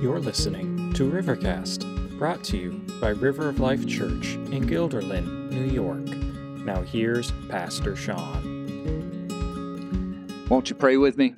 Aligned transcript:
You're 0.00 0.20
listening 0.20 0.92
to 0.92 1.10
Rivercast, 1.10 2.18
brought 2.20 2.44
to 2.44 2.56
you 2.56 2.70
by 3.00 3.08
River 3.08 3.48
of 3.48 3.58
Life 3.58 3.84
Church 3.84 4.34
in 4.52 4.64
Guilderland, 4.64 5.50
New 5.50 5.64
York. 5.64 6.06
Now 6.64 6.82
here's 6.82 7.32
Pastor 7.48 7.96
Sean. 7.96 9.26
Won't 10.48 10.70
you 10.70 10.76
pray 10.76 10.96
with 10.98 11.18
me? 11.18 11.34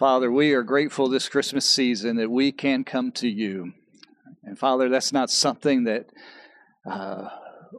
Father, 0.00 0.32
we 0.32 0.52
are 0.52 0.64
grateful 0.64 1.08
this 1.08 1.28
Christmas 1.28 1.64
season 1.64 2.16
that 2.16 2.28
we 2.28 2.50
can 2.50 2.82
come 2.82 3.12
to 3.12 3.28
you. 3.28 3.72
And 4.42 4.58
Father, 4.58 4.88
that's 4.88 5.12
not 5.12 5.30
something 5.30 5.84
that 5.84 6.06
uh, 6.84 7.28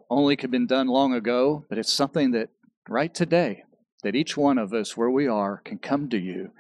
only 0.10 0.38
could 0.38 0.44
have 0.44 0.52
been 0.52 0.68
done 0.68 0.88
long 0.88 1.14
ago, 1.14 1.66
but 1.68 1.78
it's 1.78 1.92
something 1.92 2.32
that 2.32 2.48
right 2.88 3.14
today, 3.14 3.64
that 4.04 4.16
each 4.16 4.38
one 4.38 4.58
of 4.58 4.72
us, 4.72 4.96
where 4.96 5.12
we 5.12 5.28
are, 5.28 5.62
can 5.66 5.80
come 5.80 6.08
to 6.12 6.18
you. 6.18 6.52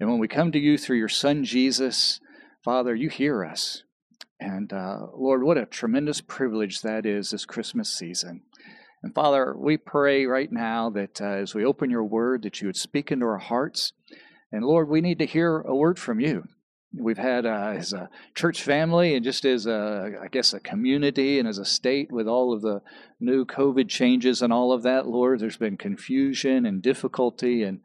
And 0.00 0.08
when 0.08 0.18
we 0.18 0.26
come 0.26 0.52
to 0.52 0.58
you 0.58 0.78
through 0.78 0.96
your 0.96 1.10
Son 1.10 1.44
Jesus, 1.44 2.18
Father, 2.66 2.96
you 2.96 3.08
hear 3.08 3.44
us. 3.44 3.84
And 4.40 4.72
uh, 4.72 5.06
Lord, 5.14 5.44
what 5.44 5.56
a 5.56 5.66
tremendous 5.66 6.20
privilege 6.20 6.80
that 6.80 7.06
is 7.06 7.30
this 7.30 7.44
Christmas 7.44 7.96
season. 7.96 8.42
And 9.04 9.14
Father, 9.14 9.54
we 9.56 9.76
pray 9.76 10.26
right 10.26 10.50
now 10.50 10.90
that 10.90 11.20
uh, 11.20 11.26
as 11.26 11.54
we 11.54 11.64
open 11.64 11.90
your 11.90 12.02
word, 12.02 12.42
that 12.42 12.60
you 12.60 12.66
would 12.66 12.76
speak 12.76 13.12
into 13.12 13.24
our 13.24 13.38
hearts. 13.38 13.92
And 14.50 14.64
Lord, 14.64 14.88
we 14.88 15.00
need 15.00 15.20
to 15.20 15.26
hear 15.26 15.60
a 15.60 15.76
word 15.76 15.96
from 15.96 16.18
you. 16.18 16.42
We've 16.92 17.16
had 17.16 17.46
uh, 17.46 17.74
as 17.76 17.92
a 17.92 18.10
church 18.34 18.64
family 18.64 19.14
and 19.14 19.24
just 19.24 19.44
as 19.44 19.66
a, 19.66 20.18
I 20.20 20.26
guess, 20.26 20.52
a 20.52 20.58
community 20.58 21.38
and 21.38 21.46
as 21.46 21.58
a 21.58 21.64
state 21.64 22.10
with 22.10 22.26
all 22.26 22.52
of 22.52 22.62
the 22.62 22.82
new 23.20 23.44
COVID 23.44 23.88
changes 23.88 24.42
and 24.42 24.52
all 24.52 24.72
of 24.72 24.82
that, 24.82 25.06
Lord, 25.06 25.38
there's 25.38 25.56
been 25.56 25.76
confusion 25.76 26.66
and 26.66 26.82
difficulty. 26.82 27.62
And 27.62 27.82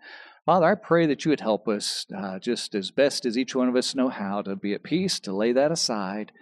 Father, 0.51 0.65
I 0.65 0.75
pray 0.75 1.05
that 1.05 1.23
you 1.23 1.29
would 1.29 1.39
help 1.39 1.69
us 1.69 2.05
uh, 2.13 2.37
just 2.37 2.75
as 2.75 2.91
best 2.91 3.25
as 3.25 3.37
each 3.37 3.55
one 3.55 3.69
of 3.69 3.75
us 3.77 3.95
know 3.95 4.09
how 4.09 4.41
to 4.41 4.53
be 4.53 4.73
at 4.73 4.83
peace, 4.83 5.17
to 5.21 5.31
lay 5.31 5.53
that 5.53 5.71
aside, 5.71 6.33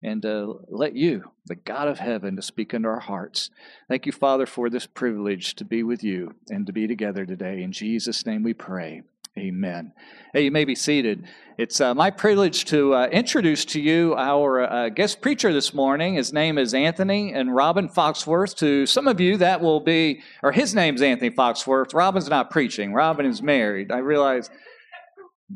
and 0.00 0.22
to 0.22 0.60
let 0.68 0.94
you, 0.94 1.32
the 1.46 1.56
God 1.56 1.88
of 1.88 1.98
heaven, 1.98 2.36
to 2.36 2.42
speak 2.42 2.72
into 2.72 2.86
our 2.88 3.00
hearts. 3.00 3.50
Thank 3.88 4.06
you, 4.06 4.12
Father, 4.12 4.46
for 4.46 4.70
this 4.70 4.86
privilege 4.86 5.56
to 5.56 5.64
be 5.64 5.82
with 5.82 6.04
you 6.04 6.36
and 6.48 6.64
to 6.68 6.72
be 6.72 6.86
together 6.86 7.26
today. 7.26 7.60
In 7.60 7.72
Jesus' 7.72 8.24
name 8.24 8.44
we 8.44 8.54
pray. 8.54 9.02
Amen. 9.38 9.92
Hey, 10.32 10.44
you 10.44 10.50
may 10.50 10.64
be 10.64 10.74
seated. 10.74 11.26
It's 11.58 11.78
uh, 11.78 11.94
my 11.94 12.10
privilege 12.10 12.64
to 12.66 12.94
uh, 12.94 13.06
introduce 13.08 13.66
to 13.66 13.80
you 13.80 14.14
our 14.16 14.62
uh, 14.62 14.88
guest 14.88 15.20
preacher 15.20 15.52
this 15.52 15.74
morning. 15.74 16.14
His 16.14 16.32
name 16.32 16.56
is 16.56 16.72
Anthony 16.72 17.34
and 17.34 17.54
Robin 17.54 17.86
Foxworth. 17.86 18.56
To 18.56 18.86
some 18.86 19.06
of 19.06 19.20
you, 19.20 19.36
that 19.36 19.60
will 19.60 19.80
be, 19.80 20.22
or 20.42 20.52
his 20.52 20.74
name's 20.74 21.02
Anthony 21.02 21.30
Foxworth. 21.30 21.92
Robin's 21.92 22.30
not 22.30 22.50
preaching, 22.50 22.94
Robin 22.94 23.26
is 23.26 23.42
married. 23.42 23.92
I 23.92 23.98
realize, 23.98 24.48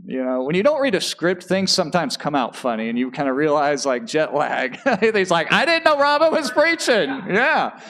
you 0.04 0.22
know, 0.22 0.42
when 0.42 0.54
you 0.54 0.62
don't 0.62 0.82
read 0.82 0.94
a 0.94 1.00
script, 1.00 1.44
things 1.44 1.72
sometimes 1.72 2.18
come 2.18 2.34
out 2.34 2.54
funny 2.54 2.90
and 2.90 2.98
you 2.98 3.10
kind 3.10 3.30
of 3.30 3.36
realize 3.36 3.86
like 3.86 4.04
jet 4.04 4.34
lag. 4.34 4.78
He's 5.00 5.30
like, 5.30 5.50
I 5.52 5.64
didn't 5.64 5.84
know 5.84 5.98
Robin 5.98 6.30
was 6.30 6.50
preaching. 6.50 7.08
Yeah. 7.30 7.80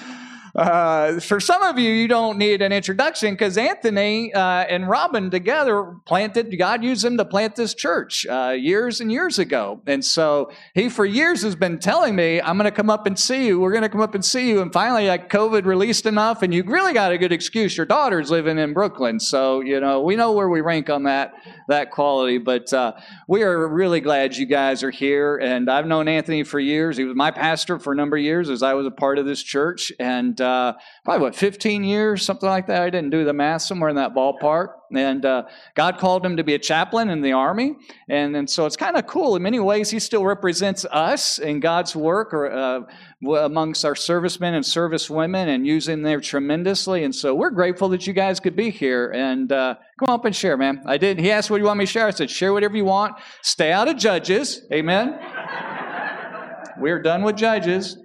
Uh, 0.55 1.21
for 1.21 1.41
some 1.41 1.63
of 1.63 1.79
you, 1.79 1.91
you 1.91 2.09
don't 2.09 2.39
need 2.39 2.63
an 2.63 2.73
introduction 2.73 3.35
because 3.35 3.57
Anthony 3.57 4.33
uh, 4.33 4.41
and 4.41 4.89
Robin 4.89 5.31
together 5.31 5.97
planted, 6.07 6.57
God 6.59 6.83
used 6.83 7.05
them 7.05 7.17
to 7.17 7.25
plant 7.25 7.57
this 7.57 7.75
church 7.75 8.27
uh, 8.27 8.51
years 8.51 9.01
and 9.01 9.13
years 9.13 9.39
ago. 9.39 9.81
And 9.87 10.05
so 10.05 10.51
he, 10.75 10.89
for 10.89 11.05
years, 11.05 11.43
has 11.43 11.55
been 11.55 11.79
telling 11.79 12.17
me, 12.17 12.41
I'm 12.41 12.57
going 12.57 12.71
to 12.71 12.77
come 12.77 12.91
up 12.91 13.07
and 13.07 13.19
see 13.19 13.47
you. 13.47 13.61
We're 13.61 13.71
going 13.73 13.83
to 13.83 13.89
come 13.89 14.01
up 14.01 14.15
and 14.15 14.25
see 14.25 14.49
you. 14.49 14.61
And 14.61 14.73
finally, 14.73 15.07
like 15.07 15.31
COVID 15.31 15.65
released 15.65 16.07
enough, 16.07 16.43
and 16.43 16.53
you 16.53 16.63
really 16.65 16.93
got 16.93 17.13
a 17.13 17.19
good 17.19 17.33
excuse. 17.33 17.77
Your 17.77 17.87
daughter's 17.87 18.31
living 18.31 18.59
in 18.59 18.73
Brooklyn. 18.73 19.21
So, 19.21 19.61
you 19.61 19.81
know, 19.81 20.01
we 20.03 20.17
know 20.17 20.33
where 20.33 20.49
we 20.49 20.61
rank 20.61 20.91
on 20.91 21.05
that, 21.05 21.33
that 21.71 21.91
quality. 21.91 22.39
But 22.39 22.73
uh, 22.73 22.93
we 23.27 23.43
are 23.43 23.67
really 23.67 24.01
glad 24.01 24.37
you 24.37 24.47
guys 24.47 24.83
are 24.83 24.91
here. 24.91 25.39
And 25.39 25.69
I've 25.71 25.87
known 25.87 26.07
Anthony 26.07 26.45
for 26.45 26.61
years. 26.61 26.97
He 26.97 27.05
was 27.05 27.17
my 27.17 27.31
pastor 27.31 27.79
for 27.79 27.93
a 27.93 27.97
number 27.97 28.17
of 28.17 28.23
years 28.23 28.51
as 28.51 28.63
I 28.63 28.75
was 28.75 28.87
a 28.87 28.91
part 28.91 29.19
of 29.19 29.27
this 29.27 29.43
church. 29.43 29.93
And 29.99 30.41
uh, 30.41 30.75
probably 31.05 31.23
what 31.23 31.35
15 31.35 31.83
years, 31.83 32.23
something 32.23 32.49
like 32.49 32.67
that. 32.69 32.83
I 32.83 32.91
didn't 32.91 33.11
do 33.11 33.25
the 33.25 33.33
math, 33.33 33.63
somewhere 33.63 33.91
in 33.91 33.97
that 33.97 34.15
ballpark. 34.15 34.75
And 34.95 35.25
uh, 35.25 35.45
God 35.75 35.99
called 35.99 36.27
him 36.27 36.37
to 36.37 36.45
be 36.45 36.55
a 36.55 36.59
chaplain 36.59 37.11
in 37.11 37.21
the 37.21 37.33
army, 37.33 37.77
and, 38.09 38.35
and 38.35 38.51
so 38.51 38.67
it's 38.67 38.77
kind 38.77 38.97
of 38.97 39.07
cool. 39.07 39.37
In 39.37 39.43
many 39.43 39.61
ways, 39.61 39.91
he 39.91 40.01
still 40.01 40.25
represents 40.25 40.85
us 40.85 41.39
in 41.39 41.61
God's 41.61 41.95
work 41.95 42.35
or 42.35 42.51
uh, 42.51 42.81
amongst 43.27 43.85
our 43.85 43.95
servicemen 43.95 44.55
and 44.55 44.65
servicewomen, 44.65 45.49
and 45.49 45.67
using 45.67 46.03
them 46.03 46.21
tremendously. 46.21 47.05
And 47.05 47.15
so 47.15 47.35
we're 47.35 47.51
grateful 47.51 47.89
that 47.91 48.07
you 48.07 48.13
guys 48.13 48.41
could 48.41 48.57
be 48.57 48.71
here. 48.71 49.11
And 49.11 49.53
uh, 49.53 49.77
come 49.99 50.15
up 50.15 50.25
and 50.25 50.35
share, 50.35 50.57
man. 50.57 50.83
I 50.87 50.97
did. 50.97 51.19
He 51.19 51.31
asked, 51.31 51.51
"What 51.51 51.59
do 51.59 51.63
you 51.63 51.67
want 51.67 51.79
me 51.79 51.87
to 51.87 51.91
share?" 51.91 52.07
I 52.07 52.11
said, 52.11 52.31
"Share 52.31 52.53
whatever 52.53 52.77
you 52.77 52.85
want. 52.85 53.17
Stay 53.43 53.73
out 53.73 53.89
of 53.89 53.97
judges." 53.97 54.63
Amen. 54.73 55.19
we're 56.79 57.03
done 57.03 57.23
with 57.23 57.37
judges, 57.37 57.99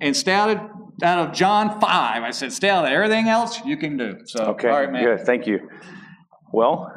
and 0.00 0.16
stay 0.16 0.32
out 0.32 0.50
of 0.50 0.58
out 1.02 1.28
of 1.28 1.34
John 1.34 1.80
5. 1.80 2.22
I 2.22 2.30
said, 2.30 2.52
stay 2.52 2.68
out 2.68 2.84
of 2.84 2.90
Everything 2.90 3.28
else 3.28 3.64
you 3.64 3.76
can 3.76 3.96
do. 3.96 4.18
So, 4.26 4.44
okay, 4.44 4.68
all 4.68 4.80
right, 4.80 4.92
man. 4.92 5.04
Good, 5.04 5.26
thank 5.26 5.46
you. 5.46 5.68
Well, 6.52 6.92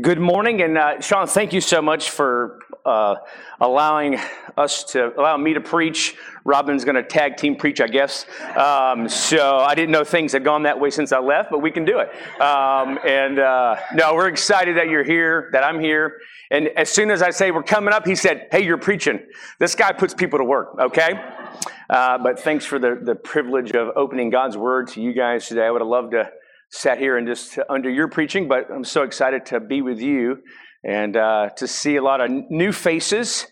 good 0.00 0.18
morning. 0.18 0.60
And 0.62 0.76
uh, 0.76 1.00
Sean, 1.00 1.26
thank 1.26 1.52
you 1.52 1.60
so 1.60 1.80
much 1.80 2.10
for 2.10 2.58
uh, 2.88 3.16
allowing 3.60 4.18
us 4.56 4.82
to, 4.82 5.12
allow 5.18 5.36
me 5.36 5.52
to 5.54 5.60
preach. 5.60 6.16
Robin's 6.44 6.84
going 6.84 6.94
to 6.94 7.02
tag 7.02 7.36
team 7.36 7.54
preach, 7.54 7.80
I 7.80 7.86
guess. 7.86 8.24
Um, 8.56 9.08
so 9.08 9.58
I 9.58 9.74
didn't 9.74 9.90
know 9.90 10.04
things 10.04 10.32
had 10.32 10.42
gone 10.42 10.62
that 10.62 10.80
way 10.80 10.90
since 10.90 11.12
I 11.12 11.18
left, 11.18 11.50
but 11.50 11.58
we 11.58 11.70
can 11.70 11.84
do 11.84 11.98
it. 11.98 12.08
Um, 12.40 12.98
and 13.06 13.38
uh, 13.38 13.76
no, 13.92 14.14
we're 14.14 14.28
excited 14.28 14.78
that 14.78 14.88
you're 14.88 15.04
here, 15.04 15.50
that 15.52 15.62
I'm 15.62 15.78
here. 15.78 16.18
And 16.50 16.68
as 16.68 16.88
soon 16.88 17.10
as 17.10 17.20
I 17.20 17.30
say 17.30 17.50
we're 17.50 17.62
coming 17.62 17.92
up, 17.92 18.06
he 18.06 18.14
said, 18.14 18.48
Hey, 18.50 18.64
you're 18.64 18.78
preaching. 18.78 19.20
This 19.58 19.74
guy 19.74 19.92
puts 19.92 20.14
people 20.14 20.38
to 20.38 20.44
work, 20.44 20.74
okay? 20.80 21.12
Uh, 21.90 22.16
but 22.18 22.40
thanks 22.40 22.64
for 22.64 22.78
the, 22.78 22.98
the 23.02 23.14
privilege 23.14 23.72
of 23.72 23.88
opening 23.96 24.30
God's 24.30 24.56
word 24.56 24.88
to 24.88 25.02
you 25.02 25.12
guys 25.12 25.46
today. 25.46 25.66
I 25.66 25.70
would 25.70 25.82
have 25.82 25.88
loved 25.88 26.12
to 26.12 26.30
sat 26.70 26.98
here 26.98 27.18
and 27.18 27.26
just 27.26 27.58
under 27.68 27.90
your 27.90 28.08
preaching, 28.08 28.48
but 28.48 28.70
I'm 28.70 28.84
so 28.84 29.02
excited 29.02 29.44
to 29.46 29.60
be 29.60 29.82
with 29.82 30.00
you 30.00 30.42
and 30.88 31.18
uh, 31.18 31.50
to 31.50 31.68
see 31.68 31.96
a 31.96 32.02
lot 32.02 32.22
of 32.22 32.30
new 32.48 32.72
faces 32.72 33.46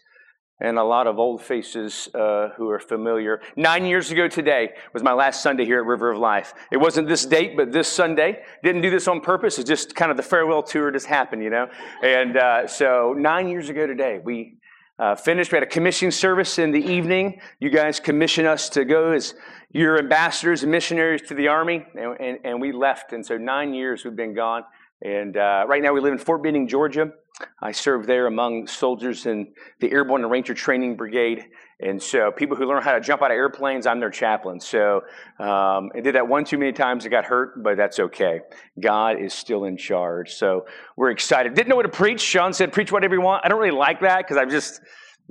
and 0.58 0.78
a 0.78 0.82
lot 0.82 1.06
of 1.06 1.18
old 1.18 1.42
faces 1.42 2.08
uh, 2.14 2.48
who 2.56 2.70
are 2.70 2.78
familiar. 2.78 3.42
Nine 3.56 3.84
years 3.84 4.10
ago 4.10 4.26
today 4.26 4.70
was 4.94 5.02
my 5.02 5.12
last 5.12 5.42
Sunday 5.42 5.66
here 5.66 5.78
at 5.78 5.84
River 5.84 6.12
of 6.12 6.18
Life. 6.18 6.54
It 6.72 6.78
wasn't 6.78 7.08
this 7.08 7.26
date, 7.26 7.54
but 7.54 7.72
this 7.72 7.88
Sunday. 7.88 8.42
Didn't 8.64 8.80
do 8.80 8.88
this 8.88 9.06
on 9.06 9.20
purpose. 9.20 9.58
It's 9.58 9.68
just 9.68 9.94
kind 9.94 10.10
of 10.10 10.16
the 10.16 10.22
farewell 10.22 10.62
tour 10.62 10.90
just 10.90 11.04
happened, 11.04 11.42
you 11.42 11.50
know. 11.50 11.68
And 12.02 12.38
uh, 12.38 12.66
so 12.66 13.14
nine 13.14 13.48
years 13.48 13.68
ago 13.68 13.86
today, 13.86 14.18
we 14.24 14.56
uh, 14.98 15.14
finished. 15.14 15.52
We 15.52 15.56
had 15.56 15.62
a 15.62 15.66
commissioning 15.66 16.12
service 16.12 16.58
in 16.58 16.70
the 16.70 16.82
evening. 16.82 17.38
You 17.60 17.68
guys 17.68 18.00
commissioned 18.00 18.48
us 18.48 18.70
to 18.70 18.86
go 18.86 19.12
as 19.12 19.34
your 19.72 19.98
ambassadors 19.98 20.62
and 20.62 20.72
missionaries 20.72 21.20
to 21.28 21.34
the 21.34 21.48
Army, 21.48 21.84
and, 21.94 22.18
and, 22.18 22.38
and 22.44 22.60
we 22.62 22.72
left. 22.72 23.12
And 23.12 23.26
so 23.26 23.36
nine 23.36 23.74
years 23.74 24.06
we've 24.06 24.16
been 24.16 24.34
gone. 24.34 24.62
And 25.02 25.36
uh, 25.36 25.66
right 25.68 25.82
now 25.82 25.92
we 25.92 26.00
live 26.00 26.14
in 26.14 26.18
Fort 26.18 26.42
Benning, 26.42 26.66
Georgia. 26.66 27.12
I 27.60 27.72
serve 27.72 28.06
there 28.06 28.26
among 28.26 28.66
soldiers 28.66 29.26
in 29.26 29.52
the 29.80 29.90
Airborne 29.92 30.22
and 30.22 30.30
Ranger 30.30 30.54
Training 30.54 30.96
Brigade. 30.96 31.46
And 31.80 32.02
so 32.02 32.30
people 32.30 32.56
who 32.56 32.64
learn 32.64 32.82
how 32.82 32.92
to 32.92 33.00
jump 33.00 33.20
out 33.20 33.30
of 33.30 33.34
airplanes, 33.36 33.86
I'm 33.86 34.00
their 34.00 34.10
chaplain. 34.10 34.58
So 34.60 35.02
um, 35.38 35.90
I 35.94 36.00
did 36.02 36.14
that 36.14 36.26
one 36.26 36.44
too 36.44 36.56
many 36.56 36.72
times. 36.72 37.04
I 37.04 37.10
got 37.10 37.26
hurt, 37.26 37.62
but 37.62 37.76
that's 37.76 37.98
okay. 37.98 38.40
God 38.80 39.20
is 39.20 39.34
still 39.34 39.64
in 39.64 39.76
charge. 39.76 40.32
So 40.32 40.66
we're 40.96 41.10
excited. 41.10 41.52
Didn't 41.52 41.68
know 41.68 41.76
what 41.76 41.82
to 41.82 41.90
preach. 41.90 42.22
Sean 42.22 42.54
said, 42.54 42.72
preach 42.72 42.90
whatever 42.90 43.14
you 43.14 43.20
want. 43.20 43.44
I 43.44 43.48
don't 43.48 43.60
really 43.60 43.76
like 43.76 44.00
that 44.00 44.18
because 44.18 44.38
I'm 44.38 44.48
just 44.48 44.80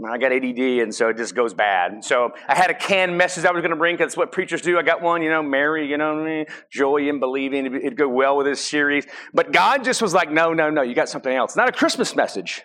I 0.04 0.18
got 0.18 0.34
ADD, 0.34 0.60
and 0.60 0.94
so 0.94 1.08
it 1.08 1.16
just 1.16 1.36
goes 1.36 1.54
bad. 1.54 2.04
So 2.04 2.32
I 2.50 2.56
had 2.56 2.70
a 2.70 2.74
canned 2.74 3.18
message 3.18 3.46
I 3.46 3.52
was 3.52 3.62
going 3.62 3.70
to 3.70 3.78
bring. 3.78 3.96
That's 3.96 4.18
what 4.18 4.32
preachers 4.34 4.62
do. 4.62 4.78
I 4.78 4.82
got 4.82 5.02
one, 5.02 5.22
you 5.22 5.30
know, 5.30 5.42
Mary, 5.42 5.88
you 5.88 5.98
know, 5.98 6.44
joy 6.70 7.08
in 7.08 7.20
believing. 7.20 7.66
It'd 7.66 7.98
go 7.98 8.10
well 8.10 8.36
with 8.36 8.46
this 8.46 8.64
series. 8.64 9.06
But 9.34 9.54
God 9.54 9.86
just 9.86 10.02
was 10.02 10.14
like, 10.14 10.30
no, 10.30 10.54
no, 10.54 10.70
no. 10.70 10.82
You 10.82 10.96
got 10.96 11.08
something 11.08 11.34
else. 11.34 11.56
Not 11.56 11.70
a 11.70 11.72
Christmas 11.72 12.14
message, 12.14 12.62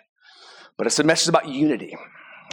but 0.77 0.87
it's 0.87 0.99
a 0.99 1.05
message 1.05 1.29
about 1.29 1.47
unity. 1.47 1.95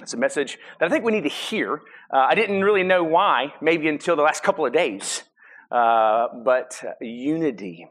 It's 0.01 0.15
a 0.15 0.17
message 0.19 0.59
that 0.79 0.87
I 0.87 0.89
think 0.89 1.05
we 1.05 1.11
need 1.11 1.25
to 1.25 1.29
hear. 1.29 1.83
Uh, 2.13 2.19
I 2.19 2.37
didn't 2.37 2.63
really 2.63 2.85
know 2.85 3.03
why, 3.03 3.53
maybe 3.61 3.89
until 3.89 4.15
the 4.15 4.23
last 4.23 4.45
couple 4.45 4.65
of 4.65 4.73
days. 4.73 5.25
Uh, 5.73 6.29
but 6.45 6.81
uh, 6.87 6.93
unity. 7.01 7.89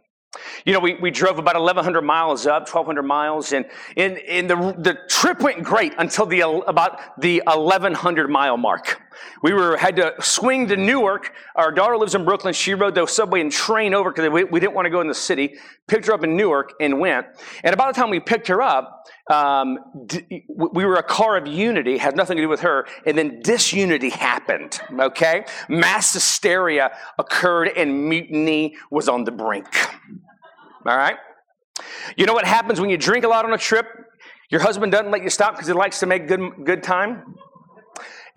You 0.66 0.74
know, 0.74 0.80
we, 0.80 0.96
we 0.96 1.12
drove 1.12 1.40
about 1.40 1.56
1,100 1.56 2.02
miles 2.02 2.46
up, 2.46 2.64
1,200 2.64 3.04
miles, 3.04 3.54
and, 3.54 3.66
and, 3.96 4.18
and 4.18 4.50
the, 4.50 4.56
the 4.78 4.98
trip 5.08 5.42
went 5.42 5.64
great 5.64 5.94
until 5.98 6.26
the, 6.26 6.42
about 6.42 7.20
the 7.20 7.42
1,100 7.46 8.30
mile 8.30 8.58
mark. 8.58 9.02
We 9.42 9.54
were 9.54 9.78
had 9.78 9.96
to 9.98 10.14
swing 10.20 10.68
to 10.68 10.78
Newark. 10.78 11.34
Our 11.56 11.72
daughter 11.72 11.98
lives 11.98 12.16
in 12.16 12.26
Brooklyn. 12.26 12.54
She 12.54 12.74
rode 12.74 12.96
the 12.96 13.06
subway 13.06 13.42
and 13.42 13.52
train 13.52 13.94
over 13.94 14.12
because 14.12 14.30
we, 14.30 14.44
we, 14.44 14.60
didn't 14.60 14.74
want 14.74 14.86
to 14.86 14.90
go 14.90 15.02
in 15.02 15.08
the 15.08 15.16
city. 15.16 15.56
Picked 15.88 16.08
her 16.08 16.14
up 16.14 16.24
in 16.24 16.36
Newark 16.36 16.74
and 16.80 17.00
went. 17.00 17.28
And 17.64 17.74
about 17.74 17.94
the 17.94 18.00
time 18.00 18.10
we 18.10 18.20
picked 18.20 18.48
her 18.48 18.62
up, 18.62 19.06
um, 19.30 19.80
d- 20.06 20.46
we 20.48 20.86
were 20.86 20.96
a 20.96 21.04
car 21.04 21.38
of 21.38 21.48
unity, 21.48 21.98
had 21.98 22.16
nothing 22.16 22.38
to 22.38 22.44
do 22.44 22.50
with 22.50 22.62
her, 22.62 22.88
and 23.06 23.18
then 23.18 23.42
disunity 23.42 24.10
happened. 24.10 24.80
Okay, 25.00 25.46
mass 25.70 26.14
hysteria 26.14 26.92
occurred, 27.20 27.70
and 27.76 28.10
mutiny 28.10 28.76
was 28.90 29.08
on 29.08 29.24
the 29.24 29.32
brink. 29.32 29.68
All 30.88 30.98
right? 30.98 31.18
You 32.16 32.26
know 32.26 32.34
what 32.34 32.46
happens 32.46 32.80
when 32.80 32.90
you 32.90 32.98
drink 32.98 33.26
a 33.26 33.28
lot 33.28 33.46
on 33.46 33.54
a 33.54 33.58
trip? 33.58 33.86
Your 34.50 34.62
husband 34.62 34.92
doesn't 34.92 35.12
let 35.12 35.22
you 35.22 35.30
stop 35.30 35.54
because 35.54 35.68
he 35.68 35.74
likes 35.74 36.00
to 36.00 36.06
make 36.06 36.28
good, 36.28 36.42
good 36.64 36.82
time? 36.82 37.36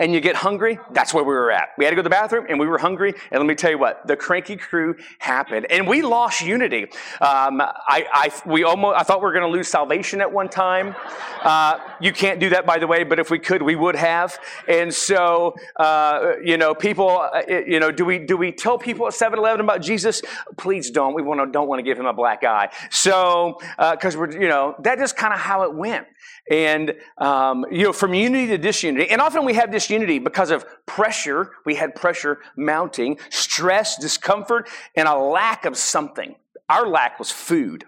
And 0.01 0.15
you 0.15 0.21
get 0.21 0.35
hungry, 0.35 0.79
that's 0.93 1.13
where 1.13 1.23
we 1.23 1.35
were 1.35 1.53
at. 1.53 1.69
We 1.77 1.85
had 1.85 1.91
to 1.91 1.95
go 1.95 2.01
to 2.01 2.05
the 2.05 2.11
bathroom 2.11 2.47
and 2.49 2.59
we 2.59 2.67
were 2.67 2.79
hungry. 2.79 3.13
And 3.31 3.39
let 3.39 3.47
me 3.47 3.55
tell 3.55 3.71
you 3.71 3.79
what, 3.79 4.07
the 4.07 4.17
cranky 4.17 4.57
crew 4.57 4.97
happened. 5.19 5.67
And 5.71 5.87
we 5.87 6.01
lost 6.01 6.41
unity. 6.41 6.85
Um, 7.21 7.61
I, 7.61 8.07
I, 8.11 8.33
we 8.47 8.65
almost, 8.65 8.99
I 8.99 9.03
thought 9.03 9.21
we 9.21 9.25
were 9.25 9.33
going 9.33 9.45
to 9.45 9.57
lose 9.57 9.69
salvation 9.69 10.23
at 10.23 10.33
one 10.33 10.49
time. 10.49 10.97
Uh, 11.43 11.79
you 12.01 12.13
can't 12.13 12.41
do 12.41 12.49
that, 12.49 12.65
by 12.65 12.79
the 12.79 12.87
way, 12.87 13.05
but 13.05 13.19
if 13.19 13.31
we 13.31 13.39
could, 13.39 13.61
we 13.61 13.77
would 13.77 13.95
have. 13.95 14.39
And 14.67 14.93
so, 14.93 15.55
uh, 15.77 16.33
you 16.43 16.57
know, 16.57 16.75
people, 16.75 17.11
uh, 17.11 17.43
you 17.47 17.79
know, 17.79 17.93
do 17.93 18.07
we, 18.07 18.19
do 18.19 18.39
we 18.39 18.53
tell 18.53 18.79
people 18.79 19.07
at 19.07 19.13
7 19.13 19.39
Eleven 19.39 19.61
about 19.61 19.83
Jesus? 19.83 20.23
Please 20.57 20.91
don't. 20.91 21.15
We 21.15 21.21
want 21.21 21.41
to, 21.41 21.53
don't 21.53 21.69
want 21.69 21.79
to 21.79 21.83
give 21.83 21.99
him 21.99 22.07
a 22.07 22.15
black 22.15 22.43
eye. 22.43 22.71
So, 22.91 23.59
because 23.77 24.17
uh, 24.17 24.21
we're, 24.21 24.33
you 24.33 24.49
know, 24.49 24.77
that 24.81 24.99
is 24.99 25.13
kind 25.13 25.35
of 25.35 25.41
how 25.41 25.65
it 25.65 25.75
went. 25.75 26.07
And, 26.51 26.95
um, 27.19 27.65
you 27.71 27.85
know, 27.85 27.93
from 27.93 28.13
unity 28.13 28.49
to 28.49 28.59
disunity. 28.59 29.09
And 29.09 29.21
often 29.21 29.45
we 29.45 29.55
have 29.55 29.71
disunity 29.71 30.19
because 30.19 30.51
of 30.51 30.65
pressure. 30.85 31.53
We 31.65 31.77
had 31.77 31.95
pressure 31.95 32.41
mounting, 32.57 33.19
stress, 33.31 33.97
discomfort, 33.97 34.69
and 34.97 35.07
a 35.07 35.17
lack 35.17 35.65
of 35.65 35.77
something. 35.77 36.35
Our 36.69 36.89
lack 36.89 37.19
was 37.19 37.31
food. 37.31 37.85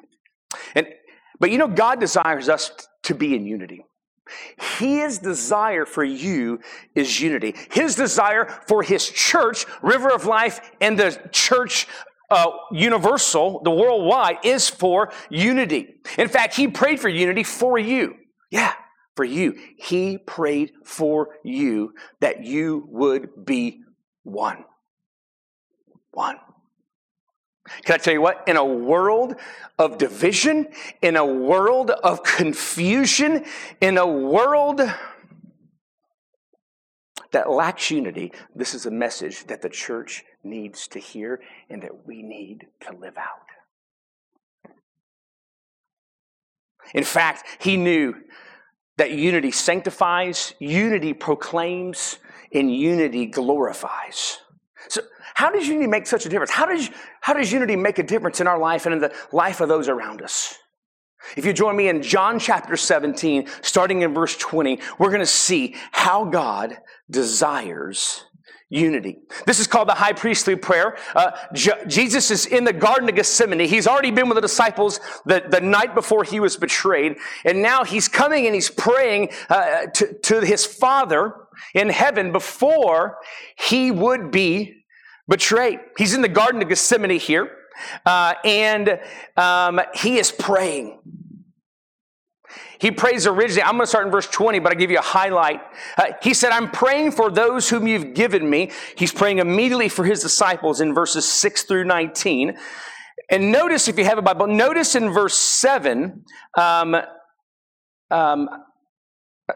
And, 0.75 0.87
but 1.41 1.51
you 1.51 1.59
know, 1.59 1.69
God 1.69 1.99
desires 2.01 2.49
us 2.49 2.71
to 3.03 3.15
be 3.15 3.35
in 3.35 3.45
unity. 3.45 3.85
His 4.79 5.19
desire 5.19 5.85
for 5.85 6.05
you 6.05 6.61
is 6.95 7.21
unity. 7.21 7.55
His 7.71 7.97
desire 7.97 8.47
for 8.67 8.83
His 8.83 9.09
church, 9.09 9.67
River 9.83 10.11
of 10.11 10.27
Life, 10.27 10.61
and 10.81 10.99
the 10.99 11.21
church 11.33 11.87
uh, 12.31 12.47
universal, 12.71 13.61
the 13.63 13.71
worldwide, 13.71 14.39
is 14.45 14.71
for 14.71 15.13
unity. 15.29 15.97
In 16.17 16.29
fact, 16.29 16.55
He 16.55 16.69
prayed 16.69 17.01
for 17.01 17.09
unity 17.09 17.43
for 17.43 17.79
you. 17.79 18.17
Yeah, 18.53 18.75
for 19.17 19.25
you. 19.25 19.59
He 19.79 20.19
prayed 20.19 20.73
for 20.85 21.37
you 21.43 21.95
that 22.21 22.45
you 22.45 22.87
would 22.91 23.47
be 23.47 23.81
one. 24.25 24.67
One. 26.11 26.37
Can 27.85 27.95
I 27.95 27.97
tell 27.97 28.13
you 28.13 28.21
what? 28.21 28.45
In 28.47 28.59
a 28.59 28.65
world 28.65 29.37
of 29.79 29.97
division, 29.97 30.69
in 31.01 31.17
a 31.17 31.25
world 31.25 31.91
of 31.91 32.23
confusion, 32.23 33.47
in 33.81 33.97
a 33.97 34.07
world 34.07 34.83
that 37.31 37.51
lacks 37.51 37.91
unity, 37.91 38.33
this 38.55 38.75
is 38.75 38.85
a 38.85 38.91
message 38.91 39.47
that 39.47 39.63
the 39.63 39.71
church 39.71 40.25
needs 40.45 40.87
to 40.89 40.99
hear 40.99 41.41
and 41.71 41.83
that 41.83 42.07
we 42.07 42.23
need 42.23 42.67
to 42.81 42.95
live 42.95 43.17
out. 43.17 43.47
In 46.95 47.05
fact, 47.05 47.45
he 47.59 47.77
knew 47.77 48.15
that 48.99 49.13
unity 49.13 49.51
sanctifies, 49.51 50.55
unity 50.59 51.13
proclaims, 51.13 52.19
and 52.53 52.75
unity 52.75 53.27
glorifies. 53.27 54.39
So, 54.89 55.03
how 55.35 55.51
does 55.51 55.67
unity 55.67 55.87
make 55.87 56.07
such 56.07 56.27
a 56.27 56.29
difference? 56.29 56.51
How 56.51 56.67
does, 56.67 56.91
how 57.21 57.33
does 57.33 57.51
unity 57.53 57.77
make 57.77 57.99
a 57.99 58.03
difference 58.03 58.41
in 58.41 58.47
our 58.47 58.59
life 58.59 58.85
and 58.85 58.95
in 58.95 59.01
the 59.01 59.15
life 59.33 59.61
of 59.61 59.69
those 59.69 59.89
around 59.89 60.21
us? 60.21 60.59
If 61.37 61.47
you 61.47 61.53
join 61.53 61.77
me 61.77 61.89
in 61.89 62.03
John 62.03 62.39
chapter 62.39 62.77
17, 62.77 63.49
starting 63.63 64.03
in 64.03 64.13
verse 64.13 64.37
20, 64.37 64.81
we're 64.99 65.09
going 65.09 65.21
to 65.21 65.27
see 65.27 65.77
how 65.93 66.25
God 66.25 66.79
desires 67.11 68.25
unity. 68.73 69.19
This 69.45 69.61
is 69.61 69.67
called 69.67 69.89
the 69.89 69.95
high 69.95 70.15
priestly 70.15 70.57
prayer. 70.57 70.97
Uh, 71.15 71.33
Jesus 71.87 72.31
is 72.31 72.47
in 72.47 72.65
the 72.65 72.73
Garden 72.73 73.09
of 73.09 73.15
Gethsemane. 73.15 73.69
He's 73.69 73.87
already 73.87 74.11
been 74.11 74.29
with 74.29 74.37
the 74.37 74.43
disciples 74.43 74.99
the, 75.27 75.45
the 75.47 75.61
night 75.61 75.95
before 75.95 76.25
he 76.25 76.41
was 76.41 76.57
betrayed. 76.57 77.17
And 77.45 77.61
now 77.61 77.85
he's 77.85 78.09
coming 78.09 78.47
and 78.47 78.55
he's 78.55 78.71
praying 78.71 79.29
uh, 79.51 79.87
to, 79.87 80.15
to 80.15 80.41
his 80.41 80.65
Father 80.65 81.35
in 81.75 81.91
heaven 81.91 82.33
before 82.33 83.19
he 83.57 83.91
would 83.91 84.31
be 84.31 84.85
betrayed. 85.29 85.81
He's 85.99 86.15
in 86.15 86.23
the 86.23 86.29
Garden 86.29 86.63
of 86.63 86.69
Gethsemane 86.69 87.21
here. 87.21 87.51
Uh, 88.07 88.35
and 88.45 89.01
um, 89.37 89.81
he 89.95 90.19
is 90.19 90.33
praying. 90.33 90.99
He 92.79 92.91
prays 92.91 93.27
originally, 93.27 93.63
I'm 93.63 93.73
going 93.73 93.83
to 93.83 93.87
start 93.87 94.07
in 94.07 94.13
verse 94.13 94.27
20, 94.27 94.59
but 94.59 94.73
I'll 94.73 94.79
give 94.79 94.91
you 94.91 94.99
a 94.99 95.03
highlight. 95.03 95.61
Uh, 95.97 96.13
he 96.23 96.35
said, 96.35 96.51
I'm 96.51 96.71
praying 96.71 97.13
for 97.13 97.31
those 97.31 97.69
whom 97.69 97.87
you've 97.87 98.15
given 98.15 98.49
me. 98.49 98.71
He's 98.97 99.13
praying 99.13 99.39
immediately 99.39 99.89
for 99.89 100.05
his 100.05 100.21
disciples 100.21 100.81
in 100.81 100.95
verses 100.95 101.27
6 101.27 101.63
through 101.65 101.85
19. 101.85 102.57
And 103.31 103.53
notice, 103.53 103.89
if 103.89 103.99
you 103.99 104.05
have 104.05 104.19
a 104.19 104.23
Bible, 104.23 104.47
notice 104.47 104.95
in 104.95 105.11
verse 105.11 105.35
7, 105.35 106.25
um, 106.59 106.97
um, 108.11 108.49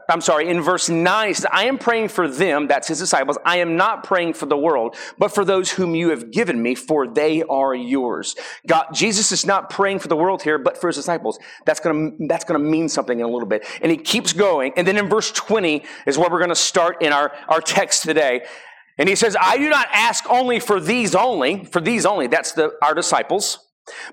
I'm 0.09 0.21
sorry, 0.21 0.49
in 0.49 0.61
verse 0.61 0.89
9, 0.89 1.29
he 1.29 1.35
says, 1.35 1.47
I 1.53 1.67
am 1.67 1.79
praying 1.79 2.09
for 2.09 2.29
them, 2.29 2.67
that's 2.67 2.89
his 2.89 2.99
disciples. 2.99 3.39
I 3.45 3.59
am 3.59 3.77
not 3.77 4.05
praying 4.05 4.35
for 4.35 4.47
the 4.47 4.57
world, 4.57 4.97
but 5.19 5.35
for 5.35 5.45
those 5.45 5.71
whom 5.71 5.95
you 5.95 6.11
have 6.11 6.31
given 6.31 6.63
me, 6.63 6.75
for 6.75 7.07
they 7.07 7.43
are 7.43 7.75
yours. 7.75 8.37
God, 8.67 8.87
Jesus 8.93 9.33
is 9.33 9.47
not 9.47 9.71
praying 9.71 9.99
for 10.01 10.09
the 10.09 10.17
world 10.17 10.43
here, 10.43 10.59
but 10.59 10.79
for 10.79 10.89
his 10.89 10.97
disciples. 10.97 11.39
That's 11.65 11.81
gonna, 11.81 12.11
that's 12.29 12.45
gonna 12.45 12.59
mean 12.59 12.89
something 12.89 13.19
in 13.19 13.25
a 13.25 13.29
little 13.29 13.49
bit. 13.49 13.67
And 13.83 13.91
he 13.91 13.99
keeps 13.99 14.33
going. 14.33 14.73
And 14.77 14.87
then 14.87 14.97
in 14.97 15.09
verse 15.09 15.31
20 15.33 15.85
is 16.07 16.19
where 16.19 16.31
we're 16.31 16.41
gonna 16.41 16.55
start 16.55 17.03
in 17.03 17.13
our, 17.13 17.33
our 17.49 17.61
text 17.61 18.03
today. 18.03 18.45
And 18.99 19.09
he 19.09 19.15
says, 19.15 19.37
I 19.39 19.59
do 19.59 19.69
not 19.69 19.89
ask 19.93 20.25
only 20.31 20.61
for 20.61 20.81
these 20.81 21.15
only, 21.15 21.65
for 21.65 21.81
these 21.81 22.07
only, 22.07 22.27
that's 22.29 22.53
the, 22.53 22.73
our 22.83 22.95
disciples, 22.95 23.59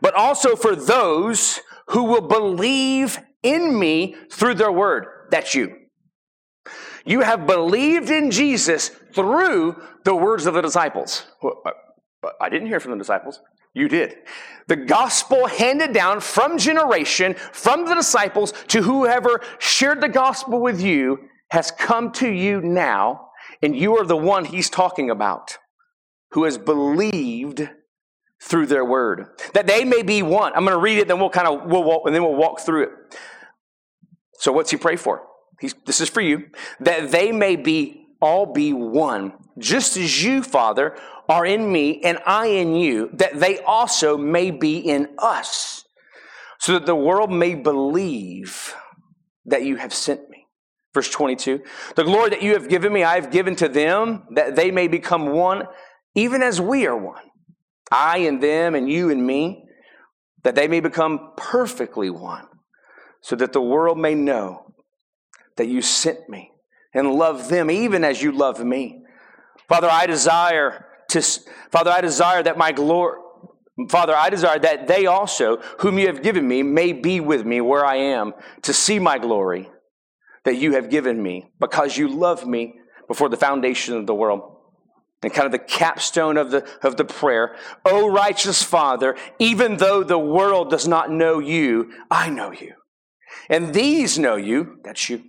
but 0.02 0.14
also 0.14 0.56
for 0.56 0.76
those 0.76 1.62
who 1.88 2.04
will 2.04 2.28
believe 2.28 3.20
in 3.44 3.78
me 3.78 4.16
through 4.30 4.56
their 4.56 4.72
word. 4.72 5.08
That's 5.34 5.56
you. 5.56 5.76
You 7.06 7.22
have 7.22 7.48
believed 7.48 8.12
in 8.12 8.30
Jesus 8.30 8.90
through 9.16 9.82
the 10.04 10.16
words 10.16 10.46
of 10.46 10.54
the 10.54 10.62
disciples. 10.62 11.26
Uh, 11.44 11.72
I 12.40 12.50
didn't 12.50 12.68
hear 12.68 12.80
from 12.80 12.92
the 12.92 13.00
disciples. 13.00 13.42
You 13.74 13.88
did. 13.90 14.14
The 14.68 14.76
gospel 14.76 15.48
handed 15.48 15.92
down 15.92 16.20
from 16.20 16.60
generation, 16.60 17.34
from 17.52 17.86
the 17.86 17.96
disciples 17.96 18.54
to 18.68 18.84
whoever 18.84 19.42
shared 19.58 20.02
the 20.02 20.08
gospel 20.08 20.62
with 20.62 20.80
you 20.80 21.18
has 21.50 21.72
come 21.72 22.12
to 22.12 22.30
you 22.30 22.62
now, 22.62 23.30
and 23.64 23.76
you 23.76 23.98
are 23.98 24.06
the 24.06 24.16
one 24.16 24.46
he's 24.46 24.70
talking 24.70 25.10
about 25.10 25.58
who 26.34 26.44
has 26.44 26.60
believed 26.60 27.68
through 28.40 28.68
their 28.68 28.86
word 28.86 29.30
that 29.56 29.66
they 29.66 29.84
may 29.84 30.04
be 30.04 30.22
one. 30.22 30.54
I'm 30.54 30.64
going 30.64 30.78
to 30.78 30.82
read 30.82 31.00
it, 31.00 31.08
then 31.08 31.20
we'll 31.20 31.32
kind 31.32 31.48
of 31.48 31.66
we'll 31.66 31.84
walk, 31.84 32.04
and 32.06 32.14
then 32.14 32.22
we'll 32.22 32.36
walk 32.36 32.60
through 32.60 32.84
it. 32.84 32.90
So, 34.40 34.52
what's 34.52 34.72
he 34.72 34.78
pray 34.78 34.96
for? 34.96 35.24
He's, 35.60 35.75
this 35.86 36.02
is 36.02 36.10
for 36.10 36.22
you. 36.22 36.50
That 36.80 37.12
they 37.12 37.32
may 37.32 37.56
be 37.56 38.04
all 38.24 38.46
be 38.46 38.72
one, 38.72 39.34
just 39.58 39.98
as 39.98 40.24
you, 40.24 40.42
Father, 40.42 40.98
are 41.28 41.46
in 41.46 41.72
me 41.72 42.02
and 42.04 42.20
I 42.25 42.48
in 42.48 42.75
you, 42.75 43.10
that 43.13 43.40
they 43.40 43.60
also 43.60 44.18
may 44.18 44.50
be 44.50 44.78
in 44.78 45.10
us, 45.18 45.84
so 46.60 46.74
that 46.74 46.86
the 46.86 46.96
world 46.96 47.32
may 47.32 47.54
believe 47.54 48.74
that 49.46 49.63
you 49.63 49.75
have 49.75 49.94
sent 49.94 50.30
me. 50.30 50.48
Verse 50.94 51.10
22 51.10 51.62
The 51.96 52.04
glory 52.04 52.30
that 52.30 52.42
you 52.42 52.54
have 52.54 52.70
given 52.70 52.94
me, 52.94 53.04
I 53.04 53.16
have 53.16 53.32
given 53.32 53.56
to 53.58 53.68
them, 53.68 54.24
that 54.32 54.56
they 54.56 54.72
may 54.72 54.88
become 54.88 55.32
one, 55.32 55.63
even 56.16 56.42
as 56.42 56.62
we 56.62 56.86
are 56.88 56.98
one. 56.98 57.24
I 57.92 58.20
and 58.20 58.42
them, 58.42 58.74
and 58.74 58.90
you 58.90 59.10
and 59.10 59.25
me, 59.25 59.66
that 60.44 60.56
they 60.56 60.68
may 60.68 60.80
become 60.80 61.34
perfectly 61.36 62.10
one 62.10 62.48
so 63.24 63.38
that 63.38 63.53
the 63.53 63.62
world 63.62 63.98
may 63.98 64.13
know 64.13 64.74
that 65.56 65.68
you 65.68 65.82
sent 65.82 66.30
me 66.30 66.51
and 66.94 67.13
love 67.13 67.48
them 67.48 67.72
even 67.72 68.03
as 68.03 68.22
you 68.22 68.34
love 68.34 68.63
me. 68.63 69.01
Father, 69.70 69.88
I 69.89 70.06
desire 70.06 70.86
to, 71.10 71.22
Father, 71.72 71.89
I 71.89 72.01
desire 72.01 72.44
that 72.44 72.58
my 72.58 72.74
glory, 72.74 73.18
Father, 73.89 74.13
I 74.13 74.30
desire 74.30 74.60
that 74.60 74.88
they 74.88 75.06
also, 75.06 75.58
whom 75.80 75.98
you 75.98 76.08
have 76.08 76.22
given 76.22 76.46
me, 76.46 76.63
may 76.63 76.92
be 76.92 77.22
with 77.22 77.46
me 77.46 77.62
where 77.62 77.86
I 77.86 77.96
am 77.96 78.34
to 78.63 78.74
see 78.74 79.00
my 79.00 79.18
glory 79.18 79.70
that 80.44 80.58
you 80.58 80.74
have 80.74 80.89
given 80.89 81.24
me 81.24 81.50
because 81.62 81.98
you 81.98 82.10
love 82.10 82.46
me 82.46 82.75
before 83.08 83.30
the 83.30 83.38
foundation 83.38 83.96
of 83.96 84.06
the 84.06 84.13
world. 84.13 84.50
And 85.24 85.34
kind 85.34 85.46
of 85.46 85.53
the 85.53 85.60
capstone 85.60 86.36
of 86.36 86.51
the, 86.51 86.68
of 86.82 86.98
the 86.98 87.06
prayer, 87.06 87.56
O 87.86 88.10
righteous 88.10 88.62
Father, 88.62 89.15
even 89.39 89.77
though 89.77 90.03
the 90.03 90.20
world 90.20 90.70
does 90.70 90.86
not 90.86 91.10
know 91.10 91.39
you, 91.39 91.94
I 92.12 92.30
know 92.30 92.51
you. 92.51 92.74
And 93.50 93.74
these 93.74 94.18
know 94.18 94.36
you, 94.36 94.80
that's 94.84 95.10
you, 95.10 95.24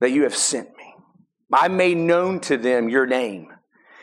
that 0.00 0.10
you 0.10 0.22
have 0.22 0.36
sent 0.36 0.68
me. 0.76 0.94
I 1.52 1.68
made 1.68 1.96
known 1.96 2.40
to 2.40 2.56
them 2.56 2.88
your 2.88 3.06
name, 3.06 3.48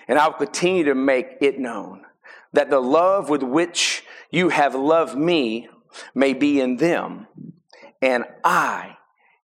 and 0.08 0.18
I'll 0.18 0.34
continue 0.34 0.86
to 0.86 0.96
make 0.96 1.38
it 1.42 1.60
known, 1.60 2.04
that 2.54 2.70
the 2.70 2.80
love 2.80 3.30
with 3.30 3.44
which 3.44 4.04
you 4.32 4.50
have 4.50 4.74
loved 4.76 5.18
me 5.18 5.70
may 6.14 6.34
be 6.34 6.60
in 6.60 6.78
them, 6.78 7.28
and 8.02 8.26
I 8.44 8.98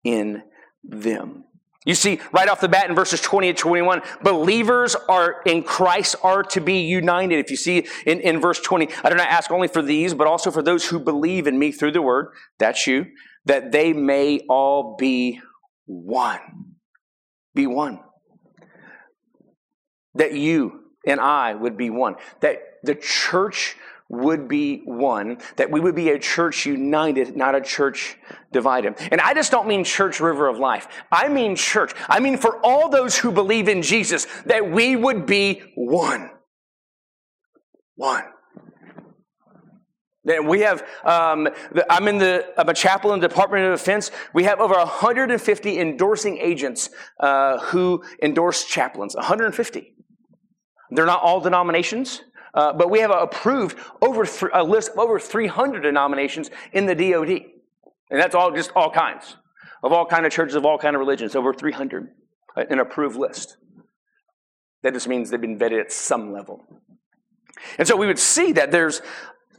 in 0.03 0.43
them. 0.83 1.43
You 1.85 1.95
see, 1.95 2.19
right 2.33 2.47
off 2.47 2.59
the 2.59 2.67
bat 2.67 2.89
in 2.89 2.95
verses 2.95 3.21
20 3.21 3.49
and 3.49 3.57
21, 3.57 4.01
believers 4.21 4.95
are 5.07 5.41
in 5.45 5.63
Christ 5.63 6.15
are 6.21 6.43
to 6.43 6.59
be 6.59 6.81
united. 6.81 7.39
If 7.39 7.49
you 7.49 7.57
see 7.57 7.87
in, 8.05 8.19
in 8.19 8.41
verse 8.41 8.59
20, 8.59 8.89
I 9.03 9.09
do 9.09 9.15
not 9.15 9.27
ask 9.27 9.49
only 9.49 9.69
for 9.69 9.81
these, 9.81 10.13
but 10.13 10.27
also 10.27 10.51
for 10.51 10.61
those 10.61 10.85
who 10.85 10.99
believe 10.99 11.47
in 11.47 11.57
me 11.57 11.71
through 11.71 11.93
the 11.93 12.01
word, 12.01 12.33
that's 12.57 12.85
you, 12.85 13.07
that 13.45 13.71
they 13.71 13.93
may 13.93 14.41
all 14.49 14.95
be 14.97 15.41
one. 15.85 16.75
Be 17.55 17.67
one. 17.67 17.99
That 20.15 20.33
you 20.33 20.81
and 21.05 21.19
I 21.19 21.53
would 21.53 21.77
be 21.77 21.89
one. 21.89 22.15
That 22.41 22.59
the 22.83 22.95
church 22.95 23.75
would 24.09 24.47
be 24.47 24.81
one, 24.85 25.37
that 25.57 25.69
we 25.69 25.79
would 25.79 25.95
be 25.95 26.09
a 26.09 26.17
church 26.17 26.65
united, 26.65 27.37
not 27.37 27.53
a 27.53 27.61
church 27.61 28.17
divided. 28.51 28.95
And 29.11 29.21
I 29.21 29.35
just 29.35 29.51
don't 29.51 29.67
mean 29.67 29.83
church 29.83 30.19
river 30.19 30.47
of 30.47 30.57
life. 30.57 30.87
I 31.11 31.29
mean 31.29 31.55
church. 31.55 31.93
I 32.09 32.19
mean 32.19 32.37
for 32.37 32.59
all 32.65 32.89
those 32.89 33.17
who 33.17 33.31
believe 33.31 33.69
in 33.69 33.83
Jesus, 33.83 34.25
that 34.45 34.71
we 34.71 34.95
would 34.95 35.27
be 35.27 35.61
one. 35.75 36.31
One. 37.95 38.23
We 40.45 40.61
have, 40.61 40.83
um, 41.03 41.49
the, 41.71 41.85
I'm 41.91 42.07
in 42.07 42.17
the, 42.17 42.45
I'm 42.57 42.69
a 42.69 42.73
chaplain 42.73 43.15
in 43.15 43.19
the 43.19 43.27
Department 43.27 43.65
of 43.65 43.79
Defense. 43.79 44.11
We 44.33 44.43
have 44.43 44.59
over 44.59 44.75
150 44.75 45.79
endorsing 45.79 46.37
agents 46.37 46.89
uh, 47.19 47.59
who 47.59 48.03
endorse 48.21 48.65
chaplains. 48.65 49.15
150. 49.15 49.95
They're 50.91 51.05
not 51.05 51.21
all 51.21 51.39
denominations. 51.39 52.21
Uh, 52.53 52.73
but 52.73 52.89
we 52.89 52.99
have 52.99 53.11
approved 53.11 53.77
over 54.01 54.25
th- 54.25 54.51
a 54.53 54.63
list 54.63 54.91
of 54.91 54.99
over 54.99 55.19
300 55.19 55.81
denominations 55.81 56.49
in 56.73 56.85
the 56.85 56.95
DoD, 56.95 57.29
and 58.09 58.19
that's 58.19 58.33
all 58.33 58.51
just 58.51 58.71
all 58.75 58.89
kinds 58.89 59.35
of 59.83 59.93
all 59.93 60.05
kind 60.05 60.25
of 60.25 60.31
churches 60.31 60.55
of 60.55 60.65
all 60.65 60.77
kind 60.77 60.95
of 60.95 60.99
religions. 60.99 61.35
Over 61.35 61.53
300, 61.53 62.09
uh, 62.57 62.63
an 62.69 62.79
approved 62.79 63.15
list. 63.15 63.57
That 64.81 64.93
just 64.93 65.07
means 65.07 65.29
they've 65.29 65.39
been 65.39 65.59
vetted 65.59 65.79
at 65.79 65.91
some 65.91 66.33
level. 66.33 66.65
And 67.77 67.87
so 67.87 67.95
we 67.95 68.07
would 68.07 68.19
see 68.19 68.53
that 68.53 68.71
there's 68.71 69.01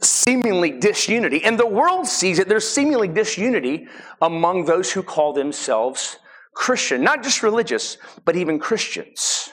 seemingly 0.03 0.71
disunity, 0.71 1.43
and 1.43 1.59
the 1.59 1.67
world 1.67 2.07
sees 2.07 2.39
it. 2.39 2.47
There's 2.47 2.67
seemingly 2.67 3.07
disunity 3.07 3.87
among 4.21 4.65
those 4.65 4.91
who 4.91 5.03
call 5.03 5.33
themselves 5.33 6.17
Christian, 6.53 7.03
not 7.03 7.23
just 7.23 7.43
religious, 7.43 7.97
but 8.25 8.35
even 8.35 8.59
Christians. 8.59 9.49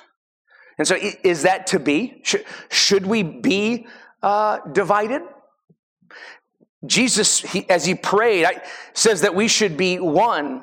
And 0.79 0.87
so, 0.87 0.97
is 1.25 1.43
that 1.43 1.67
to 1.69 1.81
be? 1.81 2.23
Should, 2.71 3.07
we 3.07 3.23
be 3.23 3.87
uh, 4.23 4.59
divided? 4.73 5.23
Jesus, 6.87 7.41
he, 7.41 7.69
as 7.69 7.85
he 7.85 7.95
prayed, 7.95 8.45
I, 8.45 8.63
says 8.95 9.23
that 9.23 9.35
we 9.35 9.49
should 9.49 9.77
be 9.77 9.99
one. 9.99 10.63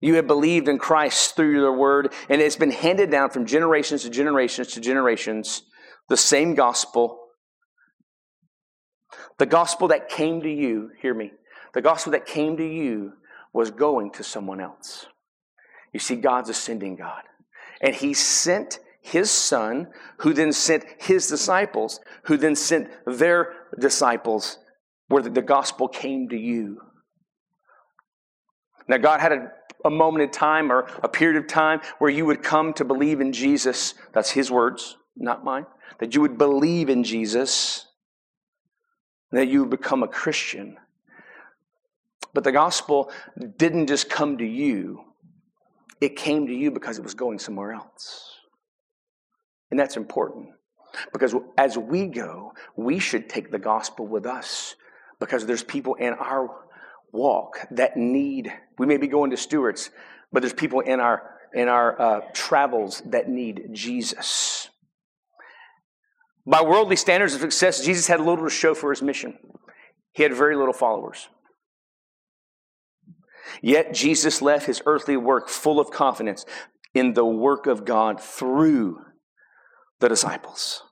You 0.00 0.14
have 0.14 0.26
believed 0.26 0.68
in 0.68 0.78
Christ 0.78 1.36
through 1.36 1.60
the 1.60 1.72
word, 1.72 2.12
and 2.28 2.40
it's 2.40 2.56
been 2.56 2.70
handed 2.70 3.10
down 3.10 3.30
from 3.30 3.46
generations 3.46 4.02
to 4.02 4.10
generations 4.10 4.68
to 4.68 4.80
generations 4.80 5.62
the 6.08 6.16
same 6.16 6.54
gospel. 6.54 7.21
The 9.42 9.46
gospel 9.46 9.88
that 9.88 10.08
came 10.08 10.42
to 10.42 10.48
you, 10.48 10.92
hear 11.00 11.12
me, 11.12 11.32
the 11.74 11.82
gospel 11.82 12.12
that 12.12 12.26
came 12.26 12.56
to 12.58 12.64
you 12.64 13.14
was 13.52 13.72
going 13.72 14.12
to 14.12 14.22
someone 14.22 14.60
else. 14.60 15.06
You 15.92 15.98
see, 15.98 16.14
God's 16.14 16.48
a 16.48 16.54
sending 16.54 16.94
God. 16.94 17.24
And 17.80 17.92
he 17.92 18.14
sent 18.14 18.78
his 19.00 19.32
son, 19.32 19.88
who 20.18 20.32
then 20.32 20.52
sent 20.52 20.84
his 20.96 21.26
disciples, 21.26 21.98
who 22.26 22.36
then 22.36 22.54
sent 22.54 22.88
their 23.04 23.52
disciples, 23.80 24.58
where 25.08 25.24
the 25.24 25.42
gospel 25.42 25.88
came 25.88 26.28
to 26.28 26.36
you. 26.36 26.80
Now, 28.86 28.98
God 28.98 29.18
had 29.18 29.32
a, 29.32 29.50
a 29.84 29.90
moment 29.90 30.22
in 30.22 30.30
time 30.30 30.70
or 30.70 30.88
a 31.02 31.08
period 31.08 31.42
of 31.42 31.48
time 31.48 31.80
where 31.98 32.10
you 32.12 32.26
would 32.26 32.44
come 32.44 32.74
to 32.74 32.84
believe 32.84 33.20
in 33.20 33.32
Jesus. 33.32 33.94
That's 34.12 34.30
his 34.30 34.52
words, 34.52 34.96
not 35.16 35.42
mine. 35.42 35.66
That 35.98 36.14
you 36.14 36.20
would 36.20 36.38
believe 36.38 36.88
in 36.88 37.02
Jesus, 37.02 37.88
that 39.32 39.48
you 39.48 39.66
become 39.66 40.02
a 40.02 40.08
Christian. 40.08 40.76
But 42.34 42.44
the 42.44 42.52
gospel 42.52 43.10
didn't 43.56 43.88
just 43.88 44.08
come 44.08 44.38
to 44.38 44.46
you, 44.46 45.04
it 46.00 46.16
came 46.16 46.46
to 46.46 46.54
you 46.54 46.70
because 46.70 46.98
it 46.98 47.04
was 47.04 47.14
going 47.14 47.38
somewhere 47.38 47.72
else. 47.72 48.36
And 49.70 49.78
that's 49.78 49.96
important. 49.96 50.50
Because 51.12 51.34
as 51.56 51.78
we 51.78 52.06
go, 52.06 52.52
we 52.76 52.98
should 52.98 53.28
take 53.28 53.50
the 53.50 53.58
gospel 53.58 54.06
with 54.06 54.26
us 54.26 54.74
because 55.18 55.46
there's 55.46 55.62
people 55.62 55.94
in 55.94 56.12
our 56.14 56.50
walk 57.12 57.66
that 57.70 57.96
need, 57.96 58.52
we 58.78 58.86
may 58.86 58.96
be 58.96 59.06
going 59.06 59.30
to 59.30 59.36
Stewart's, 59.36 59.90
but 60.32 60.42
there's 60.42 60.52
people 60.52 60.80
in 60.80 61.00
our 61.00 61.30
in 61.54 61.68
our 61.68 62.00
uh, 62.00 62.20
travels 62.32 63.02
that 63.06 63.28
need 63.28 63.68
Jesus. 63.72 64.68
By 66.46 66.62
worldly 66.62 66.96
standards 66.96 67.34
of 67.34 67.40
success, 67.40 67.84
Jesus 67.84 68.08
had 68.08 68.20
little 68.20 68.44
to 68.44 68.50
show 68.50 68.74
for 68.74 68.90
his 68.90 69.02
mission. 69.02 69.38
He 70.12 70.22
had 70.22 70.34
very 70.34 70.56
little 70.56 70.72
followers. 70.72 71.28
Yet 73.60 73.94
Jesus 73.94 74.42
left 74.42 74.66
his 74.66 74.82
earthly 74.86 75.16
work 75.16 75.48
full 75.48 75.78
of 75.78 75.90
confidence 75.90 76.44
in 76.94 77.14
the 77.14 77.24
work 77.24 77.66
of 77.66 77.84
God 77.84 78.20
through 78.20 78.98
the 80.00 80.08
disciples. 80.08 80.82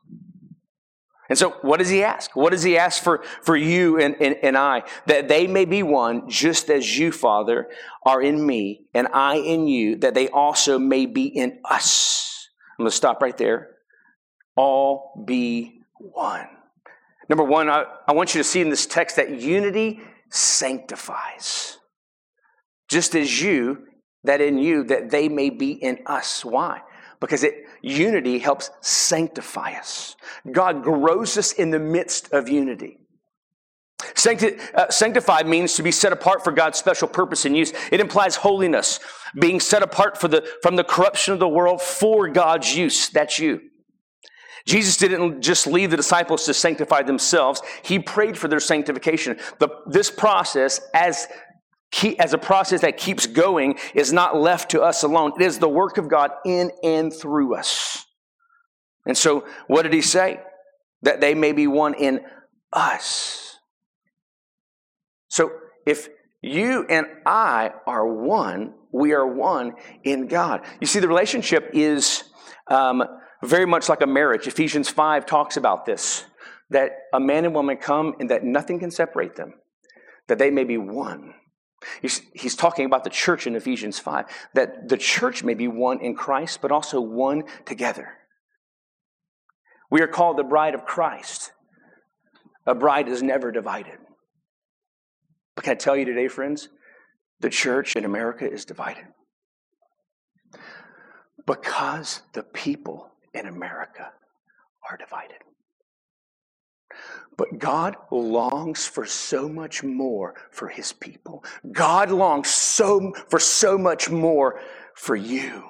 And 1.29 1.39
so, 1.39 1.51
what 1.63 1.79
does 1.79 1.89
he 1.89 2.03
ask? 2.03 2.35
What 2.35 2.51
does 2.51 2.65
he 2.65 2.77
ask 2.77 3.03
for, 3.03 3.23
for 3.43 3.57
you 3.57 4.01
and, 4.01 4.17
and, 4.21 4.37
and 4.43 4.59
I? 4.59 4.83
That 5.07 5.29
they 5.29 5.47
may 5.47 5.65
be 5.65 5.83
one, 5.85 6.29
just 6.29 6.69
as 6.69 6.99
you, 6.99 7.13
Father, 7.13 7.69
are 8.05 8.21
in 8.21 8.45
me, 8.45 8.87
and 8.95 9.07
I 9.13 9.37
in 9.37 9.69
you, 9.69 9.97
that 9.99 10.15
they 10.15 10.29
also 10.29 10.79
may 10.79 11.07
be 11.07 11.27
in 11.27 11.61
us. 11.65 12.49
I'm 12.77 12.83
going 12.83 12.91
to 12.91 12.97
stop 12.97 13.23
right 13.23 13.37
there. 13.37 13.77
All 14.57 15.25
be 15.27 15.83
one. 15.99 16.49
Number 17.29 17.45
one, 17.45 17.71
I, 17.71 17.85
I 18.09 18.13
want 18.13 18.35
you 18.35 18.41
to 18.41 18.45
see 18.45 18.61
in 18.61 18.71
this 18.71 18.87
text 18.87 19.17
that 19.17 19.41
unity 19.41 20.01
sanctifies 20.31 21.79
just 22.89 23.15
as 23.15 23.41
you, 23.41 23.87
that 24.25 24.41
in 24.41 24.59
you, 24.59 24.85
that 24.85 25.11
they 25.11 25.29
may 25.29 25.49
be 25.49 25.71
in 25.71 26.01
us. 26.07 26.45
Why? 26.45 26.83
Because 27.21 27.45
it, 27.45 27.55
unity 27.83 28.39
helps 28.39 28.71
sanctify 28.81 29.75
us. 29.75 30.17
God 30.51 30.83
grows 30.83 31.39
us 31.39 31.53
in 31.53 31.71
the 31.71 31.79
midst 31.79 32.33
of 32.33 32.49
unity. 32.49 32.99
Sancti- 34.15 34.57
uh, 34.75 34.91
sanctified 34.91 35.47
means 35.47 35.75
to 35.75 35.83
be 35.83 35.93
set 35.93 36.13
apart 36.13 36.43
for 36.43 36.53
God's 36.53 36.79
special 36.79 37.07
purpose 37.07 37.45
and 37.45 37.57
use. 37.57 37.73
It 37.93 38.01
implies 38.01 38.37
holiness, 38.37 38.99
being 39.39 39.61
set 39.61 39.83
apart 39.83 40.19
for 40.19 40.29
the, 40.29 40.49
from 40.63 40.77
the 40.77 40.85
corruption 40.85 41.33
of 41.33 41.39
the 41.39 41.49
world 41.49 41.81
for 41.81 42.29
God's 42.29 42.75
use. 42.75 43.09
That's 43.11 43.39
you. 43.39 43.61
Jesus 44.71 44.97
didn't 44.97 45.43
just 45.43 45.67
leave 45.67 45.91
the 45.91 45.97
disciples 45.97 46.45
to 46.45 46.55
sanctify 46.55 47.03
themselves. 47.03 47.61
He 47.83 47.99
prayed 47.99 48.39
for 48.39 48.47
their 48.47 48.61
sanctification. 48.61 49.37
The, 49.59 49.69
this 49.87 50.13
process, 50.13 50.81
as 50.95 51.27
as 52.21 52.33
a 52.33 52.39
process 52.39 52.83
that 52.83 52.97
keeps 52.97 53.27
going 53.27 53.77
is 53.97 54.13
not 54.13 54.37
left 54.37 54.71
to 54.71 54.81
us 54.81 55.03
alone. 55.03 55.33
It 55.41 55.43
is 55.43 55.59
the 55.59 55.69
work 55.69 55.99
of 55.99 56.09
God 56.09 56.31
in 56.47 56.71
and 56.85 57.13
through 57.13 57.57
us. 57.57 58.07
And 59.07 59.19
so, 59.19 59.45
what 59.67 59.83
did 59.83 59.93
he 59.93 60.03
say? 60.03 60.39
That 61.03 61.21
they 61.21 61.35
may 61.35 61.51
be 61.51 61.67
one 61.67 61.95
in 61.95 62.21
us. 62.73 63.57
So, 65.27 65.51
if 65.85 66.09
you 66.41 66.87
and 66.89 67.07
I 67.27 67.73
are 67.89 68.07
one, 68.07 68.75
we 68.93 69.15
are 69.15 69.27
one 69.27 69.73
in 70.05 70.29
God. 70.29 70.65
You 70.81 70.87
see, 70.87 71.01
the 71.01 71.09
relationship 71.09 71.71
is 71.73 72.23
um, 72.69 73.03
very 73.43 73.67
much 73.67 73.89
like 73.89 74.03
a 74.03 74.07
marriage. 74.07 74.47
Ephesians 74.47 74.89
5 74.89 75.27
talks 75.27 75.57
about 75.57 75.87
this 75.87 76.25
that 76.71 76.93
a 77.13 77.19
man 77.19 77.45
and 77.45 77.55
woman 77.55 77.77
come 77.77 78.15
and 78.21 78.31
that 78.31 78.45
nothing 78.45 78.79
can 78.79 78.91
separate 78.91 79.35
them, 79.35 79.55
that 80.29 80.39
they 80.39 80.51
may 80.51 80.65
be 80.65 80.79
one. 80.79 81.35
He's, 82.01 82.23
he's, 82.35 82.55
talking 82.55 82.85
about 82.85 83.05
the 83.05 83.11
church 83.11 83.47
in 83.47 83.57
Ephesians 83.57 83.99
5, 83.99 84.27
that 84.55 84.89
the 84.89 84.97
church 84.97 85.43
may 85.43 85.55
be 85.55 85.67
one 85.67 86.01
in 86.01 86.15
Christ, 86.15 86.61
but 86.61 86.71
also 86.71 87.01
one 87.01 87.45
together. 87.65 88.13
We 89.91 90.03
are 90.03 90.07
called 90.07 90.37
the 90.37 90.45
bride 90.45 90.75
of 90.75 90.85
Christ. 90.85 91.53
A 92.67 92.75
bride 92.75 93.09
is 93.09 93.23
never 93.23 93.51
divided. 93.51 93.99
But 95.57 95.65
can 95.65 95.73
I 95.73 95.77
tell 95.77 95.97
you 95.97 96.05
today, 96.05 96.29
friends, 96.29 96.69
the 97.41 97.51
church 97.51 97.97
in 97.97 98.05
America 98.05 98.49
is 98.49 98.65
divided. 98.65 99.07
Because 101.47 102.23
the 102.35 102.43
people 102.43 103.10
in 103.35 103.47
America 103.47 104.13
are 104.91 104.97
divided. 104.97 105.39
But 107.37 107.59
God 107.59 107.97
longs 108.11 108.87
for 108.87 109.07
so 109.07 109.49
much 109.49 109.83
more 109.85 110.35
for 110.51 110.69
his 110.69 110.93
people. 110.93 111.45
God 111.73 112.11
longs 112.11 112.51
so 112.51 113.13
for 113.29 113.41
so 113.41 113.79
much 113.79 114.11
more 114.11 114.61
for 114.95 115.17
you 115.17 115.65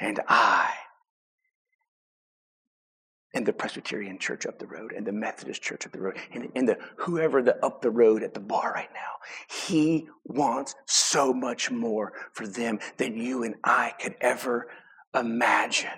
and 0.00 0.20
I. 0.28 0.70
and 3.34 3.46
the 3.46 3.52
Presbyterian 3.52 4.18
church 4.18 4.46
up 4.46 4.58
the 4.58 4.66
road 4.66 4.92
and 4.92 5.06
the 5.06 5.12
Methodist 5.12 5.62
church 5.62 5.86
up 5.86 5.92
the 5.92 6.00
road 6.00 6.16
and, 6.32 6.48
and 6.54 6.68
the 6.68 6.78
whoever 6.96 7.42
the 7.42 7.64
up 7.64 7.80
the 7.80 7.90
road 7.90 8.22
at 8.22 8.34
the 8.34 8.40
bar 8.40 8.72
right 8.74 8.90
now. 8.92 9.54
He 9.68 10.08
wants 10.24 10.74
so 10.86 11.32
much 11.32 11.70
more 11.70 12.12
for 12.32 12.46
them 12.46 12.80
than 12.96 13.16
you 13.16 13.44
and 13.44 13.54
I 13.62 13.92
could 14.00 14.16
ever 14.20 14.68
imagine. 15.14 15.90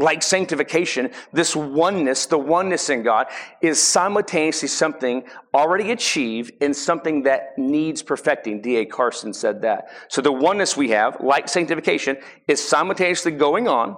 Like 0.00 0.22
sanctification, 0.22 1.10
this 1.32 1.54
oneness, 1.54 2.26
the 2.26 2.38
oneness 2.38 2.88
in 2.88 3.02
God, 3.02 3.26
is 3.60 3.82
simultaneously 3.82 4.68
something 4.68 5.24
already 5.52 5.92
achieved 5.92 6.52
and 6.62 6.74
something 6.74 7.24
that 7.24 7.58
needs 7.58 8.02
perfecting. 8.02 8.62
D.A. 8.62 8.86
Carson 8.86 9.34
said 9.34 9.60
that. 9.62 9.90
So 10.08 10.22
the 10.22 10.32
oneness 10.32 10.76
we 10.76 10.88
have, 10.90 11.18
like 11.20 11.48
sanctification, 11.48 12.16
is 12.48 12.66
simultaneously 12.66 13.32
going 13.32 13.68
on 13.68 13.96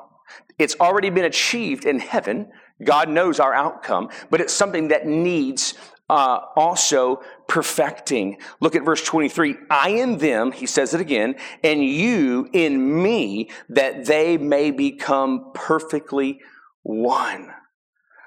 it's 0.59 0.77
already 0.81 1.11
been 1.11 1.25
achieved 1.25 1.85
in 1.85 1.99
heaven. 1.99 2.49
God 2.83 3.09
knows 3.09 3.41
our 3.41 3.55
outcome, 3.55 4.11
but 4.31 4.41
it's 4.41 4.53
something 4.53 4.89
that 4.89 5.07
needs 5.07 5.75
uh, 6.11 6.41
also 6.57 7.23
perfecting. 7.53 8.39
Look 8.61 8.75
at 8.75 8.83
verse 8.83 9.05
23. 9.05 9.57
I 9.69 9.91
in 9.91 10.17
them, 10.17 10.53
he 10.53 10.65
says 10.65 10.95
it 10.95 11.03
again, 11.03 11.35
and 11.63 11.85
you 11.85 12.49
in 12.55 13.03
me, 13.03 13.51
that 13.69 14.07
they 14.07 14.39
may 14.39 14.71
become 14.71 15.51
perfectly 15.53 16.41
one 16.83 17.53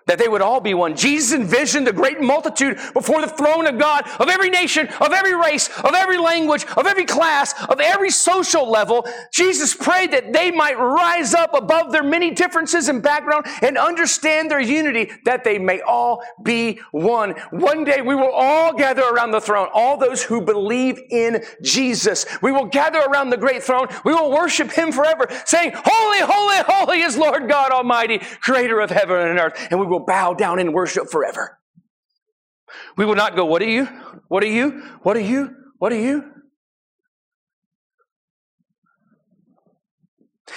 that 0.08 0.20
they 0.20 0.28
would 0.28 0.42
all 0.42 0.62
be 0.62 0.74
one. 0.74 0.96
Jesus 0.96 1.34
envisioned 1.34 1.88
a 1.88 1.94
great 1.94 2.22
multitude 2.22 2.78
before 2.94 3.22
the 3.22 3.28
throne 3.28 3.66
of 3.66 3.80
God 3.80 4.08
of 4.20 4.30
every 4.30 4.50
nation, 4.50 4.88
of 5.02 5.12
every 5.14 5.36
race, 5.36 5.70
of 5.80 5.94
every 5.94 6.18
language, 6.18 6.66
of 6.78 6.86
every 6.86 7.06
class, 7.06 7.54
of 7.70 7.80
every 7.80 8.12
social 8.12 8.70
level. 8.70 9.06
Jesus 9.32 9.74
prayed 9.74 10.12
that 10.12 10.32
they 10.32 10.52
might 10.52 10.78
rise 10.78 11.34
up 11.34 11.54
above 11.54 11.92
their 11.92 12.04
many 12.04 12.32
differences 12.32 12.88
and 12.88 13.02
background 13.02 13.46
and 13.62 13.78
understand 13.78 14.52
their 14.52 14.60
unity, 14.60 15.12
that 15.26 15.44
they 15.44 15.58
may 15.58 15.82
all 15.82 16.24
be 16.44 16.80
one. 16.92 17.32
One 17.52 17.84
day 17.84 18.02
we 18.02 18.16
will 18.16 18.32
all 18.32 18.74
gather 18.74 19.04
around 19.04 19.32
the 19.32 19.42
throne, 19.42 19.70
all 19.74 19.98
those 19.98 20.24
who 20.24 20.42
believe 20.42 21.00
in 21.10 21.44
Jesus. 21.62 22.26
We 22.42 22.52
will 22.52 22.66
gather 22.66 23.00
around 23.00 23.32
the 23.32 23.38
great 23.38 23.64
throne. 23.64 23.88
We 24.04 24.14
will 24.14 24.32
worship 24.32 24.72
him 24.72 24.92
forever, 24.92 25.28
saying, 25.46 25.72
Holy, 25.74 26.20
holy, 26.22 26.58
holy 26.68 27.02
is 27.02 27.18
Lord 27.18 27.50
God 27.50 27.72
Almighty, 27.72 28.20
creator 28.42 28.80
of 28.80 28.90
heaven 28.90 29.28
and 29.28 29.40
earth. 29.40 29.68
And 29.72 29.80
we 29.80 29.86
will 29.86 29.95
will 29.96 30.06
bow 30.06 30.34
down 30.34 30.60
and 30.60 30.74
worship 30.74 31.10
forever. 31.10 31.58
We 32.98 33.06
will 33.06 33.16
not 33.16 33.36
go, 33.36 33.46
What 33.46 33.62
are 33.62 33.70
you? 33.70 33.86
What 34.28 34.44
are 34.44 34.48
you? 34.48 34.84
What 35.02 35.16
are 35.16 35.22
you? 35.22 35.56
What 35.78 35.92
are 35.92 36.00
you? 36.00 36.32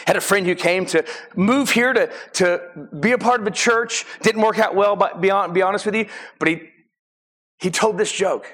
Had 0.07 0.17
a 0.17 0.21
friend 0.21 0.47
who 0.47 0.55
came 0.55 0.87
to 0.87 1.05
move 1.35 1.71
here 1.71 1.93
to, 1.93 2.11
to 2.35 2.89
be 3.01 3.13
a 3.13 3.19
part 3.19 3.41
of 3.41 3.47
a 3.47 3.51
church. 3.51 4.05
Didn't 4.23 4.43
work 4.43 4.59
out 4.59 4.75
well, 4.75 4.97
but 4.97 5.21
be, 5.21 5.31
on, 5.31 5.53
be 5.53 5.63
honest 5.63 5.87
with 5.87 5.95
you. 5.95 6.07
But 6.39 6.49
he, 6.49 6.61
he 7.59 7.71
told 7.71 7.99
this 7.99 8.13
joke. 8.13 8.47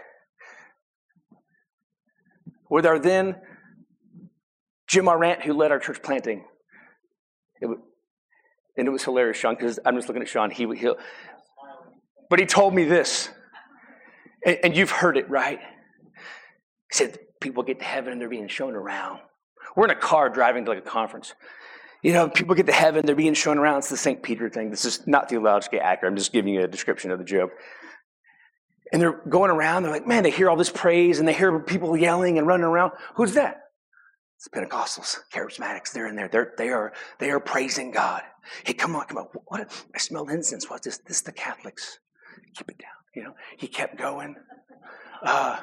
With 2.71 2.87
our 2.87 2.99
then 2.99 3.37
Jim 4.89 5.05
Arant, 5.05 5.43
who 5.43 5.53
led 5.53 5.71
our 5.71 5.79
church 5.79 6.03
planting. 6.03 6.45
It, 7.61 7.69
and 8.77 8.89
it 8.89 8.91
was 8.91 9.05
hilarious, 9.05 9.37
Sean, 9.37 9.55
because 9.55 9.79
I'm 9.85 9.97
just 9.97 10.09
looking 10.09 10.23
at 10.23 10.29
Sean. 10.29 10.51
He, 10.51 10.67
he 10.75 10.91
but 12.31 12.39
he 12.39 12.47
told 12.47 12.75
me 12.75 12.85
this, 12.85 13.29
and, 14.45 14.59
and 14.65 14.77
you've 14.77 14.91
heard 14.91 15.17
it, 15.17 15.29
right? 15.31 15.61
He 16.91 16.97
said, 16.97 17.19
People 17.41 17.63
get 17.63 17.79
to 17.81 17.85
heaven 17.85 18.13
and 18.13 18.21
they're 18.21 18.29
being 18.29 18.49
shown 18.49 18.75
around. 18.75 19.21
We're 19.77 19.85
in 19.85 19.91
a 19.91 19.95
car 19.95 20.31
driving 20.31 20.65
to 20.65 20.71
like 20.71 20.79
a 20.79 20.89
conference. 20.89 21.35
You 22.03 22.15
know, 22.15 22.29
people 22.29 22.55
get 22.55 22.67
to 22.67 22.73
heaven, 22.73 23.05
they're 23.05 23.15
being 23.15 23.35
shown 23.35 23.59
around. 23.59 23.79
It's 23.79 23.91
the 23.91 23.99
St. 23.99 24.23
Peter 24.23 24.49
thing. 24.49 24.71
This 24.71 24.87
is 24.87 25.07
not 25.07 25.29
theologically 25.29 25.79
accurate. 25.79 26.11
I'm 26.11 26.17
just 26.17 26.33
giving 26.33 26.55
you 26.55 26.63
a 26.63 26.69
description 26.69 27.11
of 27.11 27.19
the 27.19 27.25
joke. 27.25 27.51
And 28.93 29.01
they're 29.01 29.21
going 29.29 29.51
around, 29.51 29.83
they're 29.83 29.93
like, 29.93 30.07
man, 30.07 30.23
they 30.23 30.31
hear 30.31 30.49
all 30.49 30.57
this 30.57 30.71
praise 30.71 31.19
and 31.19 31.29
they 31.29 31.35
hear 31.35 31.59
people 31.61 31.97
yelling 31.97 32.39
and 32.39 32.47
running 32.47 32.65
around. 32.65 32.93
Who's 33.17 33.35
that? 33.35 33.61
It's 34.37 34.49
Pentecostals, 34.49 35.19
charismatics. 35.33 35.93
They're 35.93 36.07
in 36.07 36.17
there. 36.17 36.29
They're, 36.29 36.53
they 36.57 36.69
are 36.69 36.93
they 37.19 37.31
are 37.31 37.41
praising 37.41 37.91
God. 37.91 38.23
Hey, 38.65 38.75
come 38.75 38.97
on, 38.97 39.07
come 39.07 39.19
on. 39.19 39.27
What? 39.47 39.71
I 39.95 39.99
smell 39.99 40.29
incense. 40.29 40.69
What's 40.69 40.85
this? 40.85 40.99
This 40.99 41.19
is 41.19 41.23
the 41.23 41.33
Catholics. 41.33 41.99
Keep 42.57 42.71
it 42.71 42.79
down. 42.79 42.91
You 43.15 43.25
know. 43.25 43.35
He 43.57 43.67
kept 43.67 43.97
going. 43.99 44.37
Uh, 45.23 45.61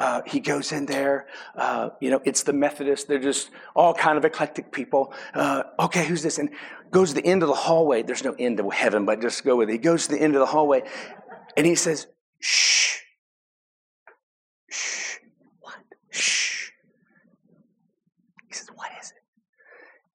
uh, 0.00 0.22
he 0.26 0.40
goes 0.40 0.72
in 0.72 0.86
there. 0.86 1.26
Uh, 1.54 1.90
you 2.00 2.10
know, 2.10 2.22
it's 2.24 2.42
the 2.42 2.54
Methodists. 2.54 3.06
They're 3.06 3.18
just 3.18 3.50
all 3.76 3.92
kind 3.92 4.16
of 4.16 4.24
eclectic 4.24 4.72
people. 4.72 5.12
Uh, 5.34 5.64
okay, 5.78 6.06
who's 6.06 6.22
this? 6.22 6.38
And 6.38 6.48
goes 6.90 7.10
to 7.10 7.16
the 7.16 7.26
end 7.26 7.42
of 7.42 7.48
the 7.48 7.54
hallway. 7.54 8.02
There's 8.02 8.24
no 8.24 8.34
end 8.38 8.56
to 8.56 8.70
heaven, 8.70 9.04
but 9.04 9.20
just 9.20 9.44
go 9.44 9.56
with 9.56 9.68
it. 9.68 9.72
He 9.72 9.78
goes 9.78 10.06
to 10.06 10.14
the 10.14 10.20
end 10.20 10.34
of 10.34 10.40
the 10.40 10.46
hallway, 10.46 10.82
and 11.56 11.66
he 11.66 11.74
says, 11.74 12.06
"Shh, 12.40 12.80
shh, 12.80 12.89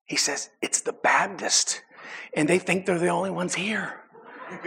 He 0.06 0.16
says, 0.16 0.50
It's 0.62 0.82
the 0.82 0.94
Baptist, 0.94 1.82
and 2.34 2.48
they 2.48 2.60
think 2.60 2.86
they're 2.86 3.00
the 3.00 3.10
only 3.10 3.32
ones 3.32 3.56
here. 3.56 4.02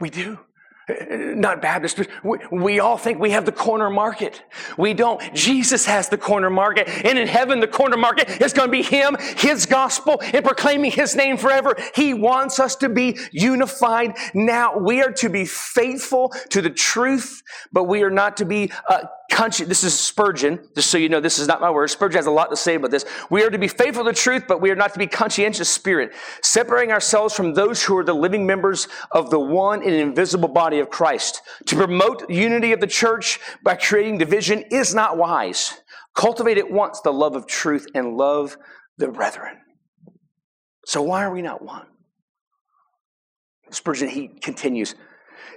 we 0.00 0.10
do 0.10 0.38
not 0.88 1.60
Baptist, 1.60 2.00
we, 2.22 2.38
we, 2.52 2.80
all 2.80 2.96
think 2.96 3.18
we 3.18 3.30
have 3.30 3.44
the 3.44 3.50
corner 3.50 3.90
market. 3.90 4.44
We 4.78 4.94
don't. 4.94 5.20
Jesus 5.34 5.84
has 5.86 6.08
the 6.08 6.18
corner 6.18 6.48
market. 6.48 6.88
And 7.04 7.18
in 7.18 7.26
heaven, 7.26 7.58
the 7.58 7.66
corner 7.66 7.96
market 7.96 8.40
is 8.40 8.52
going 8.52 8.68
to 8.68 8.72
be 8.72 8.82
Him, 8.82 9.16
His 9.36 9.66
gospel, 9.66 10.20
and 10.22 10.44
proclaiming 10.44 10.92
His 10.92 11.16
name 11.16 11.38
forever. 11.38 11.74
He 11.96 12.14
wants 12.14 12.60
us 12.60 12.76
to 12.76 12.88
be 12.88 13.18
unified 13.32 14.16
now. 14.32 14.78
We 14.78 15.02
are 15.02 15.10
to 15.12 15.28
be 15.28 15.44
faithful 15.44 16.32
to 16.50 16.62
the 16.62 16.70
truth, 16.70 17.42
but 17.72 17.84
we 17.84 18.02
are 18.02 18.10
not 18.10 18.36
to 18.36 18.44
be 18.44 18.70
uh, 18.88 19.06
conscious. 19.30 19.66
This 19.66 19.84
is 19.84 19.98
Spurgeon, 19.98 20.58
just 20.74 20.90
so 20.90 20.98
you 20.98 21.08
know, 21.08 21.20
this 21.20 21.38
is 21.38 21.48
not 21.48 21.60
my 21.60 21.70
word. 21.70 21.88
Spurgeon 21.88 22.16
has 22.16 22.26
a 22.26 22.30
lot 22.30 22.50
to 22.50 22.56
say 22.56 22.74
about 22.74 22.90
this. 22.90 23.04
We 23.30 23.42
are 23.44 23.50
to 23.50 23.58
be 23.58 23.68
faithful 23.68 24.04
to 24.04 24.12
truth, 24.12 24.44
but 24.46 24.60
we 24.60 24.70
are 24.70 24.76
not 24.76 24.92
to 24.92 24.98
be 24.98 25.06
conscientious 25.06 25.68
spirit, 25.68 26.12
separating 26.42 26.92
ourselves 26.92 27.34
from 27.34 27.54
those 27.54 27.82
who 27.82 27.96
are 27.96 28.04
the 28.04 28.14
living 28.14 28.46
members 28.46 28.88
of 29.10 29.30
the 29.30 29.40
one 29.40 29.82
and 29.82 29.92
invisible 29.92 30.48
body 30.48 30.78
of 30.78 30.90
Christ. 30.90 31.42
To 31.66 31.76
promote 31.76 32.28
unity 32.30 32.72
of 32.72 32.80
the 32.80 32.86
church 32.86 33.40
by 33.62 33.74
creating 33.76 34.18
division 34.18 34.64
is 34.70 34.94
not 34.94 35.16
wise. 35.16 35.74
Cultivate 36.14 36.58
at 36.58 36.70
once 36.70 37.00
the 37.00 37.12
love 37.12 37.36
of 37.36 37.46
truth 37.46 37.86
and 37.94 38.16
love 38.16 38.56
the 38.96 39.08
brethren. 39.08 39.58
So 40.86 41.02
why 41.02 41.24
are 41.24 41.32
we 41.32 41.42
not 41.42 41.62
one? 41.62 41.86
Spurgeon, 43.70 44.08
he 44.08 44.28
continues, 44.28 44.94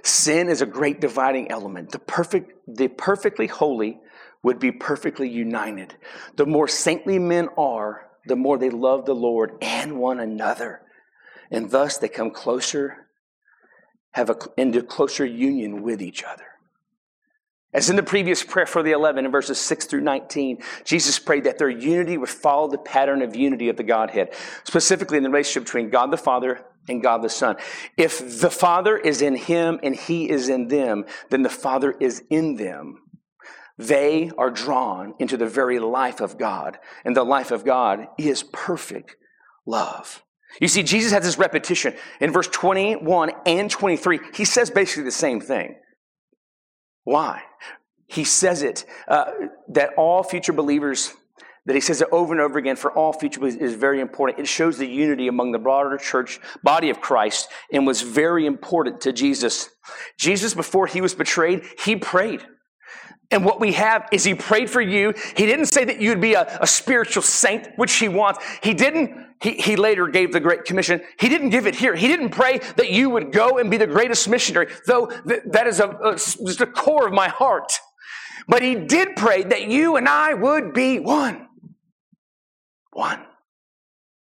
Sin 0.02 0.48
is 0.48 0.62
a 0.62 0.66
great 0.66 1.00
dividing 1.00 1.50
element. 1.50 1.90
The 1.90 1.98
perfect, 1.98 2.52
the 2.66 2.88
perfectly 2.88 3.46
holy 3.46 4.00
would 4.42 4.58
be 4.58 4.72
perfectly 4.72 5.28
united. 5.28 5.94
The 6.36 6.46
more 6.46 6.68
saintly 6.68 7.18
men 7.18 7.48
are, 7.58 8.06
the 8.26 8.36
more 8.36 8.58
they 8.58 8.70
love 8.70 9.04
the 9.04 9.14
Lord 9.14 9.52
and 9.60 9.98
one 9.98 10.20
another. 10.20 10.82
And 11.50 11.70
thus 11.70 11.98
they 11.98 12.08
come 12.08 12.30
closer, 12.30 13.06
have 14.12 14.30
a, 14.30 14.36
into 14.56 14.82
closer 14.82 15.24
union 15.24 15.82
with 15.82 16.00
each 16.00 16.22
other. 16.24 16.44
As 17.72 17.88
in 17.88 17.94
the 17.94 18.02
previous 18.02 18.42
prayer 18.42 18.66
for 18.66 18.82
the 18.82 18.90
11 18.90 19.24
in 19.24 19.30
verses 19.30 19.58
6 19.60 19.86
through 19.86 20.00
19, 20.00 20.58
Jesus 20.84 21.20
prayed 21.20 21.44
that 21.44 21.58
their 21.58 21.70
unity 21.70 22.18
would 22.18 22.28
follow 22.28 22.68
the 22.68 22.78
pattern 22.78 23.22
of 23.22 23.36
unity 23.36 23.68
of 23.68 23.76
the 23.76 23.84
Godhead, 23.84 24.34
specifically 24.64 25.18
in 25.18 25.22
the 25.22 25.30
relationship 25.30 25.64
between 25.64 25.88
God 25.88 26.10
the 26.10 26.16
Father 26.16 26.64
and 26.88 27.02
God 27.02 27.22
the 27.22 27.28
Son. 27.28 27.56
If 27.96 28.40
the 28.40 28.50
Father 28.50 28.96
is 28.96 29.22
in 29.22 29.36
him 29.36 29.78
and 29.82 29.94
he 29.94 30.28
is 30.28 30.48
in 30.48 30.68
them, 30.68 31.04
then 31.30 31.42
the 31.42 31.48
Father 31.48 31.94
is 32.00 32.22
in 32.30 32.56
them. 32.56 33.02
They 33.78 34.30
are 34.36 34.50
drawn 34.50 35.14
into 35.18 35.38
the 35.38 35.46
very 35.46 35.78
life 35.78 36.20
of 36.20 36.36
God, 36.36 36.78
and 37.04 37.16
the 37.16 37.24
life 37.24 37.50
of 37.50 37.64
God 37.64 38.08
is 38.18 38.42
perfect 38.42 39.16
love. 39.64 40.22
You 40.60 40.68
see, 40.68 40.82
Jesus 40.82 41.12
has 41.12 41.24
this 41.24 41.38
repetition 41.38 41.94
in 42.20 42.32
verse 42.32 42.48
21 42.48 43.30
and 43.46 43.70
23. 43.70 44.20
He 44.34 44.44
says 44.44 44.68
basically 44.68 45.04
the 45.04 45.10
same 45.10 45.40
thing. 45.40 45.76
Why? 47.04 47.42
He 48.06 48.24
says 48.24 48.62
it 48.62 48.84
uh, 49.06 49.30
that 49.68 49.90
all 49.96 50.22
future 50.24 50.52
believers, 50.52 51.14
that 51.66 51.74
he 51.74 51.80
says 51.80 52.00
it 52.00 52.08
over 52.10 52.32
and 52.32 52.40
over 52.40 52.58
again 52.58 52.76
for 52.76 52.90
all 52.92 53.12
future 53.12 53.40
believers 53.40 53.60
is 53.60 53.74
very 53.74 54.00
important. 54.00 54.38
It 54.38 54.48
shows 54.48 54.78
the 54.78 54.86
unity 54.86 55.28
among 55.28 55.52
the 55.52 55.58
broader 55.58 55.96
church 55.98 56.40
body 56.62 56.90
of 56.90 57.00
Christ 57.00 57.48
and 57.72 57.86
was 57.86 58.02
very 58.02 58.46
important 58.46 59.00
to 59.02 59.12
Jesus. 59.12 59.70
Jesus, 60.18 60.54
before 60.54 60.86
he 60.86 61.00
was 61.00 61.14
betrayed, 61.14 61.64
he 61.84 61.96
prayed. 61.96 62.44
And 63.32 63.44
what 63.44 63.60
we 63.60 63.72
have 63.74 64.08
is 64.10 64.24
he 64.24 64.34
prayed 64.34 64.68
for 64.68 64.80
you. 64.80 65.14
He 65.36 65.46
didn't 65.46 65.66
say 65.66 65.84
that 65.84 66.00
you'd 66.00 66.20
be 66.20 66.34
a, 66.34 66.58
a, 66.60 66.66
spiritual 66.66 67.22
saint, 67.22 67.68
which 67.76 67.94
he 67.94 68.08
wants. 68.08 68.44
He 68.60 68.74
didn't, 68.74 69.12
he, 69.40 69.52
he 69.52 69.76
later 69.76 70.08
gave 70.08 70.32
the 70.32 70.40
Great 70.40 70.64
Commission. 70.64 71.00
He 71.18 71.28
didn't 71.28 71.50
give 71.50 71.68
it 71.68 71.76
here. 71.76 71.94
He 71.94 72.08
didn't 72.08 72.30
pray 72.30 72.58
that 72.58 72.90
you 72.90 73.08
would 73.10 73.30
go 73.30 73.58
and 73.58 73.70
be 73.70 73.76
the 73.76 73.86
greatest 73.86 74.28
missionary, 74.28 74.66
though 74.86 75.06
th- 75.06 75.42
that 75.46 75.68
is 75.68 75.78
a, 75.78 75.88
a, 75.88 76.14
the 76.14 76.68
core 76.74 77.06
of 77.06 77.12
my 77.12 77.28
heart. 77.28 77.72
But 78.48 78.62
he 78.62 78.74
did 78.74 79.14
pray 79.14 79.44
that 79.44 79.68
you 79.68 79.94
and 79.94 80.08
I 80.08 80.34
would 80.34 80.74
be 80.74 80.98
one. 80.98 81.46
One. 83.00 83.24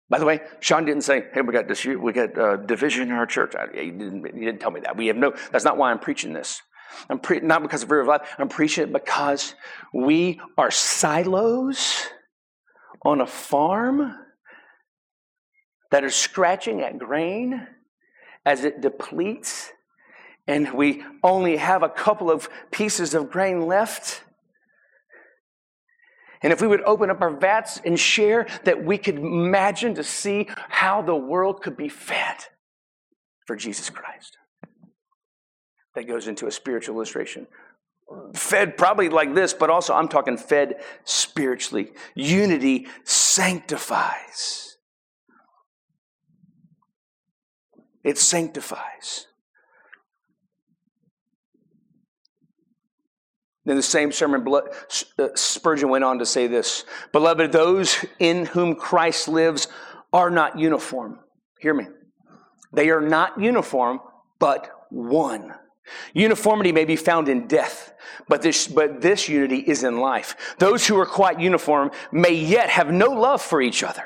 By 0.10 0.20
the 0.20 0.26
way, 0.26 0.40
Sean 0.62 0.86
didn't 0.86 1.02
say, 1.02 1.26
"Hey, 1.34 1.42
we 1.42 1.52
got 1.52 1.68
this, 1.68 1.84
we 1.84 2.14
got 2.14 2.38
uh, 2.38 2.56
division 2.56 3.10
in 3.10 3.12
our 3.12 3.26
church." 3.26 3.54
He 3.74 3.92
didn't, 3.92 4.24
he 4.26 4.46
didn't 4.46 4.60
tell 4.60 4.72
me 4.72 4.80
that. 4.82 4.96
We 4.96 5.08
have 5.08 5.18
no. 5.18 5.34
That's 5.52 5.66
not 5.66 5.76
why 5.76 5.92
I'm 5.92 6.00
preaching 6.00 6.32
this. 6.32 6.62
I'm 7.10 7.20
pre- 7.20 7.42
not 7.42 7.62
because 7.62 7.84
of 7.84 7.92
River 7.92 8.04
of 8.04 8.08
Life. 8.08 8.22
I'm 8.38 8.48
preaching 8.48 8.86
it 8.86 8.94
because 8.94 9.54
we 9.94 10.40
are 10.58 10.72
silos 10.72 12.08
on 13.04 13.20
a 13.20 13.28
farm 13.28 14.16
that 15.92 16.06
are 16.06 16.10
scratching 16.10 16.80
at 16.80 16.98
grain 16.98 17.68
as 18.46 18.64
it 18.64 18.80
depletes, 18.80 19.74
and 20.48 20.74
we 20.74 21.04
only 21.22 21.58
have 21.58 21.84
a 21.84 21.90
couple 21.90 22.32
of 22.32 22.48
pieces 22.72 23.14
of 23.14 23.30
grain 23.30 23.68
left. 23.68 24.24
And 26.44 26.52
if 26.52 26.62
we 26.62 26.68
would 26.68 26.82
open 26.82 27.10
up 27.10 27.22
our 27.22 27.32
vats 27.32 27.82
and 27.84 28.00
share, 28.00 28.46
that 28.66 28.84
we 28.84 28.98
could 28.98 29.18
imagine 29.18 29.96
to 29.96 30.04
see 30.04 30.48
how 30.70 31.02
the 31.02 31.16
world 31.16 31.62
could 31.62 31.78
be 31.78 31.90
fed 31.90 32.36
for 33.48 33.56
Jesus 33.56 33.90
Christ. 33.90 34.38
That 35.96 36.08
goes 36.08 36.28
into 36.28 36.48
a 36.48 36.52
spiritual 36.52 36.96
illustration. 36.96 37.48
Fed 38.34 38.78
probably 38.78 39.10
like 39.10 39.34
this, 39.34 39.54
but 39.54 39.70
also 39.70 39.94
I'm 39.94 40.10
talking 40.10 40.38
fed 40.38 40.82
spiritually. 41.06 41.94
Unity 42.14 42.88
sanctifies. 43.04 44.78
It 48.04 48.18
sanctifies. 48.18 49.28
In 53.66 53.78
the 53.78 53.82
same 53.82 54.12
sermon, 54.12 54.46
uh, 54.48 55.28
Spurgeon 55.36 55.90
went 55.90 56.04
on 56.04 56.20
to 56.20 56.26
say 56.26 56.48
this 56.48 56.86
Beloved, 57.12 57.52
those 57.52 58.06
in 58.20 58.46
whom 58.46 58.76
Christ 58.76 59.28
lives 59.28 59.68
are 60.12 60.30
not 60.30 60.60
uniform. 60.60 61.20
Hear 61.60 61.74
me. 61.74 61.88
They 62.74 62.90
are 62.90 63.02
not 63.02 63.40
uniform, 63.40 64.02
but 64.40 64.70
one. 64.90 65.54
Uniformity 66.14 66.72
may 66.72 66.86
be 66.86 66.96
found 66.96 67.30
in 67.30 67.48
death, 67.48 67.94
but 68.28 68.42
this, 68.42 68.68
but 68.68 69.02
this 69.02 69.30
unity 69.30 69.58
is 69.58 69.84
in 69.84 70.00
life. 70.00 70.56
Those 70.60 70.88
who 70.88 70.98
are 71.00 71.06
quite 71.06 71.40
uniform 71.40 71.92
may 72.12 72.34
yet 72.34 72.70
have 72.70 72.92
no 72.92 73.08
love 73.08 73.42
for 73.42 73.62
each 73.62 73.84
other, 73.84 74.04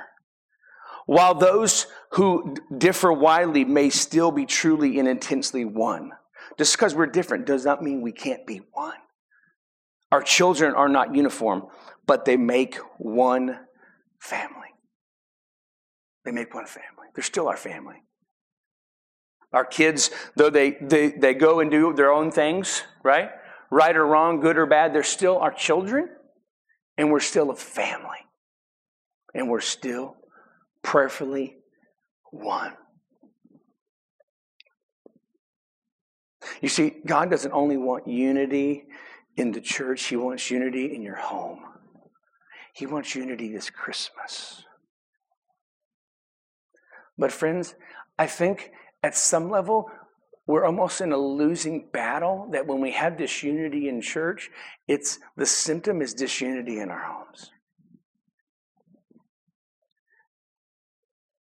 while 1.05 1.33
those 1.33 1.87
who 2.11 2.55
differ 2.77 3.11
widely 3.11 3.63
may 3.65 3.89
still 3.89 4.31
be 4.31 4.45
truly 4.45 4.99
and 4.99 5.07
intensely 5.07 5.65
one. 5.65 6.11
Just 6.57 6.75
because 6.75 6.95
we're 6.95 7.07
different 7.07 7.45
does 7.45 7.65
not 7.65 7.83
mean 7.83 8.01
we 8.01 8.11
can't 8.11 8.45
be 8.47 8.61
one. 8.73 8.97
Our 10.11 10.21
children 10.21 10.73
are 10.73 10.87
not 10.87 11.15
uniform, 11.15 11.67
but 12.05 12.25
they 12.25 12.37
make 12.37 12.77
one 12.97 13.59
family. 14.19 14.69
They 16.23 16.31
make 16.31 16.53
one 16.53 16.65
family. 16.65 17.07
They're 17.13 17.23
still 17.23 17.47
our 17.47 17.57
family. 17.57 18.03
Our 19.53 19.65
kids, 19.65 20.11
though 20.35 20.49
they, 20.49 20.71
they, 20.81 21.09
they 21.09 21.33
go 21.33 21.59
and 21.59 21.71
do 21.71 21.93
their 21.93 22.11
own 22.11 22.31
things, 22.31 22.83
right? 23.03 23.29
Right 23.69 23.95
or 23.95 24.05
wrong, 24.05 24.39
good 24.39 24.57
or 24.57 24.65
bad, 24.65 24.93
they're 24.93 25.03
still 25.03 25.37
our 25.37 25.53
children, 25.53 26.09
and 26.97 27.11
we're 27.11 27.19
still 27.19 27.49
a 27.49 27.55
family. 27.55 28.17
And 29.33 29.49
we're 29.49 29.61
still 29.61 30.15
prayerfully 30.83 31.57
one. 32.31 32.73
You 36.61 36.69
see, 36.69 36.93
God 37.05 37.29
doesn't 37.29 37.51
only 37.51 37.77
want 37.77 38.07
unity 38.07 38.85
in 39.37 39.51
the 39.51 39.61
church, 39.61 40.05
He 40.05 40.15
wants 40.15 40.51
unity 40.51 40.93
in 40.93 41.01
your 41.01 41.15
home. 41.15 41.63
He 42.73 42.85
wants 42.85 43.15
unity 43.15 43.51
this 43.51 43.69
Christmas. 43.69 44.63
But, 47.17 47.31
friends, 47.31 47.75
I 48.19 48.27
think 48.27 48.71
at 49.01 49.15
some 49.15 49.49
level, 49.49 49.89
we're 50.45 50.65
almost 50.65 51.01
in 51.01 51.11
a 51.11 51.17
losing 51.17 51.87
battle 51.91 52.49
that 52.51 52.67
when 52.67 52.81
we 52.81 52.91
have 52.91 53.17
disunity 53.17 53.89
in 53.89 54.01
church, 54.01 54.49
it's 54.87 55.19
the 55.35 55.45
symptom 55.45 56.01
is 56.01 56.13
disunity 56.13 56.79
in 56.79 56.89
our 56.89 57.03
homes. 57.03 57.51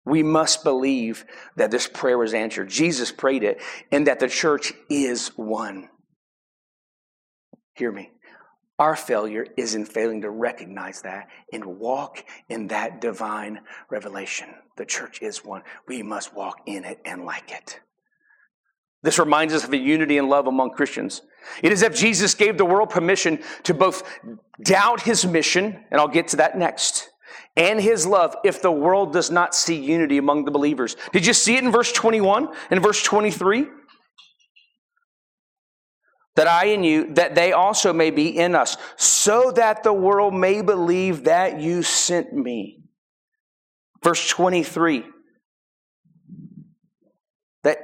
We 0.06 0.22
must 0.22 0.64
believe 0.64 1.26
that 1.56 1.72
this 1.72 1.88
prayer 1.88 2.18
was 2.18 2.34
answered. 2.34 2.70
Jesus 2.70 3.12
prayed 3.12 3.44
it, 3.44 3.60
and 3.92 4.06
that 4.08 4.20
the 4.20 4.28
church 4.30 4.72
is 4.90 5.30
one. 5.36 5.90
Hear 7.76 7.92
me. 7.92 8.12
Our 8.78 8.96
failure 8.96 9.46
is 9.56 9.76
in 9.76 9.86
failing 9.86 10.22
to 10.22 10.30
recognize 10.30 11.02
that 11.04 11.28
and 11.54 11.80
walk 11.80 12.26
in 12.50 12.68
that 12.68 13.00
divine 13.00 13.62
revelation. 13.90 14.50
The 14.78 14.86
church 14.86 15.22
is 15.22 15.46
one. 15.46 15.62
We 15.88 16.04
must 16.04 16.36
walk 16.36 16.62
in 16.66 16.84
it 16.84 17.00
and 17.06 17.24
like 17.24 17.52
it. 17.52 17.80
This 19.02 19.20
reminds 19.20 19.54
us 19.54 19.64
of 19.64 19.72
the 19.72 19.78
unity 19.78 20.18
and 20.18 20.30
love 20.30 20.48
among 20.48 20.72
Christians. 20.72 21.22
It 21.62 21.72
is 21.72 21.84
as 21.84 21.92
if 21.92 22.00
Jesus 22.00 22.34
gave 22.34 22.58
the 22.58 22.66
world 22.66 22.90
permission 22.90 23.40
to 23.64 23.74
both 23.74 24.04
doubt 24.64 25.02
his 25.02 25.26
mission, 25.26 25.86
and 25.92 26.02
I'll 26.02 26.08
get 26.08 26.28
to 26.30 26.38
that 26.38 26.58
next, 26.58 27.12
and 27.56 27.80
his 27.80 28.08
love 28.08 28.36
if 28.44 28.62
the 28.62 28.72
world 28.72 29.14
does 29.14 29.30
not 29.30 29.54
see 29.54 29.76
unity 29.76 30.18
among 30.18 30.46
the 30.46 30.52
believers. 30.52 30.98
Did 31.14 31.26
you 31.26 31.34
see 31.34 31.56
it 31.56 31.64
in 31.64 31.72
verse 31.72 31.92
21 31.92 32.50
and 32.72 32.82
verse 32.82 33.02
23? 33.04 33.68
That 36.36 36.48
I 36.48 36.66
and 36.68 36.86
you, 36.86 37.14
that 37.14 37.34
they 37.36 37.54
also 37.54 37.94
may 37.94 38.12
be 38.12 38.38
in 38.38 38.56
us, 38.56 38.76
so 38.98 39.52
that 39.52 39.84
the 39.84 39.94
world 39.94 40.34
may 40.34 40.62
believe 40.62 41.26
that 41.26 41.62
you 41.62 41.82
sent 41.82 42.34
me. 42.34 42.84
Verse 44.04 44.28
23. 44.30 45.06
That 47.64 47.78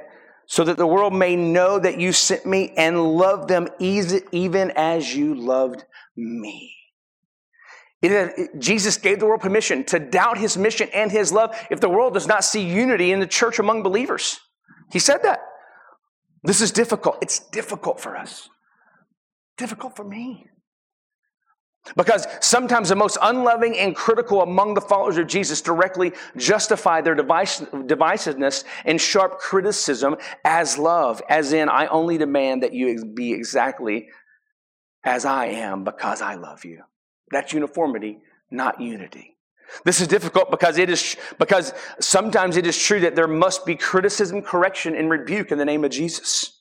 so 0.46 0.64
that 0.64 0.76
the 0.76 0.86
world 0.86 1.14
may 1.14 1.34
know 1.34 1.78
that 1.78 1.98
you 1.98 2.12
sent 2.12 2.44
me 2.44 2.74
and 2.76 3.02
love 3.02 3.48
them 3.48 3.68
even 3.80 4.70
as 4.72 5.16
you 5.16 5.34
loved 5.34 5.84
me. 6.14 6.74
It, 8.02 8.58
Jesus 8.58 8.96
gave 8.96 9.20
the 9.20 9.26
world 9.26 9.40
permission 9.40 9.84
to 9.84 10.00
doubt 10.00 10.36
his 10.36 10.58
mission 10.58 10.88
and 10.92 11.10
his 11.10 11.32
love 11.32 11.56
if 11.70 11.80
the 11.80 11.88
world 11.88 12.14
does 12.14 12.26
not 12.26 12.44
see 12.44 12.62
unity 12.62 13.12
in 13.12 13.20
the 13.20 13.26
church 13.26 13.60
among 13.60 13.82
believers. 13.82 14.40
He 14.90 14.98
said 14.98 15.22
that. 15.22 15.40
This 16.42 16.60
is 16.60 16.72
difficult. 16.72 17.18
It's 17.22 17.38
difficult 17.38 18.00
for 18.00 18.16
us. 18.16 18.48
Difficult 19.56 19.96
for 19.96 20.04
me. 20.04 20.46
Because 21.96 22.26
sometimes 22.40 22.88
the 22.90 22.96
most 22.96 23.18
unloving 23.20 23.76
and 23.76 23.94
critical 23.94 24.42
among 24.42 24.74
the 24.74 24.80
followers 24.80 25.18
of 25.18 25.26
Jesus 25.26 25.60
directly 25.60 26.12
justify 26.36 27.00
their 27.00 27.16
divisiveness 27.16 28.64
and 28.84 29.00
sharp 29.00 29.38
criticism 29.38 30.16
as 30.44 30.78
love, 30.78 31.20
as 31.28 31.52
in, 31.52 31.68
I 31.68 31.86
only 31.88 32.18
demand 32.18 32.62
that 32.62 32.72
you 32.72 33.04
be 33.04 33.32
exactly 33.32 34.08
as 35.04 35.24
I 35.24 35.46
am 35.46 35.82
because 35.82 36.22
I 36.22 36.36
love 36.36 36.64
you. 36.64 36.82
That's 37.32 37.52
uniformity, 37.52 38.18
not 38.50 38.80
unity. 38.80 39.36
This 39.84 40.00
is 40.00 40.08
difficult 40.08 40.50
because 40.50 40.78
it 40.78 40.90
is 40.90 41.16
because 41.38 41.72
sometimes 42.00 42.56
it 42.56 42.66
is 42.66 42.78
true 42.78 43.00
that 43.00 43.16
there 43.16 43.28
must 43.28 43.64
be 43.64 43.74
criticism, 43.74 44.42
correction, 44.42 44.94
and 44.94 45.10
rebuke 45.10 45.50
in 45.50 45.58
the 45.58 45.64
name 45.64 45.84
of 45.84 45.90
Jesus. 45.90 46.60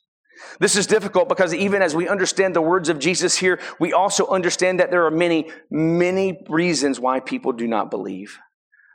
This 0.60 0.76
is 0.76 0.88
difficult 0.88 1.30
because 1.30 1.54
even 1.54 1.82
as 1.82 1.96
we 1.96 2.08
understand 2.08 2.56
the 2.56 2.62
words 2.62 2.90
of 2.90 3.00
Jesus 3.00 3.38
here, 3.38 3.60
we 3.80 3.94
also 3.94 4.28
understand 4.28 4.80
that 4.80 4.92
there 4.92 5.06
are 5.06 5.12
many, 5.12 5.50
many 5.70 6.44
reasons 6.50 7.00
why 7.00 7.20
people 7.20 7.52
do 7.52 7.68
not 7.68 7.92
believe. 7.92 8.38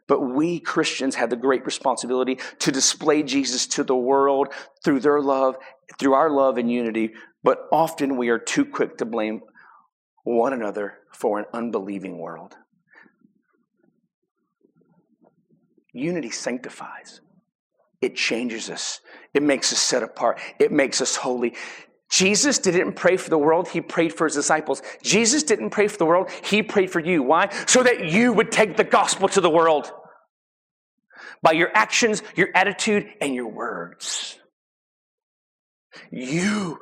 But 0.09 0.21
we 0.21 0.61
Christians 0.61 1.16
have 1.16 1.31
the 1.31 1.37
great 1.37 1.64
responsibility 1.66 2.38
to 2.61 2.71
display 2.71 3.23
Jesus 3.23 3.66
to 3.69 3.85
the 3.85 3.97
world 3.97 4.49
through 4.85 5.01
their 5.01 5.21
love, 5.21 5.57
through 5.99 6.14
our 6.14 6.31
love 6.31 6.59
and 6.59 6.71
unity. 6.71 7.14
But 7.42 7.62
often 7.73 8.16
we 8.16 8.29
are 8.29 8.38
too 8.38 8.64
quick 8.64 8.99
to 8.99 9.05
blame 9.05 9.40
one 10.25 10.53
another 10.53 10.99
for 11.12 11.38
an 11.38 11.47
unbelieving 11.53 12.19
world. 12.19 12.55
Unity 15.96 16.30
sanctifies, 16.30 17.20
it 18.00 18.14
changes 18.14 18.70
us, 18.70 19.00
it 19.35 19.42
makes 19.42 19.72
us 19.72 19.78
set 19.78 20.02
apart, 20.02 20.40
it 20.59 20.70
makes 20.70 21.00
us 21.00 21.16
holy. 21.16 21.54
Jesus 22.09 22.59
didn't 22.59 22.92
pray 22.92 23.16
for 23.16 23.30
the 23.30 23.38
world, 23.38 23.68
he 23.68 23.80
prayed 23.80 24.12
for 24.12 24.26
his 24.26 24.35
disciples. 24.35 24.80
Jesus 25.02 25.42
didn't 25.42 25.70
pray 25.70 25.88
for 25.88 25.96
the 25.96 26.06
world, 26.06 26.30
he 26.44 26.62
prayed 26.62 26.90
for 26.90 27.00
you. 27.00 27.22
Why? 27.22 27.48
So 27.66 27.82
that 27.82 28.09
you 28.11 28.32
would 28.32 28.52
take 28.52 28.76
the 28.76 28.85
gospel 28.85 29.28
to 29.30 29.40
the 29.40 29.50
world 29.50 29.90
by 31.42 31.52
your 31.52 31.70
actions, 31.74 32.22
your 32.37 32.48
attitude, 32.54 33.09
and 33.20 33.35
your 33.35 33.48
words. 33.48 34.38
You 36.11 36.78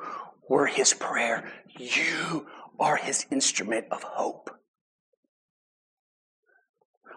were 0.47 0.67
his 0.67 0.93
prayer. 0.93 1.51
You 1.77 2.47
are 2.79 2.97
his 2.97 3.25
instrument 3.31 3.87
of 3.91 4.03
hope. 4.03 4.49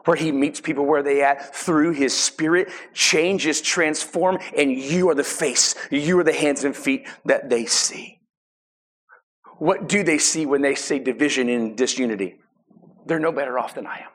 Where 0.09 0.17
he 0.17 0.33
meets 0.33 0.59
people 0.59 0.87
where 0.87 1.03
they 1.03 1.23
at 1.23 1.55
through 1.55 1.91
his 1.91 2.17
spirit, 2.17 2.71
changes, 2.95 3.61
transform, 3.61 4.39
and 4.57 4.73
you 4.73 5.11
are 5.11 5.15
the 5.15 5.23
face, 5.23 5.75
you 5.91 6.19
are 6.19 6.25
the 6.25 6.33
hands 6.33 6.65
and 6.65 6.75
feet 6.75 7.07
that 7.27 7.51
they 7.51 7.67
see. 7.67 8.19
What 9.59 9.87
do 9.87 10.03
they 10.03 10.17
see 10.17 10.47
when 10.47 10.63
they 10.63 10.75
say 10.77 10.99
division 10.99 11.51
and 11.51 11.77
disunity? 11.77 12.37
They're 13.05 13.19
no 13.19 13.33
better 13.33 13.59
off 13.59 13.75
than 13.75 13.87
I 13.87 13.99
am. 13.99 14.11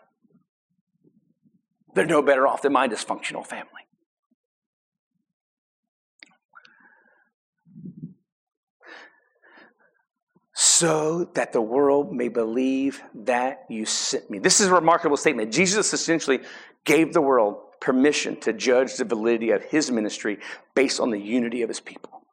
They're 1.93 2.07
no 2.07 2.23
better 2.23 2.47
off 2.47 2.63
than 2.63 2.73
my 2.73 2.87
dysfunctional 2.87 3.45
family. 3.45 3.82
So 10.75 11.25
that 11.35 11.53
the 11.53 11.61
world 11.61 12.11
may 12.11 12.29
believe 12.29 12.99
that 13.13 13.65
you 13.69 13.85
sent 13.85 14.31
me. 14.31 14.39
This 14.39 14.59
is 14.59 14.69
a 14.69 14.73
remarkable 14.73 15.17
statement. 15.17 15.53
Jesus 15.53 15.93
essentially 15.93 16.39
gave 16.83 17.13
the 17.13 17.21
world 17.21 17.57
permission 17.79 18.39
to 18.39 18.53
judge 18.53 18.95
the 18.95 19.05
validity 19.05 19.51
of 19.51 19.63
his 19.63 19.91
ministry 19.91 20.39
based 20.73 20.99
on 20.99 21.11
the 21.11 21.19
unity 21.19 21.61
of 21.61 21.69
his 21.69 21.79
people. 21.79 22.23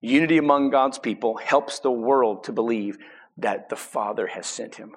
Unity 0.00 0.38
among 0.38 0.70
God's 0.70 1.00
people 1.00 1.38
helps 1.38 1.80
the 1.80 1.90
world 1.90 2.44
to 2.44 2.52
believe 2.52 2.98
that 3.36 3.68
the 3.68 3.74
Father 3.74 4.28
has 4.28 4.46
sent 4.46 4.76
him. 4.76 4.94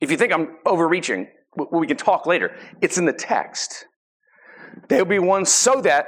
If 0.00 0.10
you 0.10 0.16
think 0.16 0.32
I'm 0.32 0.56
overreaching, 0.64 1.28
we 1.70 1.86
can 1.86 1.98
talk 1.98 2.24
later. 2.24 2.56
It's 2.80 2.96
in 2.96 3.04
the 3.04 3.12
text. 3.12 3.84
They'll 4.88 5.04
be 5.04 5.18
one 5.18 5.44
so 5.44 5.82
that 5.82 6.06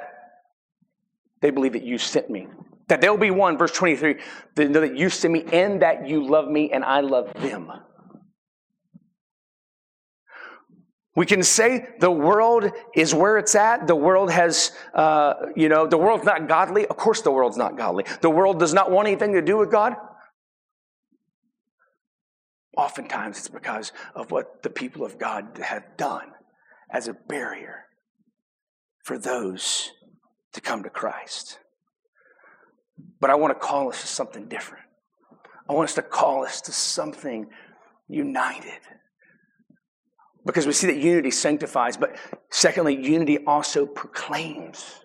they 1.43 1.51
believe 1.51 1.75
that 1.75 1.85
you 1.85 1.99
sent 1.99 2.31
me. 2.31 2.47
That 2.89 3.01
they'll 3.01 3.17
be 3.17 3.31
one, 3.31 3.59
verse 3.59 3.73
23, 3.73 4.17
they 4.55 4.69
know 4.69 4.81
that 4.81 4.97
you 4.97 5.11
sent 5.11 5.33
me 5.33 5.45
and 5.53 5.83
that 5.83 6.09
you 6.09 6.27
love 6.27 6.49
me 6.49 6.71
and 6.71 6.85
I 6.85 7.01
love 7.01 7.33
them. 7.35 7.73
We 11.17 11.25
can 11.25 11.43
say 11.43 11.89
the 11.99 12.11
world 12.11 12.71
is 12.95 13.15
where 13.15 13.39
it's 13.39 13.55
at. 13.55 13.87
The 13.87 13.97
world 13.97 14.31
has, 14.31 14.73
uh, 14.95 15.33
you 15.57 15.71
know, 15.71 15.87
the 15.87 15.97
world's 15.97 16.25
not 16.25 16.47
godly. 16.47 16.87
Of 16.87 16.99
course, 16.99 17.23
the 17.23 17.31
world's 17.31 17.57
not 17.57 17.77
godly. 17.77 18.05
The 18.21 18.29
world 18.29 18.61
does 18.61 18.75
not 18.75 18.91
want 18.91 19.09
anything 19.09 19.33
to 19.33 19.41
do 19.41 19.57
with 19.57 19.71
God. 19.71 19.95
Oftentimes, 22.77 23.39
it's 23.39 23.49
because 23.49 23.93
of 24.15 24.31
what 24.31 24.63
the 24.63 24.69
people 24.69 25.07
of 25.07 25.19
God 25.19 25.59
have 25.63 25.97
done 25.97 26.33
as 26.91 27.09
a 27.09 27.15
barrier 27.15 27.87
for 29.03 29.19
those 29.19 29.91
to 30.53 30.61
come 30.61 30.83
to 30.83 30.91
Christ. 30.91 31.59
But 33.21 33.31
I 33.31 33.35
want 33.35 33.53
to 33.53 33.59
call 33.59 33.89
us 33.89 34.01
to 34.03 34.07
something 34.07 34.49
different. 34.49 34.85
I 35.69 35.73
want 35.73 35.89
us 35.89 35.95
to 35.97 36.03
call 36.03 36.45
us 36.45 36.61
to 36.63 36.73
something 36.73 37.49
united. 38.09 38.81
Because 40.45 40.67
we 40.67 40.73
see 40.73 40.87
that 40.87 40.99
unity 40.99 41.33
sanctifies, 41.33 41.97
but 41.97 42.17
secondly, 42.51 42.95
unity 42.95 43.39
also 43.47 43.85
proclaims. 43.85 45.01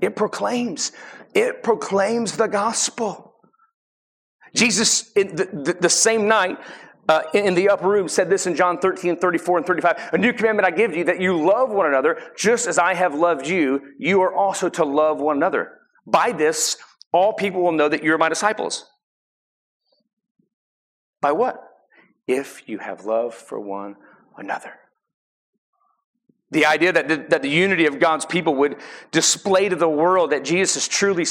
It 0.00 0.16
proclaims. 0.16 0.92
It 1.34 1.62
proclaims 1.62 2.36
the 2.36 2.46
gospel. 2.46 3.34
Jesus, 4.54 5.12
the, 5.12 5.24
the, 5.24 5.76
the 5.78 5.90
same 5.90 6.26
night, 6.26 6.58
uh, 7.08 7.22
in 7.34 7.54
the 7.54 7.68
upper 7.68 7.88
room 7.88 8.08
said 8.08 8.28
this 8.28 8.46
in 8.46 8.56
John 8.56 8.78
13, 8.78 9.16
34, 9.16 9.58
and 9.58 9.66
35. 9.66 10.10
A 10.14 10.18
new 10.18 10.32
commandment 10.32 10.66
I 10.66 10.70
give 10.70 10.96
you 10.96 11.04
that 11.04 11.20
you 11.20 11.40
love 11.40 11.70
one 11.70 11.86
another 11.86 12.18
just 12.36 12.66
as 12.66 12.78
I 12.78 12.94
have 12.94 13.14
loved 13.14 13.46
you. 13.46 13.80
You 13.98 14.22
are 14.22 14.34
also 14.34 14.68
to 14.70 14.84
love 14.84 15.20
one 15.20 15.36
another. 15.36 15.78
By 16.06 16.32
this, 16.32 16.76
all 17.16 17.32
people 17.32 17.62
will 17.62 17.72
know 17.72 17.88
that 17.88 18.02
you're 18.02 18.18
my 18.18 18.28
disciples. 18.28 18.86
By 21.20 21.32
what? 21.32 21.62
If 22.26 22.68
you 22.68 22.78
have 22.78 23.04
love 23.04 23.34
for 23.34 23.58
one 23.58 23.96
another. 24.36 24.74
The 26.52 26.66
idea 26.66 26.92
that 26.92 27.08
the, 27.08 27.16
that 27.30 27.42
the 27.42 27.48
unity 27.48 27.86
of 27.86 27.98
God's 27.98 28.24
people 28.24 28.54
would 28.54 28.76
display 29.10 29.68
to 29.68 29.74
the 29.74 29.88
world 29.88 30.30
that 30.30 30.44
Jesus 30.44 30.86
truly, 30.86 31.26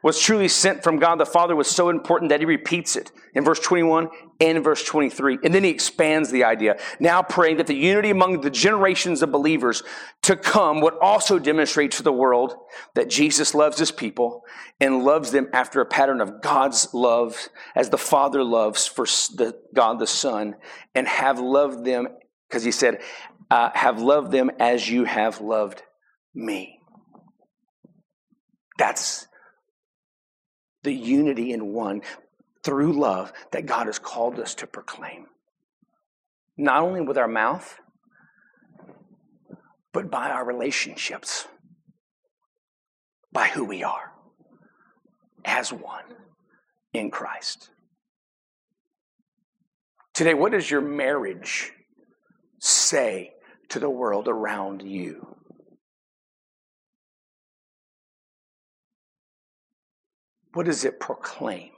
was 0.00 0.20
truly 0.20 0.46
sent 0.46 0.84
from 0.84 1.00
God 1.00 1.18
the 1.18 1.26
Father 1.26 1.56
was 1.56 1.68
so 1.68 1.88
important 1.88 2.28
that 2.28 2.38
he 2.38 2.46
repeats 2.46 2.94
it 2.94 3.10
in 3.34 3.44
verse 3.44 3.58
21 3.58 4.08
and 4.40 4.62
verse 4.62 4.84
23. 4.84 5.38
And 5.42 5.52
then 5.52 5.64
he 5.64 5.70
expands 5.70 6.30
the 6.30 6.44
idea, 6.44 6.78
now 7.00 7.20
praying 7.20 7.56
that 7.56 7.66
the 7.66 7.74
unity 7.74 8.10
among 8.10 8.42
the 8.42 8.50
generations 8.50 9.22
of 9.22 9.32
believers 9.32 9.82
to 10.22 10.36
come 10.36 10.80
would 10.82 10.94
also 11.00 11.40
demonstrate 11.40 11.90
to 11.92 12.04
the 12.04 12.12
world 12.12 12.54
that 12.94 13.10
Jesus 13.10 13.56
loves 13.56 13.76
his 13.76 13.90
people 13.90 14.44
and 14.78 15.02
loves 15.02 15.32
them 15.32 15.48
after 15.52 15.80
a 15.80 15.86
pattern 15.86 16.20
of 16.20 16.40
God's 16.42 16.94
love 16.94 17.48
as 17.74 17.90
the 17.90 17.98
Father 17.98 18.44
loves 18.44 18.86
for 18.86 19.04
the, 19.04 19.58
God 19.74 19.98
the 19.98 20.06
Son 20.06 20.54
and 20.94 21.08
have 21.08 21.40
loved 21.40 21.84
them 21.84 22.06
because 22.48 22.64
he 22.64 22.72
said, 22.72 23.00
uh, 23.50 23.70
have 23.74 24.00
loved 24.00 24.30
them 24.30 24.50
as 24.58 24.88
you 24.88 25.04
have 25.04 25.40
loved 25.40 25.82
me. 26.34 26.80
That's 28.78 29.26
the 30.82 30.94
unity 30.94 31.52
in 31.52 31.72
one 31.72 32.02
through 32.62 32.92
love 32.92 33.32
that 33.52 33.66
God 33.66 33.86
has 33.86 33.98
called 33.98 34.38
us 34.38 34.54
to 34.56 34.66
proclaim. 34.66 35.26
Not 36.56 36.82
only 36.82 37.00
with 37.00 37.18
our 37.18 37.28
mouth, 37.28 37.78
but 39.92 40.10
by 40.10 40.30
our 40.30 40.44
relationships, 40.44 41.46
by 43.32 43.48
who 43.48 43.64
we 43.64 43.82
are 43.82 44.12
as 45.44 45.72
one 45.72 46.04
in 46.92 47.10
Christ. 47.10 47.70
Today, 50.14 50.34
what 50.34 50.52
does 50.52 50.70
your 50.70 50.80
marriage 50.80 51.72
say 52.58 53.32
to 53.70 53.78
the 53.78 53.90
world 53.90 54.28
around 54.28 54.82
you. 54.82 55.36
What 60.52 60.66
does 60.66 60.84
it 60.84 61.00
proclaim? 61.00 61.70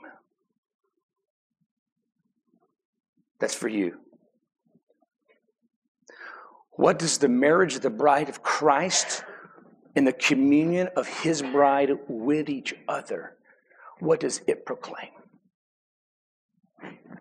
That's 3.39 3.55
for 3.55 3.67
you. 3.67 3.97
What 6.71 6.97
does 6.97 7.19
the 7.19 7.27
marriage 7.27 7.75
of 7.75 7.81
the 7.81 7.89
bride 7.89 8.29
of 8.29 8.41
Christ 8.41 9.23
and 9.95 10.07
the 10.07 10.13
communion 10.13 10.89
of 10.95 11.07
his 11.07 11.41
bride 11.41 11.91
with 12.07 12.49
each 12.49 12.73
other, 12.87 13.35
what 13.99 14.19
does 14.19 14.41
it 14.47 14.65
proclaim? 14.65 15.11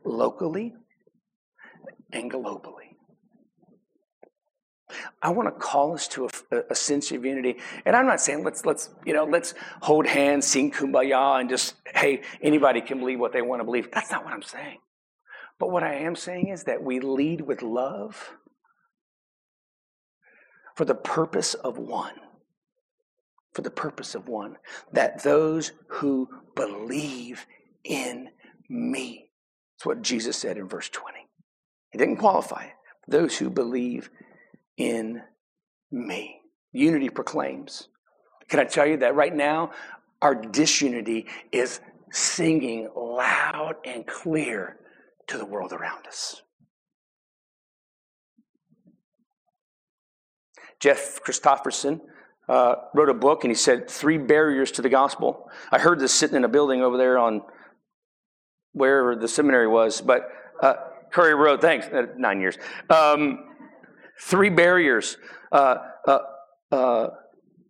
Locally 0.04 0.74
and 2.12 2.30
globally. 2.30 2.91
I 5.20 5.30
want 5.30 5.48
to 5.48 5.52
call 5.52 5.94
us 5.94 6.08
to 6.08 6.28
a, 6.50 6.62
a, 6.70 6.74
sense 6.74 7.10
of 7.12 7.24
unity. 7.24 7.58
And 7.84 7.94
I'm 7.96 8.06
not 8.06 8.20
saying 8.20 8.44
let's 8.44 8.64
let's 8.64 8.90
you 9.04 9.12
know 9.12 9.24
let's 9.24 9.54
hold 9.80 10.06
hands, 10.06 10.46
sing 10.46 10.70
kumbaya, 10.70 11.40
and 11.40 11.48
just 11.48 11.74
hey 11.94 12.22
anybody 12.40 12.80
can 12.80 12.98
believe 12.98 13.20
what 13.20 13.32
they 13.32 13.42
want 13.42 13.60
to 13.60 13.64
believe. 13.64 13.90
That's 13.92 14.10
not 14.10 14.24
what 14.24 14.32
I'm 14.32 14.42
saying. 14.42 14.78
But 15.58 15.70
what 15.70 15.82
I 15.82 15.94
am 15.94 16.16
saying 16.16 16.48
is 16.48 16.64
that 16.64 16.82
we 16.82 17.00
lead 17.00 17.42
with 17.42 17.62
love 17.62 18.32
for 20.74 20.84
the 20.84 20.94
purpose 20.94 21.54
of 21.54 21.78
one. 21.78 22.14
For 23.52 23.62
the 23.62 23.70
purpose 23.70 24.14
of 24.14 24.28
one, 24.28 24.56
that 24.92 25.22
those 25.22 25.72
who 25.86 26.28
believe 26.56 27.46
in 27.84 28.30
me. 28.68 29.28
That's 29.76 29.86
what 29.86 30.02
Jesus 30.02 30.38
said 30.38 30.56
in 30.56 30.68
verse 30.68 30.88
20. 30.88 31.18
He 31.90 31.98
didn't 31.98 32.16
qualify 32.16 32.64
it. 32.64 32.72
Those 33.06 33.36
who 33.36 33.50
believe 33.50 34.10
in 34.76 35.22
me. 35.90 36.40
Unity 36.72 37.10
proclaims. 37.10 37.88
Can 38.48 38.60
I 38.60 38.64
tell 38.64 38.86
you 38.86 38.98
that 38.98 39.14
right 39.14 39.34
now, 39.34 39.72
our 40.20 40.34
disunity 40.34 41.26
is 41.50 41.80
singing 42.10 42.88
loud 42.96 43.76
and 43.84 44.06
clear 44.06 44.78
to 45.28 45.38
the 45.38 45.44
world 45.44 45.72
around 45.72 46.06
us. 46.06 46.42
Jeff 50.80 51.20
Christopherson 51.22 52.00
uh, 52.48 52.74
wrote 52.92 53.08
a 53.08 53.14
book 53.14 53.44
and 53.44 53.50
he 53.50 53.54
said, 53.54 53.88
Three 53.88 54.18
Barriers 54.18 54.72
to 54.72 54.82
the 54.82 54.88
Gospel. 54.88 55.48
I 55.70 55.78
heard 55.78 56.00
this 56.00 56.12
sitting 56.12 56.36
in 56.36 56.44
a 56.44 56.48
building 56.48 56.82
over 56.82 56.96
there 56.96 57.18
on 57.18 57.42
wherever 58.72 59.14
the 59.14 59.28
seminary 59.28 59.68
was, 59.68 60.00
but 60.00 60.28
uh, 60.60 60.74
Curry 61.10 61.34
Road, 61.34 61.60
thanks, 61.60 61.86
uh, 61.86 62.06
nine 62.16 62.40
years. 62.40 62.58
Um, 62.90 63.51
Three 64.24 64.50
barriers 64.50 65.16
uh, 65.50 65.78
uh, 66.06 66.18
uh, 66.70 67.08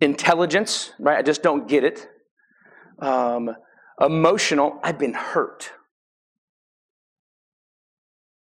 intelligence, 0.01 0.93
right? 0.99 1.19
I 1.19 1.23
just 1.23 1.43
don't 1.43 1.67
get 1.67 1.83
it. 1.83 2.07
Um, 2.99 3.57
emotional, 3.99 4.79
I've 4.83 4.99
been 4.99 5.15
hurt. 5.15 5.71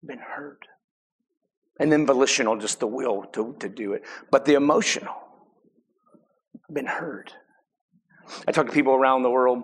Been 0.05 0.19
hurt. 0.19 0.67
And 1.79 1.91
then 1.91 2.05
volitional, 2.05 2.57
just 2.59 2.81
the 2.81 2.87
will 2.87 3.23
to, 3.33 3.55
to 3.61 3.69
do 3.69 3.93
it. 3.93 4.03
But 4.31 4.45
the 4.45 4.55
emotional, 4.55 5.15
I've 6.69 6.75
been 6.75 6.87
hurt. 6.87 7.33
I 8.47 8.53
talk 8.53 8.67
to 8.67 8.73
people 8.73 8.95
around 8.95 9.23
the 9.23 9.31
world 9.31 9.63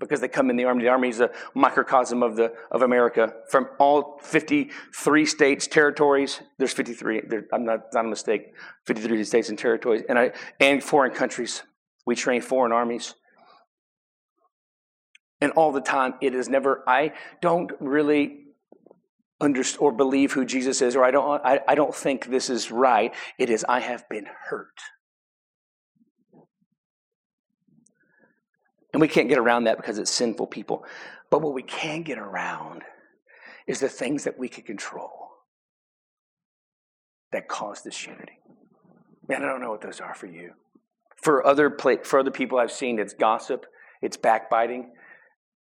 because 0.00 0.20
they 0.20 0.28
come 0.28 0.50
in 0.50 0.56
the 0.56 0.64
army. 0.64 0.82
The 0.82 0.88
army 0.88 1.10
is 1.10 1.20
a 1.20 1.30
microcosm 1.54 2.22
of 2.22 2.34
the 2.34 2.52
of 2.72 2.82
America. 2.82 3.34
From 3.48 3.68
all 3.78 4.18
53 4.22 5.26
states, 5.26 5.66
territories, 5.66 6.40
there's 6.58 6.72
53. 6.72 7.22
There, 7.28 7.46
I'm 7.52 7.64
not 7.64 7.92
not 7.92 8.06
a 8.06 8.08
mistake. 8.08 8.54
53 8.86 9.22
states 9.24 9.48
and 9.50 9.58
territories, 9.58 10.02
and 10.08 10.18
I 10.18 10.32
and 10.58 10.82
foreign 10.82 11.12
countries. 11.12 11.62
We 12.06 12.16
train 12.16 12.40
foreign 12.40 12.72
armies, 12.72 13.14
and 15.40 15.52
all 15.52 15.70
the 15.70 15.82
time 15.82 16.14
it 16.20 16.34
is 16.34 16.48
never. 16.48 16.82
I 16.88 17.12
don't 17.40 17.70
really 17.78 18.38
understand 19.40 19.82
or 19.82 19.92
believe 19.92 20.32
who 20.32 20.44
Jesus 20.44 20.82
is, 20.82 20.96
or 20.96 21.04
I 21.04 21.10
don't, 21.10 21.44
I, 21.44 21.60
I 21.66 21.74
don't 21.74 21.94
think 21.94 22.26
this 22.26 22.50
is 22.50 22.70
right. 22.70 23.14
It 23.38 23.50
is, 23.50 23.64
I 23.68 23.80
have 23.80 24.08
been 24.08 24.26
hurt. 24.48 24.78
And 28.92 29.00
we 29.00 29.08
can't 29.08 29.28
get 29.28 29.38
around 29.38 29.64
that 29.64 29.76
because 29.76 29.98
it's 29.98 30.10
sinful 30.10 30.48
people. 30.48 30.84
But 31.30 31.42
what 31.42 31.54
we 31.54 31.62
can 31.62 32.02
get 32.02 32.18
around 32.18 32.82
is 33.66 33.80
the 33.80 33.88
things 33.88 34.24
that 34.24 34.38
we 34.38 34.48
can 34.48 34.64
control 34.64 35.28
that 37.32 37.48
cause 37.48 37.82
this 37.82 38.06
unity. 38.06 38.38
Man, 39.28 39.44
I 39.44 39.46
don't 39.46 39.60
know 39.60 39.70
what 39.70 39.80
those 39.80 40.00
are 40.00 40.14
for 40.14 40.26
you. 40.26 40.52
For 41.16 41.46
other, 41.46 41.76
for 42.02 42.18
other 42.18 42.30
people 42.30 42.58
I've 42.58 42.72
seen, 42.72 42.98
it's 42.98 43.14
gossip, 43.14 43.66
it's 44.02 44.16
backbiting, 44.16 44.92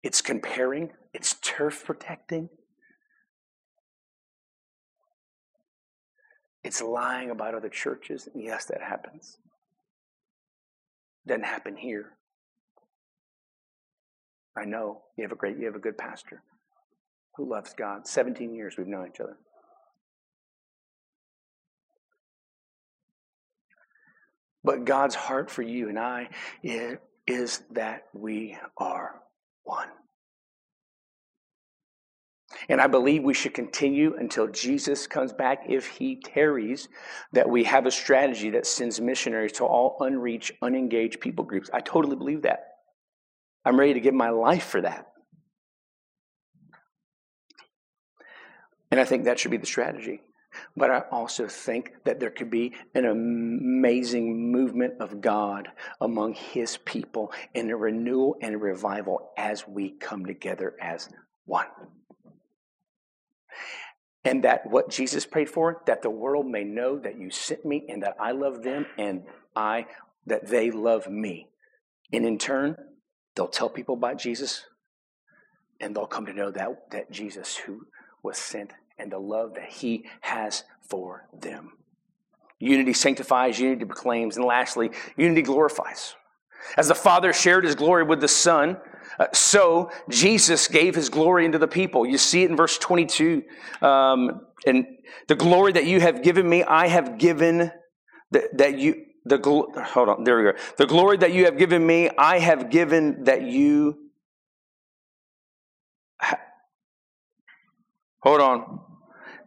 it's 0.03 0.21
comparing, 0.21 0.91
it's 1.13 1.33
turf 1.41 1.83
protecting, 1.83 2.49
it's 6.63 6.81
lying 6.81 7.31
about 7.31 7.55
other 7.55 7.69
churches. 7.69 8.29
And 8.33 8.41
yes, 8.43 8.65
that 8.65 8.81
happens. 8.81 9.37
Doesn't 11.27 11.43
happen 11.43 11.75
here. 11.75 12.13
I 14.57 14.65
know 14.65 15.01
you 15.17 15.23
have 15.23 15.31
a 15.31 15.35
great, 15.35 15.57
you 15.57 15.65
have 15.65 15.75
a 15.75 15.79
good 15.79 15.97
pastor 15.97 16.41
who 17.35 17.49
loves 17.49 17.73
God. 17.73 18.07
17 18.07 18.53
years 18.53 18.75
we've 18.77 18.87
known 18.87 19.07
each 19.07 19.19
other. 19.21 19.37
But 24.63 24.85
God's 24.85 25.15
heart 25.15 25.49
for 25.49 25.61
you 25.61 25.89
and 25.89 25.97
I 25.97 26.29
is, 26.63 26.97
that 27.71 28.07
we 28.13 28.57
are 28.75 29.21
one. 29.63 29.87
And 32.67 32.81
I 32.81 32.87
believe 32.87 33.23
we 33.23 33.35
should 33.35 33.53
continue 33.53 34.15
until 34.17 34.47
Jesus 34.47 35.05
comes 35.05 35.31
back, 35.31 35.65
if 35.69 35.85
he 35.85 36.15
tarries, 36.15 36.89
that 37.31 37.47
we 37.47 37.63
have 37.65 37.85
a 37.85 37.91
strategy 37.91 38.49
that 38.49 38.65
sends 38.65 38.99
missionaries 38.99 39.51
to 39.53 39.63
all 39.63 39.97
unreached, 39.99 40.53
unengaged 40.63 41.19
people 41.19 41.45
groups. 41.45 41.69
I 41.71 41.81
totally 41.81 42.15
believe 42.15 42.41
that. 42.41 42.78
I'm 43.65 43.79
ready 43.79 43.93
to 43.93 43.99
give 43.99 44.13
my 44.13 44.29
life 44.29 44.65
for 44.65 44.81
that. 44.81 45.07
And 48.91 48.99
I 48.99 49.05
think 49.05 49.25
that 49.25 49.39
should 49.39 49.51
be 49.51 49.57
the 49.57 49.65
strategy. 49.65 50.21
But 50.75 50.89
I 50.89 51.03
also 51.11 51.47
think 51.47 51.93
that 52.05 52.19
there 52.19 52.31
could 52.31 52.49
be 52.49 52.73
an 52.95 53.05
amazing 53.05 54.51
movement 54.51 54.95
of 54.99 55.21
God 55.21 55.69
among 56.01 56.33
His 56.33 56.77
people 56.77 57.31
in 57.53 57.69
a 57.69 57.77
renewal 57.77 58.35
and 58.41 58.55
a 58.55 58.57
revival 58.57 59.29
as 59.37 59.67
we 59.67 59.91
come 59.91 60.25
together 60.25 60.75
as 60.81 61.09
one. 61.45 61.67
And 64.25 64.43
that 64.43 64.69
what 64.69 64.89
Jesus 64.89 65.25
prayed 65.25 65.49
for, 65.49 65.81
that 65.85 66.01
the 66.01 66.09
world 66.09 66.47
may 66.47 66.63
know 66.63 66.97
that 66.99 67.17
you 67.17 67.29
sent 67.29 67.63
me 67.65 67.85
and 67.87 68.03
that 68.03 68.15
I 68.19 68.31
love 68.31 68.63
them 68.63 68.85
and 68.97 69.23
I, 69.55 69.85
that 70.25 70.47
they 70.47 70.71
love 70.71 71.07
me. 71.07 71.47
And 72.11 72.25
in 72.25 72.37
turn, 72.37 72.75
they'll 73.39 73.47
tell 73.47 73.69
people 73.69 73.95
about 73.95 74.17
Jesus 74.17 74.65
and 75.79 75.95
they'll 75.95 76.05
come 76.05 76.25
to 76.25 76.33
know 76.33 76.51
that, 76.51 76.91
that 76.91 77.09
Jesus 77.09 77.55
who 77.55 77.87
was 78.21 78.37
sent 78.37 78.73
and 78.97 79.09
the 79.09 79.17
love 79.17 79.55
that 79.55 79.69
he 79.69 80.03
has 80.19 80.65
for 80.89 81.25
them. 81.39 81.71
Unity 82.59 82.91
sanctifies, 82.91 83.57
unity 83.57 83.85
proclaims, 83.85 84.35
and 84.35 84.45
lastly, 84.45 84.91
unity 85.15 85.41
glorifies. 85.41 86.15
As 86.75 86.89
the 86.89 86.95
Father 86.95 87.31
shared 87.31 87.63
his 87.63 87.75
glory 87.75 88.03
with 88.03 88.19
the 88.19 88.27
Son, 88.27 88.75
uh, 89.17 89.27
so 89.31 89.89
Jesus 90.09 90.67
gave 90.67 90.93
his 90.93 91.07
glory 91.07 91.45
into 91.45 91.57
the 91.57 91.67
people. 91.67 92.05
You 92.05 92.17
see 92.17 92.43
it 92.43 92.49
in 92.49 92.57
verse 92.57 92.77
22. 92.77 93.43
Um, 93.81 94.41
and 94.65 94.85
the 95.29 95.35
glory 95.35 95.71
that 95.71 95.85
you 95.85 96.01
have 96.01 96.23
given 96.23 96.47
me, 96.49 96.65
I 96.65 96.87
have 96.87 97.17
given 97.17 97.71
that, 98.31 98.57
that 98.57 98.77
you, 98.77 99.05
the, 99.25 99.37
hold 99.93 100.09
on, 100.09 100.23
there 100.23 100.37
we 100.37 100.43
go. 100.43 100.57
The 100.77 100.85
glory 100.85 101.17
that 101.17 101.33
you 101.33 101.45
have 101.45 101.57
given 101.57 101.85
me, 101.85 102.09
I 102.17 102.39
have 102.39 102.69
given 102.69 103.25
that 103.25 103.43
you, 103.43 103.97
ha- 106.19 106.39
hold 108.19 108.41
on. 108.41 108.79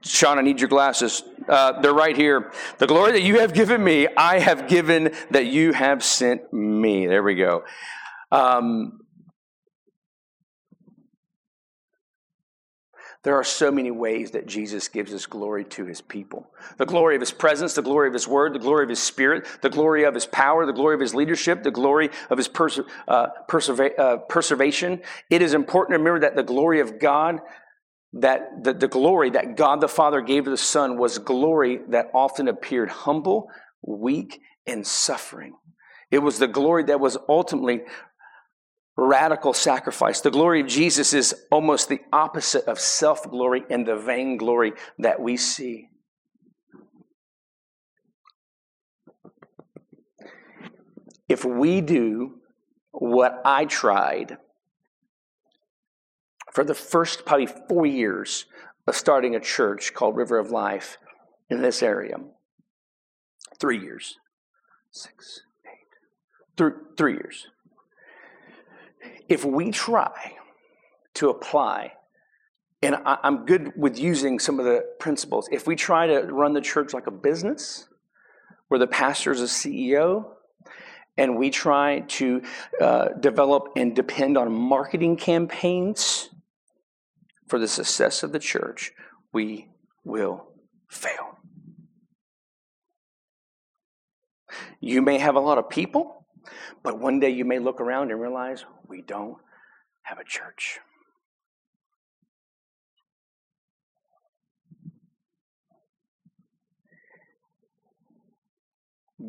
Sean, 0.04 0.38
I 0.38 0.42
need 0.42 0.60
your 0.60 0.68
glasses. 0.68 1.22
Uh, 1.48 1.80
they're 1.80 1.94
right 1.94 2.16
here. 2.16 2.52
The 2.78 2.86
glory 2.86 3.12
that 3.12 3.22
you 3.22 3.38
have 3.40 3.54
given 3.54 3.82
me, 3.82 4.08
I 4.16 4.40
have 4.40 4.66
given 4.68 5.14
that 5.30 5.46
you 5.46 5.72
have 5.72 6.02
sent 6.02 6.52
me. 6.52 7.06
There 7.06 7.22
we 7.22 7.36
go. 7.36 7.62
Um, 8.32 9.01
there 13.24 13.36
are 13.36 13.44
so 13.44 13.70
many 13.70 13.90
ways 13.90 14.32
that 14.32 14.46
Jesus 14.46 14.88
gives 14.88 15.12
his 15.12 15.26
glory 15.26 15.64
to 15.66 15.84
his 15.84 16.00
people 16.00 16.50
the 16.78 16.86
glory 16.86 17.14
of 17.14 17.20
his 17.20 17.32
presence, 17.32 17.74
the 17.74 17.82
glory 17.82 18.08
of 18.08 18.14
his 18.14 18.26
word, 18.26 18.52
the 18.52 18.58
glory 18.58 18.84
of 18.84 18.90
his 18.90 19.02
spirit, 19.02 19.46
the 19.62 19.70
glory 19.70 20.04
of 20.04 20.14
his 20.14 20.26
power, 20.26 20.66
the 20.66 20.72
glory 20.72 20.94
of 20.94 21.00
his 21.00 21.14
leadership, 21.14 21.62
the 21.62 21.70
glory 21.70 22.10
of 22.30 22.38
his 22.38 22.48
perse- 22.48 22.80
uh, 23.08 23.28
persever- 23.48 23.98
uh, 23.98 24.16
preservation. 24.18 25.00
It 25.30 25.42
is 25.42 25.54
important 25.54 25.94
to 25.94 25.98
remember 25.98 26.20
that 26.20 26.36
the 26.36 26.42
glory 26.42 26.80
of 26.80 26.98
God 26.98 27.40
that 28.14 28.62
the, 28.62 28.74
the 28.74 28.88
glory 28.88 29.30
that 29.30 29.56
God 29.56 29.80
the 29.80 29.88
Father 29.88 30.20
gave 30.20 30.44
to 30.44 30.50
the 30.50 30.56
Son 30.56 30.98
was 30.98 31.18
glory 31.18 31.80
that 31.88 32.10
often 32.12 32.48
appeared 32.48 32.90
humble, 32.90 33.48
weak, 33.82 34.40
and 34.66 34.86
suffering. 34.86 35.54
It 36.10 36.18
was 36.18 36.38
the 36.38 36.46
glory 36.48 36.84
that 36.84 37.00
was 37.00 37.16
ultimately 37.28 37.82
radical 38.96 39.52
sacrifice. 39.52 40.20
The 40.20 40.30
glory 40.30 40.60
of 40.60 40.66
Jesus 40.66 41.12
is 41.12 41.34
almost 41.50 41.88
the 41.88 42.00
opposite 42.12 42.64
of 42.64 42.78
self 42.78 43.28
glory 43.28 43.64
and 43.70 43.86
the 43.86 43.96
vain 43.96 44.36
glory 44.36 44.72
that 44.98 45.20
we 45.20 45.36
see. 45.36 45.88
If 51.28 51.44
we 51.44 51.80
do 51.80 52.40
what 52.90 53.40
I 53.44 53.64
tried 53.64 54.36
for 56.52 56.64
the 56.64 56.74
first 56.74 57.24
probably 57.24 57.46
four 57.46 57.86
years 57.86 58.44
of 58.86 58.94
starting 58.94 59.34
a 59.34 59.40
church 59.40 59.94
called 59.94 60.16
River 60.16 60.38
of 60.38 60.50
Life 60.50 60.98
in 61.48 61.62
this 61.62 61.82
area. 61.82 62.16
Three 63.58 63.80
years. 63.80 64.18
Six, 64.90 65.40
eight. 65.64 66.56
Three, 66.56 66.72
three 66.98 67.12
years. 67.12 67.46
If 69.28 69.44
we 69.44 69.70
try 69.70 70.36
to 71.14 71.30
apply, 71.30 71.92
and 72.82 72.96
I, 72.96 73.18
I'm 73.22 73.46
good 73.46 73.72
with 73.76 73.98
using 73.98 74.38
some 74.38 74.58
of 74.58 74.64
the 74.64 74.84
principles, 74.98 75.48
if 75.52 75.66
we 75.66 75.76
try 75.76 76.06
to 76.06 76.22
run 76.22 76.52
the 76.52 76.60
church 76.60 76.92
like 76.94 77.06
a 77.06 77.12
business, 77.12 77.88
where 78.68 78.78
the 78.78 78.86
pastor 78.86 79.32
is 79.32 79.40
a 79.40 79.44
CEO, 79.44 80.26
and 81.18 81.36
we 81.36 81.50
try 81.50 82.00
to 82.00 82.42
uh, 82.80 83.08
develop 83.20 83.68
and 83.76 83.94
depend 83.94 84.38
on 84.38 84.50
marketing 84.50 85.16
campaigns 85.16 86.30
for 87.46 87.58
the 87.58 87.68
success 87.68 88.22
of 88.22 88.32
the 88.32 88.38
church, 88.38 88.92
we 89.32 89.68
will 90.04 90.46
fail. 90.88 91.38
You 94.80 95.02
may 95.02 95.18
have 95.18 95.36
a 95.36 95.40
lot 95.40 95.58
of 95.58 95.68
people, 95.68 96.26
but 96.82 96.98
one 96.98 97.20
day 97.20 97.30
you 97.30 97.44
may 97.44 97.58
look 97.58 97.80
around 97.80 98.10
and 98.10 98.20
realize 98.20 98.64
we 98.92 99.00
don't 99.00 99.38
have 100.02 100.18
a 100.18 100.24
church. 100.24 100.78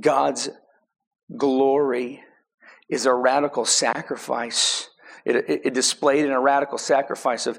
God's 0.01 0.49
glory 1.37 2.21
is 2.89 3.05
a 3.05 3.13
radical 3.13 3.63
sacrifice. 3.63 4.89
It, 5.23 5.37
it, 5.37 5.61
it, 5.67 5.73
displayed 5.73 6.25
in 6.25 6.31
a 6.31 6.41
radical 6.41 6.77
sacrifice 6.77 7.47
of 7.47 7.57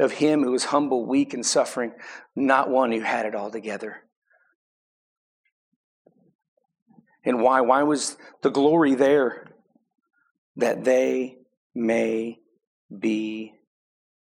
of 0.00 0.12
him 0.12 0.42
who 0.42 0.50
was 0.50 0.64
humble, 0.64 1.06
weak, 1.06 1.34
and 1.34 1.46
suffering, 1.46 1.92
not 2.34 2.68
one 2.68 2.90
who 2.90 3.00
had 3.00 3.26
it 3.26 3.34
all 3.34 3.50
together. 3.50 3.98
And 7.24 7.42
why? 7.42 7.60
Why 7.60 7.84
was 7.84 8.16
the 8.42 8.50
glory 8.50 8.96
there? 8.96 9.47
That 10.58 10.84
they 10.84 11.38
may 11.74 12.38
be 12.96 13.54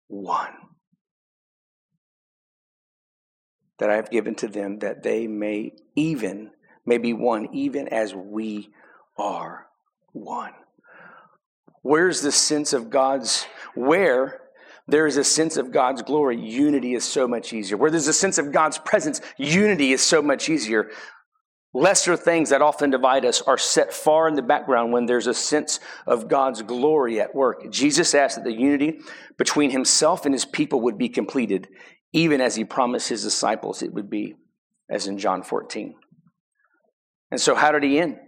one. 0.09 0.53
That 3.79 3.91
I 3.91 3.97
have 3.97 4.11
given 4.11 4.35
to 4.37 4.49
them, 4.49 4.81
that 4.81 5.03
they 5.03 5.27
may 5.27 5.73
even, 5.95 6.51
may 6.85 6.99
be 6.99 7.13
one, 7.13 7.49
even 7.55 7.89
as 7.89 8.15
we 8.15 8.71
are 9.17 9.67
one. 10.13 10.53
Where's 11.83 12.21
the 12.21 12.33
sense 12.33 12.73
of 12.73 12.91
God's, 12.91 13.47
where 13.75 14.41
there 14.89 15.07
is 15.07 15.17
a 15.17 15.25
sense 15.25 15.57
of 15.57 15.73
God's 15.73 16.03
glory, 16.03 16.39
unity 16.39 16.95
is 16.95 17.05
so 17.05 17.29
much 17.29 17.53
easier. 17.53 17.77
Where 17.77 17.91
there's 17.91 18.09
a 18.09 18.13
sense 18.13 18.39
of 18.39 18.53
God's 18.53 18.79
presence, 18.79 19.21
unity 19.37 19.93
is 19.93 20.03
so 20.03 20.23
much 20.23 20.49
easier. 20.49 20.91
Lesser 21.75 22.17
things 22.17 22.51
that 22.51 22.61
often 22.61 22.91
divide 22.91 23.25
us 23.25 23.41
are 23.43 23.57
set 23.57 23.95
far 23.95 24.29
in 24.29 24.35
the 24.35 24.43
background 24.43 24.93
when 24.93 25.07
there's 25.07 25.27
a 25.27 25.33
sense 25.33 25.81
of 26.07 26.29
God's 26.29 26.61
glory 26.61 27.19
at 27.19 27.35
work. 27.35 27.71
Jesus 27.71 28.15
asked 28.15 28.37
that 28.37 28.45
the 28.45 28.53
unity 28.53 29.01
between 29.39 29.71
himself 29.71 30.27
and 30.27 30.35
his 30.35 30.45
people 30.45 30.83
would 30.83 30.99
be 30.99 31.09
completed, 31.09 31.69
even 32.13 32.43
as 32.43 32.57
he 32.57 32.65
promised 32.65 33.09
his 33.09 33.23
disciples 33.23 33.83
it 33.83 33.95
would 33.95 34.11
be, 34.11 34.35
as 34.91 35.07
in 35.07 35.17
John 35.17 35.43
14. 35.43 35.95
And 37.31 37.41
so, 37.41 37.55
how 37.55 37.73
did 37.73 37.83
he 37.83 37.99
end? 37.99 38.19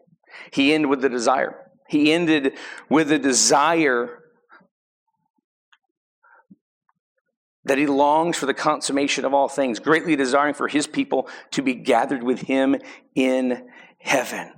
He 0.50 0.72
ended 0.72 0.88
with 0.88 1.02
the 1.02 1.10
desire. 1.10 1.54
He 1.86 2.14
ended 2.14 2.56
with 2.88 3.12
a 3.12 3.18
desire 3.18 4.23
that 7.64 7.78
he 7.78 7.86
longs 7.86 8.36
for 8.36 8.46
the 8.46 8.54
consummation 8.54 9.24
of 9.24 9.32
all 9.32 9.48
things, 9.48 9.78
greatly 9.78 10.16
desiring 10.16 10.54
for 10.54 10.68
his 10.68 10.86
people 10.86 11.28
to 11.52 11.62
be 11.62 11.74
gathered 11.74 12.22
with 12.22 12.40
him 12.40 12.76
in 13.14 13.68
heaven. 13.98 14.52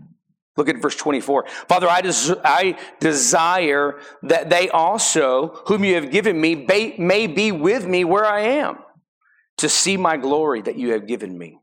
Look 0.57 0.69
at 0.69 0.81
verse 0.81 0.97
24. 0.97 1.47
Father, 1.69 1.89
I, 1.89 2.01
des- 2.01 2.41
I 2.43 2.79
desire 2.99 4.01
that 4.23 4.49
they 4.49 4.71
also, 4.71 5.63
whom 5.67 5.85
you 5.85 5.95
have 5.97 6.11
given 6.11 6.41
me, 6.41 6.55
may 6.99 7.27
be 7.27 7.53
with 7.53 7.87
me 7.87 8.05
where 8.05 8.25
I 8.25 8.41
am, 8.41 8.79
to 9.59 9.69
see 9.69 9.97
my 9.97 10.17
glory 10.17 10.63
that 10.63 10.77
you 10.77 10.93
have 10.93 11.07
given 11.07 11.37
me. 11.37 11.59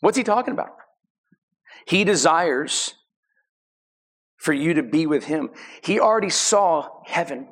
What's 0.00 0.16
he 0.16 0.22
talking 0.22 0.54
about? 0.54 0.70
He 1.86 2.04
desires 2.04 2.94
for 4.36 4.52
you 4.52 4.74
to 4.74 4.82
be 4.84 5.06
with 5.06 5.24
him. 5.24 5.50
He 5.82 5.98
already 5.98 6.30
saw 6.30 7.02
heaven. 7.06 7.48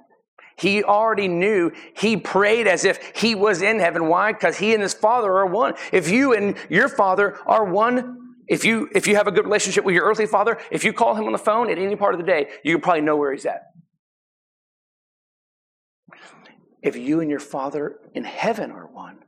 He 0.56 0.82
already 0.82 1.28
knew. 1.28 1.70
He 1.94 2.16
prayed 2.16 2.66
as 2.66 2.84
if 2.84 3.12
he 3.14 3.34
was 3.34 3.60
in 3.60 3.78
heaven. 3.78 4.08
Why? 4.08 4.32
Because 4.32 4.56
he 4.56 4.72
and 4.72 4.82
his 4.82 4.94
father 4.94 5.30
are 5.32 5.46
one. 5.46 5.74
If 5.92 6.08
you 6.08 6.32
and 6.32 6.56
your 6.70 6.88
father 6.88 7.38
are 7.46 7.64
one, 7.64 8.36
if 8.48 8.64
you 8.64 8.88
if 8.94 9.06
you 9.06 9.16
have 9.16 9.26
a 9.26 9.32
good 9.32 9.44
relationship 9.44 9.84
with 9.84 9.94
your 9.94 10.04
earthly 10.04 10.26
father, 10.26 10.58
if 10.70 10.82
you 10.82 10.92
call 10.92 11.14
him 11.14 11.26
on 11.26 11.32
the 11.32 11.38
phone 11.38 11.70
at 11.70 11.78
any 11.78 11.94
part 11.94 12.14
of 12.14 12.20
the 12.20 12.26
day, 12.26 12.48
you 12.64 12.78
probably 12.78 13.02
know 13.02 13.16
where 13.16 13.32
he's 13.32 13.44
at. 13.44 13.64
If 16.82 16.96
you 16.96 17.20
and 17.20 17.28
your 17.30 17.40
father 17.40 17.98
in 18.14 18.24
heaven 18.24 18.70
are 18.70 18.86
one, 18.86 19.18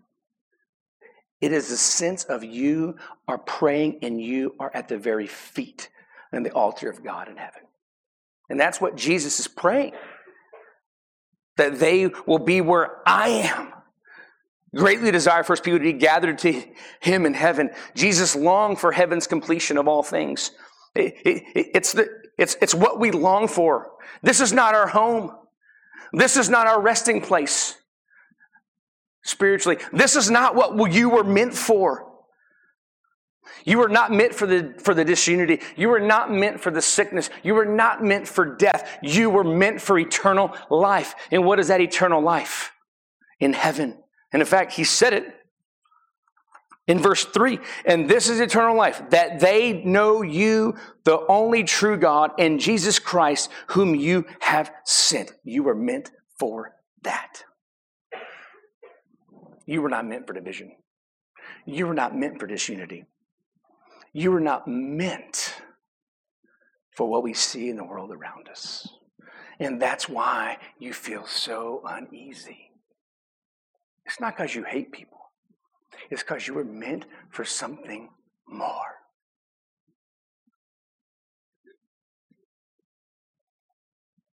it 1.41 1.53
is 1.53 1.71
a 1.71 1.77
sense 1.77 2.25
of 2.25 2.43
you 2.43 2.97
are 3.27 3.39
praying 3.39 3.99
and 4.01 4.21
you 4.21 4.55
are 4.59 4.71
at 4.73 4.89
the 4.89 4.97
very 4.97 5.27
feet 5.27 5.91
and 6.33 6.47
the 6.47 6.53
altar 6.53 6.89
of 6.89 7.05
God 7.05 7.29
in 7.29 7.37
heaven. 7.37 7.63
And 8.49 8.59
that's 8.59 8.81
what 8.81 8.97
Jesus 8.97 9.41
is 9.41 9.49
praying 9.49 9.93
that 11.59 11.79
they 11.79 12.11
will 12.27 12.39
be 12.39 12.61
where 12.61 13.03
I 13.07 13.29
am. 13.29 13.73
Greatly 14.75 15.11
desire 15.11 15.45
for 15.45 15.53
his 15.53 15.61
people 15.61 15.79
to 15.79 15.85
be 15.85 15.93
gathered 15.93 16.39
to 16.39 16.63
him 17.01 17.27
in 17.27 17.35
heaven. 17.35 17.71
Jesus 17.95 18.35
longed 18.35 18.79
for 18.79 18.93
heaven's 18.93 19.27
completion 19.27 19.77
of 19.77 19.87
all 19.87 20.03
things. 20.03 20.51
It, 20.95 21.15
it, 21.25 21.43
it's, 21.75 21.93
the, 21.93 22.09
it's, 22.37 22.57
it's 22.61 22.75
what 22.75 22.99
we 22.99 23.11
long 23.11 23.49
for. 23.49 23.91
This 24.23 24.41
is 24.41 24.53
not 24.53 24.75
our 24.75 24.89
home. 24.89 25.33
This 26.13 26.37
is 26.37 26.49
not 26.49 26.67
our 26.67 26.81
resting 26.81 27.21
place 27.21 27.75
spiritually. 29.23 29.79
This 29.93 30.17
is 30.17 30.31
not 30.31 30.55
what 30.55 30.93
you 30.93 31.11
were 31.11 31.25
meant 31.25 31.55
for. 31.55 32.08
You 33.65 33.79
were 33.79 33.89
not 33.89 34.13
meant 34.13 34.35
for 34.35 34.47
the, 34.47 34.75
for 34.79 34.95
the 34.95 35.05
disunity. 35.05 35.61
You 35.77 35.89
were 35.89 36.01
not 36.01 36.33
meant 36.33 36.61
for 36.61 36.71
the 36.71 36.83
sickness. 36.83 37.31
You 37.43 37.55
were 37.55 37.67
not 37.67 38.03
meant 38.03 38.27
for 38.29 38.57
death. 38.57 38.99
You 39.03 39.31
were 39.31 39.45
meant 39.45 39.81
for 39.81 39.99
eternal 39.99 40.55
life. 40.71 41.15
And 41.31 41.45
what 41.45 41.61
is 41.61 41.69
that 41.69 41.81
eternal 41.81 42.23
life? 42.23 42.73
In 43.41 43.53
heaven. 43.53 43.99
And 44.33 44.43
in 44.43 44.47
fact, 44.47 44.73
he 44.73 44.85
said 44.85 45.13
it 45.13 45.35
in 46.89 46.99
verse 46.99 47.25
3 47.25 47.61
and 47.85 48.09
this 48.09 48.29
is 48.29 48.41
eternal 48.41 48.75
life 48.75 49.03
that 49.11 49.39
they 49.39 49.75
know 49.85 50.23
you 50.23 50.75
the 51.05 51.25
only 51.29 51.63
true 51.63 51.97
god 51.97 52.33
and 52.39 52.59
jesus 52.59 52.99
christ 52.99 53.51
whom 53.69 53.95
you 53.95 54.25
have 54.41 54.73
sent 54.85 55.31
you 55.45 55.63
were 55.63 55.75
meant 55.75 56.11
for 56.39 56.75
that 57.03 57.45
you 59.67 59.83
were 59.83 59.91
not 59.91 60.07
meant 60.07 60.27
for 60.27 60.33
division 60.33 60.73
you 61.67 61.87
were 61.87 61.95
not 61.95 62.17
meant 62.17 62.41
for 62.41 62.47
disunity 62.47 63.05
you 64.13 64.35
are 64.35 64.41
not 64.41 64.67
meant 64.67 65.55
for 66.97 67.09
what 67.09 67.23
we 67.23 67.33
see 67.35 67.69
in 67.69 67.77
the 67.77 67.85
world 67.85 68.11
around 68.11 68.49
us. 68.49 68.89
And 69.61 69.81
that's 69.81 70.09
why 70.09 70.59
you 70.79 70.93
feel 70.93 71.27
so 71.27 71.83
uneasy. 71.87 72.71
It's 74.07 74.21
not 74.21 74.37
because 74.37 74.55
you 74.55 74.65
hate 74.65 74.93
people, 74.93 75.19
it's 76.11 76.23
because 76.23 76.47
you 76.47 76.55
were 76.55 76.65
meant 76.65 77.05
for 77.31 77.45
something 77.45 78.09
more. 78.47 78.99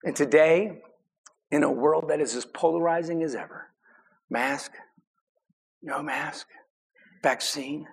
And 0.04 0.16
today, 0.16 0.82
in 1.52 1.64
a 1.64 1.72
world 1.72 2.10
that 2.10 2.22
is 2.22 2.36
as 2.36 2.46
polarizing 2.46 3.24
as 3.24 3.34
ever, 3.34 3.70
mask, 4.30 4.72
no 5.82 6.04
mask, 6.04 6.48
vaccine, 7.24 7.88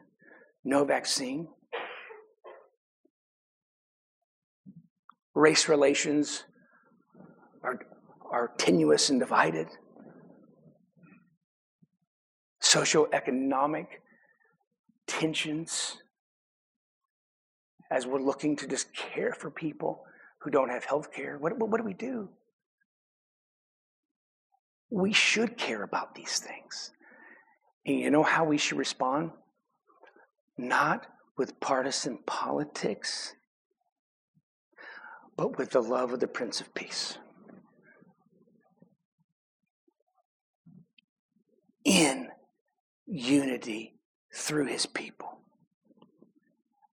no 0.63 0.85
vaccine, 0.85 1.49
race 5.35 5.69
relations 5.69 6.45
are, 7.63 7.81
are 8.31 8.53
tenuous 8.59 9.11
and 9.11 9.21
divided. 9.21 9.69
Socioeconomic 12.63 13.87
tensions 15.07 15.99
as 17.91 18.07
we're 18.07 18.23
looking 18.23 18.57
to 18.57 18.67
just 18.67 18.95
care 18.95 19.33
for 19.33 19.51
people 19.51 20.03
who 20.39 20.51
don't 20.51 20.71
have 20.71 20.85
health 20.85 21.13
care. 21.13 21.39
What, 21.39 21.59
what, 21.59 21.71
what 21.71 21.79
do 21.79 21.85
we 21.85 21.95
do? 21.95 22.29
We 24.91 25.13
should 25.13 25.57
care 25.57 25.83
about 25.83 26.15
these 26.15 26.39
things. 26.39 26.93
And 27.87 27.99
you 27.99 28.11
know 28.11 28.23
how 28.23 28.45
we 28.45 28.59
should 28.59 28.79
respond? 28.79 29.31
Not 30.57 31.07
with 31.37 31.59
partisan 31.61 32.19
politics 32.27 33.35
but 35.43 35.59
with 35.59 35.71
the 35.71 35.81
love 35.81 36.13
of 36.13 36.21
the 36.21 36.29
Prince 36.29 36.61
of 36.61 36.73
Peace. 36.73 37.19
In 41.85 42.29
unity 43.07 43.97
through 44.33 44.67
his 44.67 44.87
people. 44.87 45.42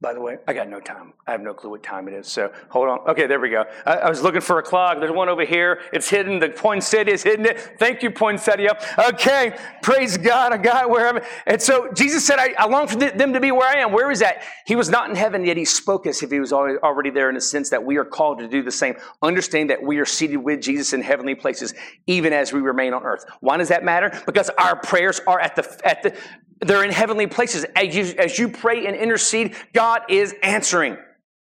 By 0.00 0.14
the 0.14 0.20
way, 0.20 0.38
I 0.46 0.52
got 0.52 0.68
no 0.68 0.78
time. 0.78 1.12
I 1.26 1.32
have 1.32 1.40
no 1.40 1.52
clue 1.52 1.70
what 1.70 1.82
time 1.82 2.06
it 2.06 2.14
is. 2.14 2.28
So 2.28 2.52
hold 2.68 2.88
on. 2.88 3.00
Okay, 3.08 3.26
there 3.26 3.40
we 3.40 3.50
go. 3.50 3.64
I, 3.84 3.94
I 3.94 4.08
was 4.08 4.22
looking 4.22 4.40
for 4.40 4.60
a 4.60 4.62
clock. 4.62 5.00
There's 5.00 5.10
one 5.10 5.28
over 5.28 5.44
here. 5.44 5.80
It's 5.92 6.08
hidden. 6.08 6.38
The 6.38 6.50
poinsettia 6.50 7.12
is 7.12 7.24
hidden. 7.24 7.48
Thank 7.80 8.04
you, 8.04 8.12
poinsettia. 8.12 8.78
Okay, 8.96 9.58
praise 9.82 10.16
God. 10.16 10.52
I 10.52 10.56
got 10.56 10.88
where 10.88 11.08
I'm. 11.08 11.20
And 11.48 11.60
so 11.60 11.90
Jesus 11.94 12.24
said, 12.24 12.38
I, 12.38 12.54
I 12.56 12.66
long 12.66 12.86
for 12.86 12.94
them 12.94 13.32
to 13.32 13.40
be 13.40 13.50
where 13.50 13.68
I 13.68 13.80
am. 13.80 13.90
Where 13.90 14.08
is 14.12 14.20
that? 14.20 14.44
He 14.66 14.76
was 14.76 14.88
not 14.88 15.10
in 15.10 15.16
heaven, 15.16 15.44
yet 15.44 15.56
he 15.56 15.64
spoke 15.64 16.06
as 16.06 16.22
if 16.22 16.30
he 16.30 16.38
was 16.38 16.52
already 16.52 17.10
there 17.10 17.28
in 17.28 17.36
a 17.36 17.40
sense 17.40 17.68
that 17.70 17.82
we 17.82 17.96
are 17.96 18.04
called 18.04 18.38
to 18.38 18.46
do 18.46 18.62
the 18.62 18.70
same. 18.70 18.94
Understand 19.20 19.70
that 19.70 19.82
we 19.82 19.98
are 19.98 20.06
seated 20.06 20.36
with 20.36 20.62
Jesus 20.62 20.92
in 20.92 21.02
heavenly 21.02 21.34
places, 21.34 21.74
even 22.06 22.32
as 22.32 22.52
we 22.52 22.60
remain 22.60 22.94
on 22.94 23.02
earth. 23.02 23.24
Why 23.40 23.56
does 23.56 23.68
that 23.68 23.82
matter? 23.82 24.22
Because 24.26 24.48
our 24.50 24.76
prayers 24.76 25.20
are 25.26 25.40
at 25.40 25.56
the, 25.56 25.80
at 25.84 26.04
the, 26.04 26.16
they're 26.60 26.82
in 26.82 26.90
heavenly 26.90 27.26
places. 27.26 27.64
As 27.76 27.94
you, 27.94 28.14
as 28.18 28.38
you 28.38 28.48
pray 28.48 28.86
and 28.86 28.96
intercede, 28.96 29.54
God 29.72 29.87
is 30.08 30.34
answering. 30.42 30.96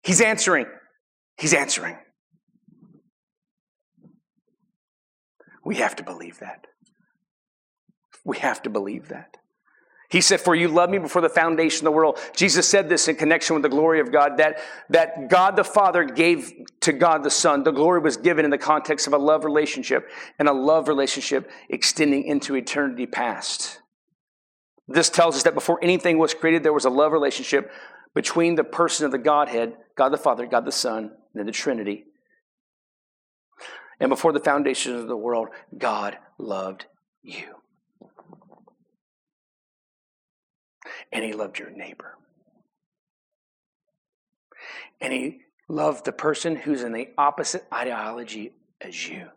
He's 0.03 0.21
answering. 0.21 0.65
He's 1.37 1.53
answering. 1.53 1.97
We 5.63 5.75
have 5.75 5.95
to 5.97 6.03
believe 6.03 6.39
that. 6.39 6.65
We 8.23 8.37
have 8.39 8.61
to 8.63 8.69
believe 8.69 9.09
that. 9.09 9.37
He 10.09 10.19
said, 10.19 10.41
For 10.41 10.53
you 10.53 10.67
loved 10.67 10.91
me 10.91 10.97
before 10.97 11.21
the 11.21 11.29
foundation 11.29 11.87
of 11.87 11.93
the 11.93 11.95
world. 11.95 12.19
Jesus 12.35 12.67
said 12.67 12.89
this 12.89 13.07
in 13.07 13.15
connection 13.15 13.53
with 13.53 13.63
the 13.63 13.69
glory 13.69 14.01
of 14.01 14.11
God, 14.11 14.37
that, 14.37 14.59
that 14.89 15.29
God 15.29 15.55
the 15.55 15.63
Father 15.63 16.03
gave 16.03 16.51
to 16.81 16.91
God 16.91 17.23
the 17.23 17.29
Son. 17.29 17.63
The 17.63 17.71
glory 17.71 18.01
was 18.01 18.17
given 18.17 18.43
in 18.43 18.51
the 18.51 18.57
context 18.57 19.07
of 19.07 19.13
a 19.13 19.17
love 19.17 19.45
relationship 19.45 20.09
and 20.37 20.49
a 20.49 20.53
love 20.53 20.89
relationship 20.89 21.49
extending 21.69 22.25
into 22.25 22.55
eternity 22.55 23.05
past. 23.05 23.79
This 24.89 25.09
tells 25.09 25.37
us 25.37 25.43
that 25.43 25.53
before 25.53 25.79
anything 25.81 26.17
was 26.17 26.33
created, 26.33 26.63
there 26.63 26.73
was 26.73 26.85
a 26.85 26.89
love 26.89 27.13
relationship 27.13 27.71
between 28.13 28.55
the 28.55 28.63
person 28.63 29.05
of 29.05 29.11
the 29.11 29.17
Godhead, 29.17 29.73
God 29.95 30.09
the 30.09 30.17
Father, 30.17 30.45
God 30.45 30.65
the 30.65 30.71
Son, 30.71 31.11
and 31.33 31.47
the 31.47 31.51
Trinity. 31.51 32.05
And 33.99 34.09
before 34.09 34.33
the 34.33 34.39
foundation 34.39 34.95
of 34.95 35.07
the 35.07 35.15
world, 35.15 35.49
God 35.77 36.17
loved 36.37 36.85
you. 37.21 37.55
And 41.11 41.23
He 41.23 41.33
loved 41.33 41.59
your 41.59 41.69
neighbor. 41.69 42.17
And 44.99 45.13
He 45.13 45.41
loved 45.67 46.05
the 46.05 46.11
person 46.11 46.55
who's 46.55 46.83
in 46.83 46.91
the 46.91 47.09
opposite 47.17 47.65
ideology 47.73 48.53
as 48.81 49.07
you. 49.07 49.27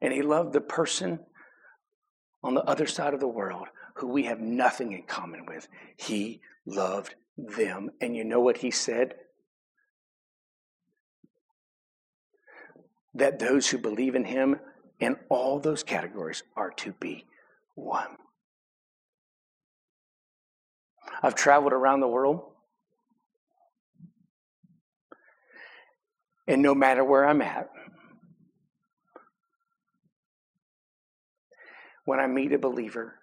And 0.00 0.12
He 0.12 0.22
loved 0.22 0.52
the 0.52 0.60
person 0.60 1.20
on 2.42 2.54
the 2.54 2.64
other 2.64 2.86
side 2.86 3.14
of 3.14 3.20
the 3.20 3.28
world 3.28 3.68
who 3.94 4.08
we 4.08 4.24
have 4.24 4.40
nothing 4.40 4.92
in 4.92 5.02
common 5.02 5.46
with. 5.46 5.68
He 5.96 6.40
loved 6.66 7.14
them. 7.36 7.90
And 8.00 8.16
you 8.16 8.24
know 8.24 8.40
what 8.40 8.58
he 8.58 8.70
said? 8.70 9.14
That 13.14 13.38
those 13.38 13.68
who 13.68 13.78
believe 13.78 14.14
in 14.14 14.24
him 14.24 14.56
in 15.00 15.16
all 15.28 15.58
those 15.58 15.82
categories 15.82 16.42
are 16.56 16.70
to 16.70 16.92
be 16.92 17.26
one. 17.74 18.16
I've 21.22 21.34
traveled 21.34 21.72
around 21.72 22.00
the 22.00 22.08
world. 22.08 22.42
And 26.48 26.62
no 26.62 26.74
matter 26.74 27.04
where 27.04 27.26
I'm 27.26 27.40
at, 27.42 27.70
when 32.04 32.18
I 32.18 32.26
meet 32.26 32.52
a 32.52 32.58
believer, 32.58 33.14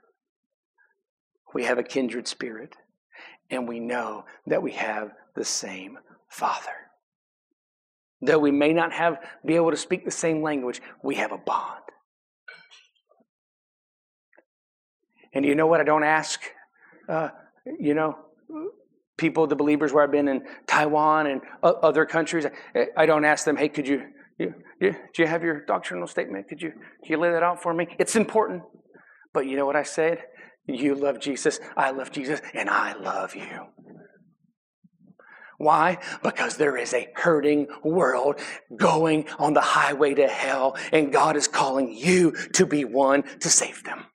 we 1.53 1.65
have 1.65 1.77
a 1.77 1.83
kindred 1.83 2.27
spirit, 2.27 2.75
and 3.49 3.67
we 3.67 3.79
know 3.79 4.25
that 4.47 4.61
we 4.61 4.71
have 4.73 5.11
the 5.35 5.45
same 5.45 5.97
Father. 6.29 6.71
Though 8.21 8.39
we 8.39 8.51
may 8.51 8.73
not 8.73 8.91
have 8.91 9.17
be 9.45 9.55
able 9.55 9.71
to 9.71 9.77
speak 9.77 10.05
the 10.05 10.11
same 10.11 10.41
language, 10.41 10.81
we 11.03 11.15
have 11.15 11.31
a 11.31 11.37
bond. 11.37 11.81
And 15.33 15.45
you 15.45 15.55
know 15.55 15.67
what? 15.67 15.79
I 15.79 15.83
don't 15.83 16.03
ask, 16.03 16.41
uh, 17.07 17.29
you 17.79 17.93
know, 17.93 18.17
people, 19.17 19.47
the 19.47 19.55
believers 19.55 19.93
where 19.93 20.03
I've 20.03 20.11
been 20.11 20.27
in 20.27 20.43
Taiwan 20.65 21.27
and 21.27 21.41
other 21.61 22.05
countries. 22.05 22.45
I 22.97 23.05
don't 23.05 23.25
ask 23.25 23.45
them, 23.45 23.55
hey, 23.55 23.69
could 23.69 23.87
you, 23.87 24.07
you, 24.37 24.55
you, 24.81 24.95
do 25.13 25.21
you 25.21 25.27
have 25.27 25.43
your 25.43 25.61
doctrinal 25.65 26.07
statement? 26.07 26.47
Could 26.47 26.61
you, 26.61 26.71
could 26.71 27.09
you 27.09 27.17
lay 27.17 27.31
that 27.31 27.43
out 27.43 27.61
for 27.61 27.73
me? 27.73 27.87
It's 27.99 28.15
important. 28.15 28.63
But 29.33 29.45
you 29.45 29.55
know 29.55 29.65
what 29.65 29.75
I 29.75 29.83
said? 29.83 30.23
You 30.75 30.95
love 30.95 31.19
Jesus, 31.19 31.59
I 31.75 31.91
love 31.91 32.11
Jesus, 32.11 32.41
and 32.53 32.69
I 32.69 32.93
love 32.93 33.35
you. 33.35 33.67
Why? 35.57 35.97
Because 36.23 36.55
there 36.55 36.77
is 36.77 36.93
a 36.93 37.09
hurting 37.15 37.67
world 37.83 38.39
going 38.75 39.27
on 39.37 39.53
the 39.53 39.61
highway 39.61 40.13
to 40.13 40.27
hell, 40.27 40.77
and 40.93 41.11
God 41.11 41.35
is 41.35 41.47
calling 41.47 41.93
you 41.93 42.31
to 42.53 42.65
be 42.65 42.85
one 42.85 43.23
to 43.39 43.49
save 43.49 43.83
them. 43.83 44.05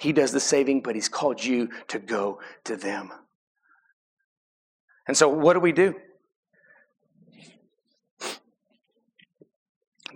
He 0.00 0.12
does 0.12 0.32
the 0.32 0.40
saving, 0.40 0.82
but 0.82 0.94
He's 0.94 1.08
called 1.08 1.42
you 1.42 1.70
to 1.88 1.98
go 1.98 2.40
to 2.64 2.76
them. 2.76 3.10
And 5.06 5.16
so, 5.16 5.28
what 5.28 5.54
do 5.54 5.60
we 5.60 5.72
do? 5.72 5.94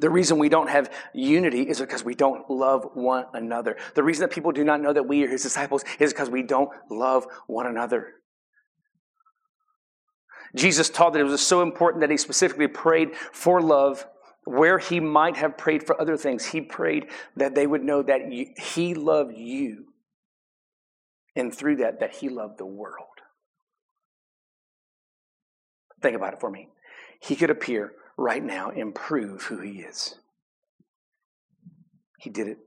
The 0.00 0.08
reason 0.08 0.38
we 0.38 0.48
don't 0.48 0.70
have 0.70 0.90
unity 1.12 1.62
is 1.62 1.78
because 1.78 2.02
we 2.02 2.14
don't 2.14 2.48
love 2.50 2.90
one 2.94 3.26
another. 3.34 3.76
The 3.94 4.02
reason 4.02 4.22
that 4.22 4.34
people 4.34 4.50
do 4.50 4.64
not 4.64 4.80
know 4.80 4.94
that 4.94 5.06
we 5.06 5.22
are 5.24 5.28
his 5.28 5.42
disciples 5.42 5.84
is 5.98 6.12
because 6.12 6.30
we 6.30 6.42
don't 6.42 6.70
love 6.90 7.26
one 7.46 7.66
another. 7.66 8.14
Jesus 10.56 10.88
taught 10.88 11.12
that 11.12 11.20
it 11.20 11.24
was 11.24 11.46
so 11.46 11.60
important 11.60 12.00
that 12.00 12.10
he 12.10 12.16
specifically 12.16 12.66
prayed 12.66 13.14
for 13.14 13.60
love 13.60 14.06
where 14.44 14.78
he 14.78 15.00
might 15.00 15.36
have 15.36 15.58
prayed 15.58 15.86
for 15.86 16.00
other 16.00 16.16
things. 16.16 16.46
He 16.46 16.62
prayed 16.62 17.06
that 17.36 17.54
they 17.54 17.66
would 17.66 17.84
know 17.84 18.02
that 18.02 18.22
he 18.58 18.94
loved 18.94 19.36
you, 19.36 19.84
and 21.36 21.54
through 21.54 21.76
that, 21.76 22.00
that 22.00 22.14
he 22.14 22.30
loved 22.30 22.56
the 22.56 22.66
world. 22.66 23.06
Think 26.00 26.16
about 26.16 26.32
it 26.32 26.40
for 26.40 26.50
me. 26.50 26.70
He 27.20 27.36
could 27.36 27.50
appear 27.50 27.92
right 28.20 28.44
now 28.44 28.68
and 28.68 28.94
prove 28.94 29.44
who 29.44 29.60
he 29.60 29.80
is. 29.80 30.14
He 32.18 32.28
did 32.28 32.48
it 32.48 32.58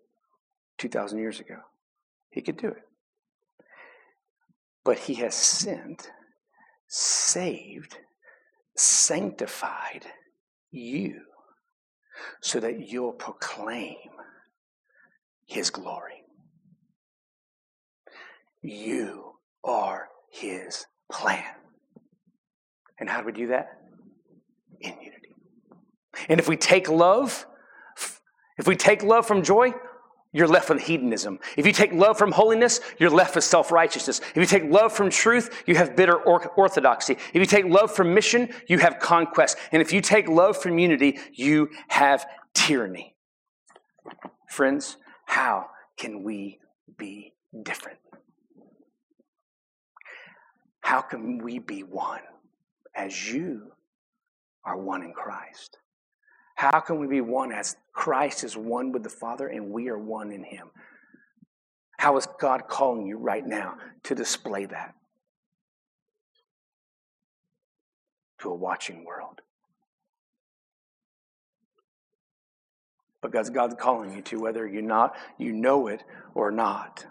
2,000 0.80 1.20
years 1.20 1.40
ago. 1.40 1.58
He 2.32 2.42
could 2.42 2.58
do 2.58 2.70
it. 2.70 2.82
But 4.84 4.98
he 4.98 5.14
has 5.16 5.36
sent, 5.36 6.10
saved, 6.88 7.98
sanctified 8.76 10.08
you 10.72 11.22
so 12.42 12.60
that 12.60 12.90
you'll 12.90 13.14
proclaim 13.14 14.10
his 15.46 15.70
glory. 15.70 16.24
You 18.64 19.36
are 19.64 20.08
his 20.32 20.88
plan. 21.12 21.44
And 23.00 23.08
how 23.08 23.20
do 23.20 23.28
we 23.28 23.32
do 23.34 23.48
that? 23.48 23.80
In 24.82 24.94
unity. 25.00 25.13
And 26.30 26.40
if 26.40 26.48
we 26.48 26.58
take 26.58 26.90
love, 26.90 27.46
if 28.58 28.68
we 28.68 28.76
take 28.76 29.04
love 29.04 29.26
from 29.26 29.44
joy, 29.44 29.74
you're 30.36 30.48
left 30.48 30.70
with 30.70 30.82
hedonism. 30.82 31.40
If 31.58 31.68
you 31.68 31.72
take 31.72 31.94
love 31.94 32.18
from 32.18 32.32
holiness, 32.32 32.80
you're 32.98 33.12
left 33.12 33.36
with 33.36 33.44
self 33.44 33.72
righteousness. 33.72 34.20
If 34.20 34.38
you 34.38 34.46
take 34.46 34.70
love 34.72 34.92
from 34.92 35.12
truth, 35.12 35.64
you 35.68 35.76
have 35.76 35.96
bitter 35.96 36.16
orthodoxy. 36.16 37.14
If 37.14 37.36
you 37.36 37.46
take 37.46 37.66
love 37.66 37.92
from 37.92 38.14
mission, 38.14 38.50
you 38.68 38.80
have 38.80 39.00
conquest. 39.00 39.58
And 39.72 39.82
if 39.82 39.94
you 39.94 40.02
take 40.02 40.28
love 40.28 40.58
from 40.58 40.80
unity, 40.80 41.20
you 41.34 41.70
have 41.88 42.26
tyranny. 42.56 43.16
Friends, 44.50 44.98
how 45.26 45.68
can 45.98 46.24
we 46.24 46.60
be 46.98 47.34
different? 47.64 48.00
How 50.82 51.02
can 51.02 51.38
we 51.38 51.60
be 51.60 51.84
one 51.84 52.22
as 52.96 53.32
you 53.32 53.72
are 54.66 54.78
one 54.78 55.04
in 55.04 55.14
Christ? 55.14 55.78
How 56.72 56.80
can 56.80 56.98
we 56.98 57.08
be 57.08 57.20
one 57.20 57.52
as 57.52 57.76
Christ 57.92 58.46
is 58.46 58.56
one 58.56 58.94
with 58.94 59.04
the 59.04 59.10
Father 59.10 59.48
and 59.48 59.72
we 59.72 59.90
are 59.90 60.00
one 60.00 60.32
in 60.32 60.46
Him? 60.46 60.70
How 62.00 62.16
is 62.16 62.26
God 62.40 62.70
calling 62.70 63.06
you 63.06 63.18
right 63.18 63.46
now 63.46 63.76
to 64.04 64.16
display 64.16 64.64
that 64.68 64.96
to 68.40 68.50
a 68.50 68.56
watching 68.56 69.04
world? 69.04 69.42
Because 73.22 73.50
God's 73.50 73.76
calling 73.78 74.14
you 74.14 74.22
to, 74.22 74.40
whether 74.40 74.66
you 74.66 74.82
not 74.82 75.18
you 75.38 75.52
know 75.52 75.88
it 75.88 76.02
or 76.34 76.50
not. 76.50 77.06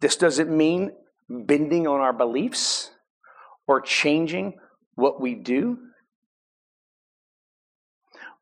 This 0.00 0.16
doesn't 0.16 0.50
mean 0.50 0.90
bending 1.28 1.86
on 1.86 2.00
our 2.00 2.12
beliefs 2.12 2.90
or 3.68 3.80
changing 3.80 4.54
what 4.96 5.20
we 5.20 5.36
do. 5.36 5.78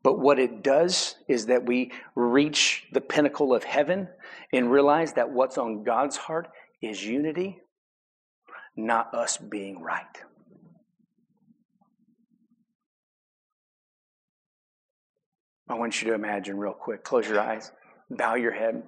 But 0.03 0.18
what 0.20 0.38
it 0.38 0.62
does 0.62 1.16
is 1.26 1.46
that 1.46 1.66
we 1.66 1.92
reach 2.14 2.86
the 2.92 3.01
pinnacle 3.01 3.53
of 3.55 3.64
heaven 3.64 4.09
and 4.53 4.70
realize 4.70 5.14
that 5.14 5.30
what's 5.30 5.59
on 5.59 5.82
God's 5.82 6.16
heart 6.16 6.49
is 6.80 7.05
unity, 7.05 7.61
not 8.76 9.12
us 9.12 9.36
being 9.36 9.80
right. 9.82 10.05
I 15.68 15.74
want 15.74 16.01
you 16.01 16.09
to 16.09 16.14
imagine 16.14 16.57
real 16.57 16.72
quick. 16.72 17.05
Close 17.05 17.28
your 17.28 17.40
eyes, 17.40 17.72
bow 18.09 18.36
your 18.36 18.53
head. 18.53 18.84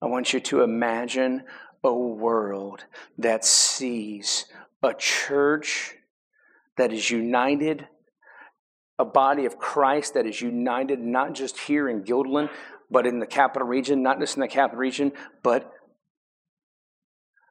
I 0.00 0.06
want 0.06 0.32
you 0.32 0.40
to 0.40 0.62
imagine 0.62 1.44
a 1.82 1.92
world 1.92 2.84
that 3.18 3.44
sees 3.44 4.46
a 4.82 4.94
church 4.94 5.94
that 6.76 6.92
is 6.92 7.10
united 7.10 7.88
a 9.02 9.04
body 9.04 9.44
of 9.44 9.58
Christ 9.58 10.14
that 10.14 10.26
is 10.26 10.40
united 10.40 11.00
not 11.00 11.34
just 11.34 11.58
here 11.58 11.88
in 11.88 12.04
Guilderland, 12.04 12.50
but 12.88 13.04
in 13.04 13.18
the 13.18 13.26
capital 13.26 13.66
region, 13.66 14.00
not 14.00 14.20
just 14.20 14.36
in 14.36 14.40
the 14.40 14.48
capital 14.48 14.78
region, 14.78 15.12
but 15.42 15.70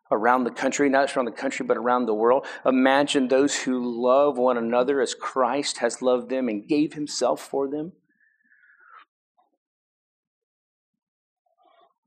around 0.10 0.45
the 0.45 0.52
country, 0.52 0.88
not 0.88 1.04
just 1.08 1.18
around 1.18 1.26
the 1.26 1.32
country, 1.32 1.66
but 1.66 1.76
around 1.76 2.06
the 2.06 2.14
world. 2.14 2.45
Imagine 2.66 3.28
those 3.28 3.64
who 3.64 3.80
love 4.02 4.38
one 4.38 4.58
another 4.58 5.02
as 5.02 5.14
Christ 5.14 5.80
has 5.80 6.02
loved 6.02 6.30
them 6.30 6.47
and 6.47 6.68
gave 6.68 6.93
himself 6.93 7.41
for 7.41 7.68
them. 7.68 7.91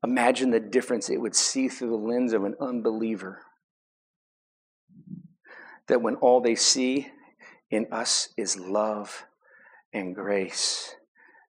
Imagine 0.03 0.51
the 0.51 0.61
difference 0.61 1.11
it 1.11 1.21
would 1.21 1.37
see 1.37 1.69
through 1.69 1.91
the 1.91 1.97
lens 1.97 2.33
of 2.33 2.45
an 2.45 2.55
unbeliever. 2.61 3.43
That 5.89 6.01
when 6.01 6.17
all 6.17 6.41
they 6.41 6.55
see 6.55 7.09
in 7.71 7.87
us 7.93 8.31
is 8.39 8.59
love 8.59 9.27
and 9.95 10.15
grace 10.15 10.95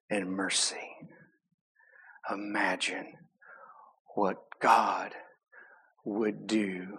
and 0.08 0.30
mercy. 0.30 0.96
Imagine 2.32 3.14
what 4.14 4.38
God 4.62 5.12
would 6.04 6.46
do 6.46 6.98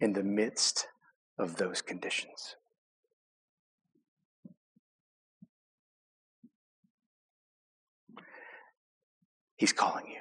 in 0.00 0.14
the 0.14 0.22
midst 0.22 0.88
of 1.38 1.56
those 1.56 1.82
conditions. 1.82 2.56
He's 9.56 9.72
calling 9.72 10.06
you. 10.08 10.20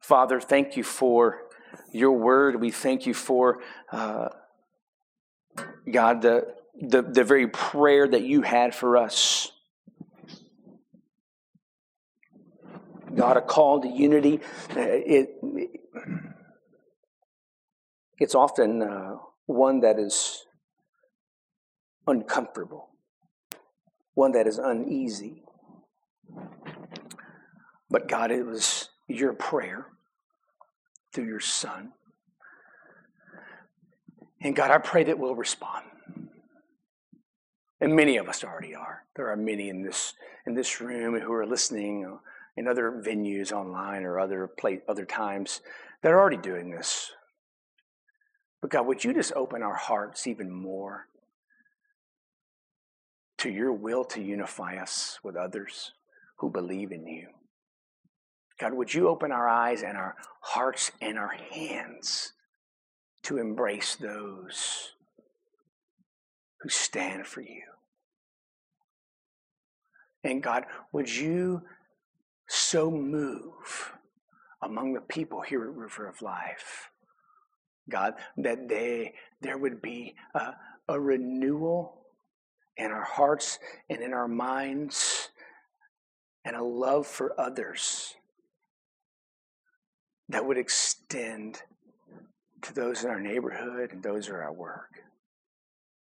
Father, 0.00 0.40
thank 0.40 0.76
you 0.76 0.82
for 0.82 1.42
your 1.92 2.12
word. 2.12 2.60
We 2.60 2.72
thank 2.72 3.06
you 3.06 3.14
for 3.14 3.60
uh, 3.92 4.30
God, 5.88 6.22
the, 6.22 6.59
the, 6.80 7.02
the 7.02 7.24
very 7.24 7.48
prayer 7.48 8.08
that 8.08 8.22
you 8.22 8.42
had 8.42 8.74
for 8.74 8.96
us. 8.96 9.52
God, 13.14 13.36
a 13.36 13.42
call 13.42 13.80
to 13.82 13.88
unity. 13.88 14.40
Uh, 14.70 14.80
it, 14.80 15.30
it's 18.18 18.34
often 18.34 18.82
uh, 18.82 19.16
one 19.46 19.80
that 19.80 19.98
is 19.98 20.46
uncomfortable. 22.06 22.88
one 24.14 24.32
that 24.32 24.46
is 24.46 24.58
uneasy. 24.58 25.42
But 27.90 28.08
God, 28.08 28.30
it 28.30 28.44
was 28.44 28.88
your 29.08 29.32
prayer 29.32 29.86
through 31.12 31.26
your 31.26 31.40
Son. 31.40 31.92
And 34.40 34.56
God, 34.56 34.70
I 34.70 34.78
pray 34.78 35.04
that 35.04 35.18
we'll 35.18 35.34
respond. 35.34 35.86
And 37.80 37.96
many 37.96 38.18
of 38.18 38.28
us 38.28 38.44
already 38.44 38.74
are. 38.74 39.04
There 39.16 39.30
are 39.30 39.36
many 39.36 39.68
in 39.70 39.82
this 39.82 40.14
in 40.46 40.54
this 40.54 40.80
room 40.80 41.18
who 41.18 41.32
are 41.32 41.46
listening 41.46 42.04
uh, 42.04 42.18
in 42.56 42.68
other 42.68 43.02
venues 43.04 43.52
online 43.52 44.04
or 44.04 44.20
other 44.20 44.50
other 44.88 45.06
times 45.06 45.62
that 46.02 46.12
are 46.12 46.20
already 46.20 46.36
doing 46.36 46.70
this. 46.70 47.10
But 48.60 48.70
God, 48.70 48.86
would 48.86 49.02
you 49.02 49.14
just 49.14 49.32
open 49.34 49.62
our 49.62 49.74
hearts 49.74 50.26
even 50.26 50.50
more 50.50 51.06
to 53.38 53.48
your 53.48 53.72
will 53.72 54.04
to 54.04 54.20
unify 54.20 54.76
us 54.76 55.18
with 55.22 55.34
others 55.34 55.92
who 56.36 56.50
believe 56.50 56.92
in 56.92 57.06
you? 57.06 57.28
God, 58.58 58.74
would 58.74 58.92
you 58.92 59.08
open 59.08 59.32
our 59.32 59.48
eyes 59.48 59.82
and 59.82 59.96
our 59.96 60.16
hearts 60.42 60.92
and 61.00 61.18
our 61.18 61.34
hands 61.50 62.34
to 63.22 63.38
embrace 63.38 63.96
those 63.96 64.92
who 66.60 66.68
stand 66.68 67.26
for 67.26 67.40
you? 67.40 67.62
And 70.22 70.42
God, 70.42 70.64
would 70.92 71.14
you 71.14 71.62
so 72.48 72.90
move 72.90 73.92
among 74.62 74.92
the 74.92 75.00
people 75.00 75.40
here 75.40 75.62
at 75.62 75.74
River 75.74 76.06
of 76.06 76.20
Life, 76.20 76.90
God, 77.88 78.14
that 78.36 78.68
they 78.68 79.14
there 79.40 79.56
would 79.56 79.80
be 79.80 80.14
a, 80.34 80.52
a 80.88 81.00
renewal 81.00 82.00
in 82.76 82.90
our 82.90 83.04
hearts 83.04 83.58
and 83.88 84.02
in 84.02 84.12
our 84.12 84.28
minds 84.28 85.30
and 86.44 86.56
a 86.56 86.62
love 86.62 87.06
for 87.06 87.38
others 87.38 88.14
that 90.28 90.44
would 90.44 90.58
extend 90.58 91.62
to 92.62 92.74
those 92.74 93.04
in 93.04 93.10
our 93.10 93.20
neighborhood 93.20 93.92
and 93.92 94.02
those 94.02 94.26
who 94.26 94.34
are 94.34 94.42
at 94.42 94.46
our 94.46 94.52
work. 94.52 95.02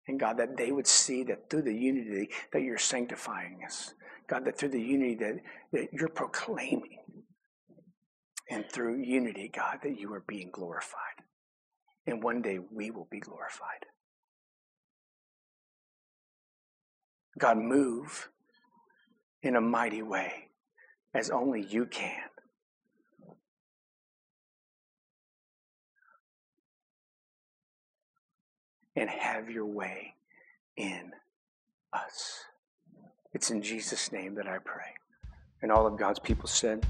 And 0.08 0.18
God, 0.18 0.38
that 0.38 0.56
they 0.56 0.72
would 0.72 0.86
see 0.86 1.22
that 1.24 1.50
through 1.50 1.62
the 1.62 1.74
unity 1.74 2.30
that 2.52 2.62
you're 2.62 2.78
sanctifying 2.78 3.60
us, 3.64 3.94
God, 4.28 4.44
that 4.44 4.58
through 4.58 4.70
the 4.70 4.82
unity 4.82 5.14
that, 5.16 5.40
that 5.72 5.92
you're 5.92 6.08
proclaiming, 6.08 6.98
and 8.50 8.64
through 8.70 9.00
unity, 9.00 9.48
God, 9.48 9.78
that 9.84 9.98
you 9.98 10.12
are 10.12 10.24
being 10.26 10.50
glorified. 10.52 10.98
And 12.06 12.22
one 12.22 12.42
day 12.42 12.58
we 12.58 12.90
will 12.90 13.06
be 13.10 13.20
glorified. 13.20 13.86
God, 17.38 17.58
move 17.58 18.28
in 19.42 19.54
a 19.54 19.60
mighty 19.60 20.02
way 20.02 20.48
as 21.14 21.30
only 21.30 21.64
you 21.64 21.86
can. 21.86 22.18
And 28.96 29.08
have 29.08 29.48
your 29.50 29.66
way 29.66 30.14
in 30.76 31.12
us. 31.92 32.44
It's 33.32 33.50
in 33.50 33.62
Jesus' 33.62 34.10
name 34.12 34.34
that 34.34 34.46
I 34.48 34.58
pray. 34.58 34.94
And 35.62 35.70
all 35.70 35.86
of 35.86 35.96
God's 35.96 36.18
people 36.18 36.48
said, 36.48 36.84